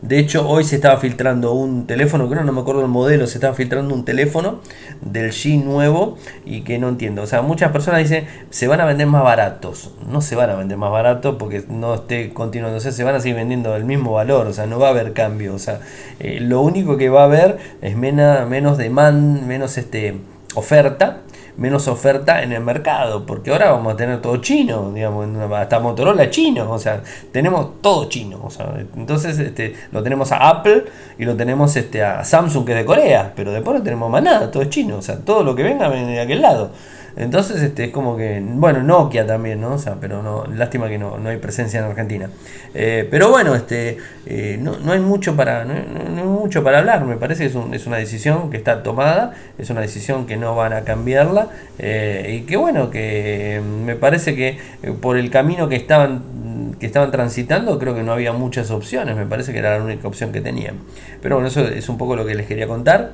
de 0.01 0.17
hecho, 0.17 0.49
hoy 0.49 0.63
se 0.63 0.75
estaba 0.75 0.97
filtrando 0.97 1.53
un 1.53 1.85
teléfono, 1.85 2.27
creo 2.27 2.43
no 2.43 2.51
me 2.51 2.61
acuerdo 2.61 2.81
el 2.81 2.87
modelo, 2.87 3.27
se 3.27 3.37
estaba 3.37 3.53
filtrando 3.53 3.93
un 3.93 4.03
teléfono 4.03 4.59
del 5.01 5.31
G 5.31 5.63
nuevo 5.63 6.17
y 6.43 6.61
que 6.61 6.79
no 6.79 6.89
entiendo. 6.89 7.21
O 7.21 7.27
sea, 7.27 7.43
muchas 7.43 7.71
personas 7.71 7.99
dicen, 7.99 8.25
se 8.49 8.67
van 8.67 8.81
a 8.81 8.85
vender 8.85 9.05
más 9.05 9.23
baratos. 9.23 9.91
No 10.09 10.21
se 10.21 10.35
van 10.35 10.49
a 10.49 10.55
vender 10.55 10.75
más 10.79 10.91
baratos 10.91 11.35
porque 11.37 11.63
no 11.69 11.93
esté 11.93 12.33
continuando. 12.33 12.77
O 12.77 12.79
sea, 12.79 12.91
se 12.91 13.03
van 13.03 13.13
a 13.13 13.19
seguir 13.19 13.35
vendiendo 13.35 13.73
del 13.73 13.85
mismo 13.85 14.13
valor. 14.13 14.47
O 14.47 14.53
sea, 14.53 14.65
no 14.65 14.79
va 14.79 14.87
a 14.87 14.89
haber 14.89 15.13
cambio. 15.13 15.53
O 15.53 15.59
sea, 15.59 15.81
eh, 16.19 16.39
lo 16.39 16.61
único 16.61 16.97
que 16.97 17.09
va 17.09 17.21
a 17.21 17.25
haber 17.25 17.59
es 17.83 17.95
menos 17.95 18.79
demand, 18.79 19.43
menos 19.43 19.77
este, 19.77 20.17
oferta 20.55 21.21
menos 21.57 21.87
oferta 21.87 22.43
en 22.43 22.51
el 22.51 22.61
mercado, 22.61 23.25
porque 23.25 23.51
ahora 23.51 23.71
vamos 23.71 23.93
a 23.93 23.97
tener 23.97 24.21
todo 24.21 24.37
chino, 24.37 24.91
digamos, 24.91 25.27
hasta 25.53 25.79
Motorola 25.79 26.29
chino, 26.29 26.71
o 26.71 26.79
sea, 26.79 27.01
tenemos 27.31 27.81
todo 27.81 28.09
chino, 28.09 28.39
o 28.43 28.49
sea, 28.49 28.73
entonces 28.95 29.37
este, 29.39 29.75
lo 29.91 30.01
tenemos 30.03 30.31
a 30.31 30.49
Apple 30.49 30.85
y 31.17 31.25
lo 31.25 31.35
tenemos 31.35 31.75
este, 31.75 32.03
a 32.03 32.23
Samsung 32.23 32.65
que 32.65 32.71
es 32.71 32.77
de 32.79 32.85
Corea, 32.85 33.33
pero 33.35 33.51
después 33.51 33.77
no 33.77 33.83
tenemos 33.83 34.09
más 34.09 34.23
nada, 34.23 34.51
todo 34.51 34.63
es 34.63 34.69
chino, 34.69 34.97
o 34.97 35.01
sea, 35.01 35.17
todo 35.19 35.43
lo 35.43 35.55
que 35.55 35.63
venga 35.63 35.89
viene 35.89 36.13
de 36.13 36.21
aquel 36.21 36.41
lado. 36.41 36.71
Entonces, 37.15 37.61
este, 37.61 37.85
es 37.85 37.91
como 37.91 38.15
que, 38.15 38.41
bueno, 38.43 38.83
Nokia 38.83 39.25
también, 39.25 39.61
¿no? 39.61 39.73
O 39.73 39.77
sea, 39.77 39.95
pero 39.99 40.23
no, 40.23 40.45
lástima 40.45 40.87
que 40.87 40.97
no, 40.97 41.17
no 41.17 41.29
hay 41.29 41.37
presencia 41.37 41.79
en 41.79 41.85
Argentina. 41.85 42.29
Eh, 42.73 43.07
pero 43.11 43.29
bueno, 43.29 43.53
este, 43.55 43.97
eh, 44.25 44.57
no, 44.61 44.77
no, 44.77 44.93
hay 44.93 44.99
mucho 44.99 45.35
para, 45.35 45.65
no, 45.65 46.25
mucho 46.25 46.63
para 46.63 46.79
hablar. 46.79 47.03
Me 47.05 47.17
parece 47.17 47.43
que 47.43 47.49
es, 47.49 47.55
un, 47.55 47.73
es, 47.73 47.85
una 47.87 47.97
decisión 47.97 48.49
que 48.49 48.57
está 48.57 48.83
tomada, 48.83 49.33
es 49.57 49.69
una 49.69 49.81
decisión 49.81 50.25
que 50.25 50.37
no 50.37 50.55
van 50.55 50.73
a 50.73 50.81
cambiarla 50.81 51.49
eh, 51.79 52.37
y 52.39 52.45
que 52.45 52.57
bueno, 52.57 52.89
que 52.89 53.61
me 53.85 53.95
parece 53.95 54.35
que 54.35 54.57
por 55.01 55.17
el 55.17 55.29
camino 55.29 55.67
que 55.67 55.75
estaban 55.75 56.41
que 56.79 56.87
estaban 56.87 57.11
transitando, 57.11 57.77
creo 57.77 57.93
que 57.93 58.01
no 58.01 58.11
había 58.11 58.33
muchas 58.33 58.71
opciones, 58.71 59.15
me 59.15 59.27
parece 59.27 59.53
que 59.53 59.59
era 59.59 59.77
la 59.77 59.83
única 59.83 60.07
opción 60.07 60.31
que 60.31 60.41
tenían. 60.41 60.77
Pero 61.21 61.35
bueno, 61.35 61.47
eso 61.47 61.61
es 61.61 61.87
un 61.89 61.97
poco 61.99 62.15
lo 62.15 62.25
que 62.25 62.33
les 62.33 62.47
quería 62.47 62.67
contar. 62.67 63.11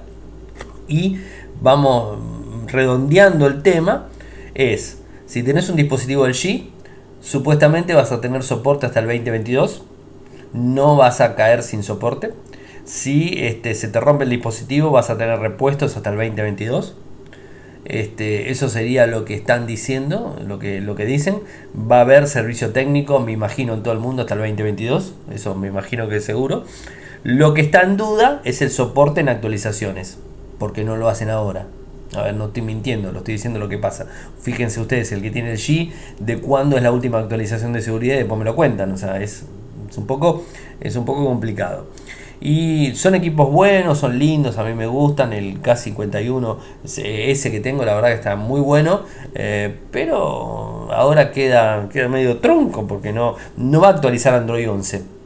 Y 0.88 1.18
vamos, 1.60 2.18
redondeando 2.68 3.48
el 3.48 3.62
tema, 3.64 4.08
es, 4.54 5.00
si 5.26 5.44
tenés 5.44 5.70
un 5.70 5.76
dispositivo 5.76 6.28
LG, 6.28 6.70
supuestamente 7.22 7.94
vas 7.94 8.12
a 8.12 8.22
tener 8.22 8.44
soporte 8.44 8.86
hasta 8.86 9.00
el 9.00 9.08
2022, 9.08 9.84
no 10.54 10.96
vas 10.96 11.22
a 11.22 11.36
caer 11.36 11.64
sin 11.64 11.84
soporte. 11.84 12.34
Si 12.86 13.34
este, 13.44 13.76
se 13.76 13.90
te 13.90 14.00
rompe 14.00 14.24
el 14.24 14.30
dispositivo, 14.30 14.92
vas 14.92 15.10
a 15.10 15.18
tener 15.18 15.40
repuestos 15.40 15.98
hasta 15.98 16.10
el 16.10 16.16
2022. 16.16 16.96
Este, 17.84 18.52
eso 18.52 18.68
sería 18.70 19.08
lo 19.08 19.24
que 19.24 19.34
están 19.34 19.68
diciendo, 19.68 20.38
lo 20.46 20.60
que, 20.60 20.82
lo 20.82 20.96
que 20.96 21.06
dicen. 21.06 21.40
Va 21.76 21.98
a 21.98 22.02
haber 22.02 22.28
servicio 22.28 22.72
técnico, 22.72 23.20
me 23.20 23.34
imagino, 23.34 23.74
en 23.74 23.84
todo 23.84 23.94
el 23.94 24.00
mundo 24.00 24.24
hasta 24.24 24.36
el 24.36 24.42
2022. 24.42 25.14
Eso 25.32 25.56
me 25.56 25.68
imagino 25.68 26.08
que 26.08 26.18
es 26.18 26.26
seguro. 26.26 26.64
Lo 27.24 27.54
que 27.54 27.62
está 27.62 27.82
en 27.82 27.98
duda 27.98 28.42
es 28.46 28.62
el 28.62 28.70
soporte 28.70 29.22
en 29.22 29.30
actualizaciones, 29.30 30.18
porque 30.60 30.84
no 30.84 30.96
lo 30.96 31.10
hacen 31.10 31.30
ahora. 31.30 31.68
A 32.18 32.24
ver, 32.24 32.36
no 32.36 32.46
estoy 32.46 32.64
mintiendo, 32.64 33.12
lo 33.12 33.20
estoy 33.20 33.36
diciendo 33.36 33.60
lo 33.60 33.70
que 33.70 33.78
pasa. 33.78 34.08
Fíjense 34.42 34.80
ustedes, 34.80 35.12
el 35.12 35.22
que 35.22 35.32
tiene 35.32 35.52
el 35.52 35.58
G, 35.58 35.92
de 36.20 36.40
cuándo 36.40 36.78
es 36.78 36.84
la 36.84 36.92
última 36.92 37.20
actualización 37.20 37.74
de 37.74 37.82
seguridad 37.82 38.16
y 38.16 38.20
después 38.20 38.38
me 38.38 38.46
lo 38.46 38.56
cuentan. 38.56 38.92
O 38.92 38.98
sea, 38.98 39.22
es, 39.22 39.46
es, 39.90 39.98
un, 39.98 40.08
poco, 40.08 40.44
es 40.80 40.96
un 40.96 41.06
poco 41.06 41.26
complicado. 41.26 41.88
Y 42.40 42.94
son 42.94 43.16
equipos 43.16 43.52
buenos, 43.52 43.98
son 43.98 44.20
lindos, 44.20 44.58
a 44.58 44.64
mí 44.64 44.74
me 44.74 44.86
gustan. 44.86 45.34
El 45.34 45.62
K51 45.62 46.58
ese 47.04 47.52
que 47.52 47.60
tengo, 47.60 47.84
la 47.84 47.96
verdad 47.96 48.10
que 48.10 48.16
está 48.16 48.36
muy 48.36 48.62
bueno. 48.62 49.02
Eh, 49.34 49.76
pero 49.92 50.92
ahora 50.92 51.32
queda, 51.32 51.90
queda 51.90 52.08
medio 52.08 52.38
tronco 52.38 52.86
porque 52.86 53.12
no, 53.12 53.36
no 53.58 53.82
va 53.82 53.88
a 53.88 53.92
actualizar 53.92 54.34
Android 54.34 54.70
11. 54.70 55.17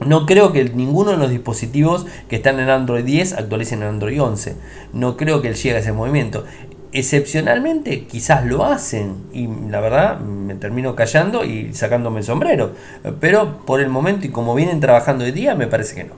No 0.00 0.26
creo 0.26 0.52
que 0.52 0.64
ninguno 0.64 1.12
de 1.12 1.16
los 1.16 1.30
dispositivos 1.30 2.06
que 2.28 2.36
están 2.36 2.60
en 2.60 2.68
Android 2.68 3.04
10 3.04 3.34
actualicen 3.34 3.82
en 3.82 3.88
Android 3.88 4.20
11. 4.20 4.56
No 4.92 5.16
creo 5.16 5.40
que 5.40 5.48
él 5.48 5.54
llegue 5.54 5.76
a 5.76 5.78
ese 5.78 5.92
movimiento. 5.92 6.44
Excepcionalmente 6.92 8.04
quizás 8.04 8.44
lo 8.44 8.64
hacen 8.64 9.16
y 9.32 9.48
la 9.68 9.80
verdad 9.80 10.20
me 10.20 10.54
termino 10.54 10.94
callando 10.94 11.44
y 11.44 11.74
sacándome 11.74 12.20
el 12.20 12.24
sombrero. 12.24 12.72
Pero 13.20 13.64
por 13.64 13.80
el 13.80 13.88
momento 13.88 14.26
y 14.26 14.30
como 14.30 14.54
vienen 14.54 14.80
trabajando 14.80 15.24
hoy 15.24 15.32
día 15.32 15.54
me 15.54 15.66
parece 15.66 15.94
que 15.94 16.04
no. 16.04 16.14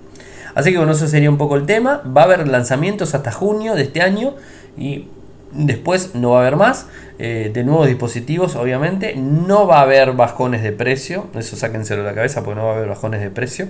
Así 0.54 0.72
que 0.72 0.78
bueno, 0.78 0.92
eso 0.92 1.06
sería 1.06 1.30
un 1.30 1.38
poco 1.38 1.56
el 1.56 1.66
tema. 1.66 2.02
Va 2.04 2.22
a 2.22 2.24
haber 2.24 2.48
lanzamientos 2.48 3.14
hasta 3.14 3.30
junio 3.30 3.74
de 3.74 3.82
este 3.82 4.02
año 4.02 4.34
y 4.76 5.06
después 5.52 6.14
no 6.14 6.30
va 6.30 6.38
a 6.38 6.40
haber 6.42 6.56
más 6.56 6.86
eh, 7.18 7.50
de 7.52 7.64
nuevos 7.64 7.86
dispositivos, 7.86 8.56
obviamente. 8.56 9.16
No 9.16 9.66
va 9.66 9.78
a 9.78 9.82
haber 9.82 10.12
bajones 10.12 10.62
de 10.62 10.72
precio, 10.72 11.26
eso 11.34 11.56
sáquenselo 11.56 12.02
de 12.02 12.08
la 12.08 12.14
cabeza 12.14 12.42
porque 12.42 12.60
no 12.60 12.66
va 12.66 12.72
a 12.72 12.76
haber 12.76 12.88
bajones 12.88 13.20
de 13.20 13.30
precio. 13.30 13.68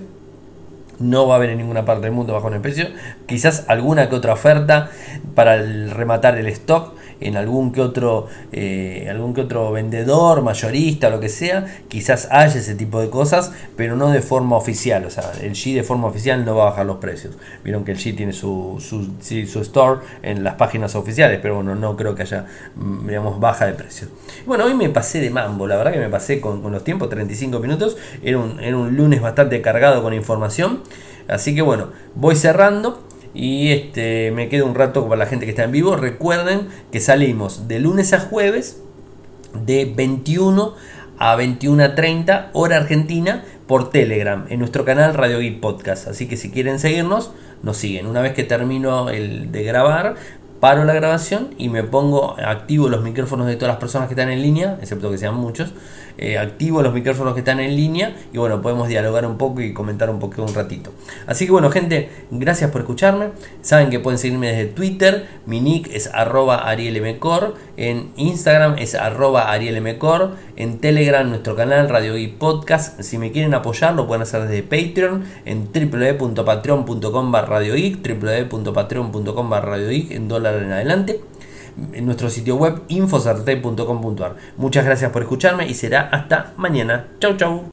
No 0.99 1.27
va 1.27 1.35
a 1.35 1.37
haber 1.37 1.51
en 1.51 1.59
ninguna 1.59 1.85
parte 1.85 2.03
del 2.03 2.11
mundo 2.11 2.33
bajones 2.33 2.59
de 2.59 2.63
precio. 2.63 2.87
Quizás 3.27 3.65
alguna 3.67 4.09
que 4.09 4.15
otra 4.15 4.33
oferta 4.33 4.89
para 5.35 5.57
rematar 5.57 6.37
el 6.37 6.47
stock 6.47 6.95
en 7.19 7.37
algún 7.37 7.71
que 7.71 7.81
otro 7.81 8.27
eh, 8.51 9.07
algún 9.09 9.33
que 9.33 9.41
otro 9.41 9.71
vendedor 9.71 10.41
mayorista 10.41 11.09
lo 11.09 11.19
que 11.19 11.29
sea 11.29 11.65
quizás 11.87 12.27
haya 12.31 12.59
ese 12.59 12.75
tipo 12.75 13.01
de 13.01 13.09
cosas 13.09 13.51
pero 13.75 13.95
no 13.95 14.09
de 14.09 14.21
forma 14.21 14.55
oficial 14.55 15.05
o 15.05 15.09
sea 15.09 15.31
el 15.41 15.51
G 15.51 15.73
de 15.75 15.83
forma 15.83 16.07
oficial 16.07 16.45
no 16.45 16.55
va 16.55 16.63
a 16.63 16.69
bajar 16.71 16.85
los 16.85 16.97
precios. 16.97 17.35
Vieron 17.63 17.83
que 17.83 17.91
el 17.91 17.97
G 17.97 18.15
tiene 18.15 18.33
su, 18.33 18.77
su, 18.79 19.07
su 19.47 19.61
store 19.61 20.01
en 20.21 20.43
las 20.43 20.55
páginas 20.55 20.95
oficiales 20.95 21.39
pero 21.41 21.55
bueno 21.55 21.75
no 21.75 21.95
creo 21.95 22.15
que 22.15 22.23
haya 22.23 22.45
mm, 22.75 23.07
digamos 23.07 23.39
baja 23.39 23.65
de 23.65 23.73
precios 23.73 24.09
bueno 24.45 24.65
hoy 24.65 24.73
me 24.73 24.89
pasé 24.89 25.19
de 25.21 25.29
mambo 25.29 25.67
la 25.67 25.77
verdad 25.77 25.93
que 25.93 25.99
me 25.99 26.09
pasé 26.09 26.39
con, 26.41 26.61
con 26.61 26.71
los 26.71 26.83
tiempos 26.83 27.09
35 27.09 27.59
minutos 27.59 27.97
era 28.23 28.37
un, 28.37 28.59
era 28.59 28.77
un 28.77 28.95
lunes 28.95 29.21
bastante 29.21 29.61
cargado 29.61 30.03
con 30.03 30.13
información 30.13 30.81
así 31.27 31.55
que 31.55 31.61
bueno 31.61 31.89
voy 32.15 32.35
cerrando 32.35 33.06
y 33.37 33.69
este, 33.69 34.31
me 34.31 34.49
quedo 34.49 34.65
un 34.65 34.73
rato 34.73 35.07
para 35.07 35.19
la 35.19 35.25
gente 35.27 35.45
que 35.45 35.51
está 35.51 35.63
en 35.63 35.71
vivo. 35.71 35.95
Recuerden 35.95 36.69
que 36.91 36.99
salimos 36.99 37.67
de 37.67 37.79
lunes 37.79 38.11
a 38.13 38.19
jueves 38.19 38.81
de 39.53 39.85
21 39.85 40.73
a 41.19 41.37
21.30 41.37 42.49
hora 42.53 42.77
argentina 42.77 43.43
por 43.67 43.91
Telegram 43.91 44.45
en 44.49 44.59
nuestro 44.59 44.85
canal 44.85 45.13
Radio 45.13 45.39
Geek 45.39 45.59
Podcast. 45.59 46.07
Así 46.07 46.27
que 46.27 46.35
si 46.35 46.49
quieren 46.49 46.79
seguirnos, 46.79 47.31
nos 47.61 47.77
siguen. 47.77 48.07
Una 48.07 48.21
vez 48.21 48.33
que 48.33 48.43
termino 48.43 49.09
el 49.09 49.51
de 49.51 49.63
grabar, 49.63 50.15
paro 50.59 50.83
la 50.85 50.93
grabación 50.93 51.49
y 51.57 51.69
me 51.69 51.83
pongo 51.83 52.35
activo 52.39 52.89
los 52.89 53.01
micrófonos 53.03 53.47
de 53.47 53.55
todas 53.55 53.69
las 53.69 53.79
personas 53.79 54.07
que 54.07 54.13
están 54.13 54.29
en 54.29 54.41
línea, 54.41 54.77
excepto 54.81 55.11
que 55.11 55.17
sean 55.17 55.35
muchos, 55.35 55.73
eh, 56.17 56.39
activo 56.39 56.81
los 56.81 56.93
micrófonos 56.93 57.35
que 57.35 57.41
están 57.41 57.59
en 57.59 57.75
línea 57.75 58.15
y 58.33 58.39
bueno, 58.39 58.61
podemos 58.61 58.87
dialogar 58.87 59.25
un 59.27 59.37
poco 59.37 59.61
y 59.61 59.71
comentar 59.71 60.09
un 60.09 60.19
poco 60.19 60.41
un 60.41 60.53
ratito. 60.53 60.91
Así 61.27 61.45
que 61.45 61.51
bueno, 61.51 61.69
gente, 61.69 62.09
gracias 62.31 62.71
por 62.71 62.81
escucharme. 62.81 63.29
Saben 63.61 63.91
que 63.91 63.99
pueden 63.99 64.17
seguirme 64.17 64.47
desde 64.47 64.65
Twitter, 64.65 65.27
mi 65.45 65.61
nick 65.61 65.89
es 65.93 66.09
arroba 66.13 66.67
arielmcor, 66.67 67.53
en 67.77 68.11
Instagram 68.15 68.77
es 68.79 68.95
arroba 68.95 69.51
arielmcor, 69.51 70.31
en 70.55 70.79
Telegram 70.79 71.29
nuestro 71.29 71.55
canal 71.55 71.87
Radio 71.87 72.17
y 72.17 72.27
Podcast. 72.27 72.99
Si 73.01 73.19
me 73.19 73.31
quieren 73.31 73.53
apoyar 73.53 73.93
lo 73.93 74.07
pueden 74.07 74.23
hacer 74.23 74.47
desde 74.47 74.63
Patreon 74.63 75.23
en 75.45 75.69
www.patreon.com 75.71 77.31
barra 77.31 77.59
www.patreon.com 77.59 79.49
barra 79.49 79.77
en 79.77 80.27
en 80.55 80.71
adelante 80.71 81.21
en 81.93 82.05
nuestro 82.05 82.29
sitio 82.29 82.55
web 82.55 82.81
infosarte.com.ar. 82.87 84.35
Muchas 84.57 84.85
gracias 84.85 85.11
por 85.11 85.21
escucharme 85.21 85.67
y 85.67 85.73
será 85.73 86.09
hasta 86.11 86.53
mañana. 86.57 87.07
Chau 87.19 87.37
chau. 87.37 87.69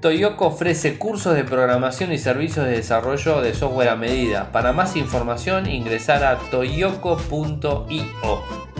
Toyoko 0.00 0.46
ofrece 0.46 0.98
cursos 0.98 1.34
de 1.34 1.44
programación 1.44 2.12
y 2.12 2.18
servicios 2.18 2.66
de 2.66 2.72
desarrollo 2.72 3.40
de 3.40 3.54
software 3.54 3.88
a 3.88 3.96
medida. 3.96 4.52
Para 4.52 4.72
más 4.72 4.94
información 4.96 5.68
ingresar 5.68 6.22
a 6.24 6.38
toyoko.io. 6.50 7.86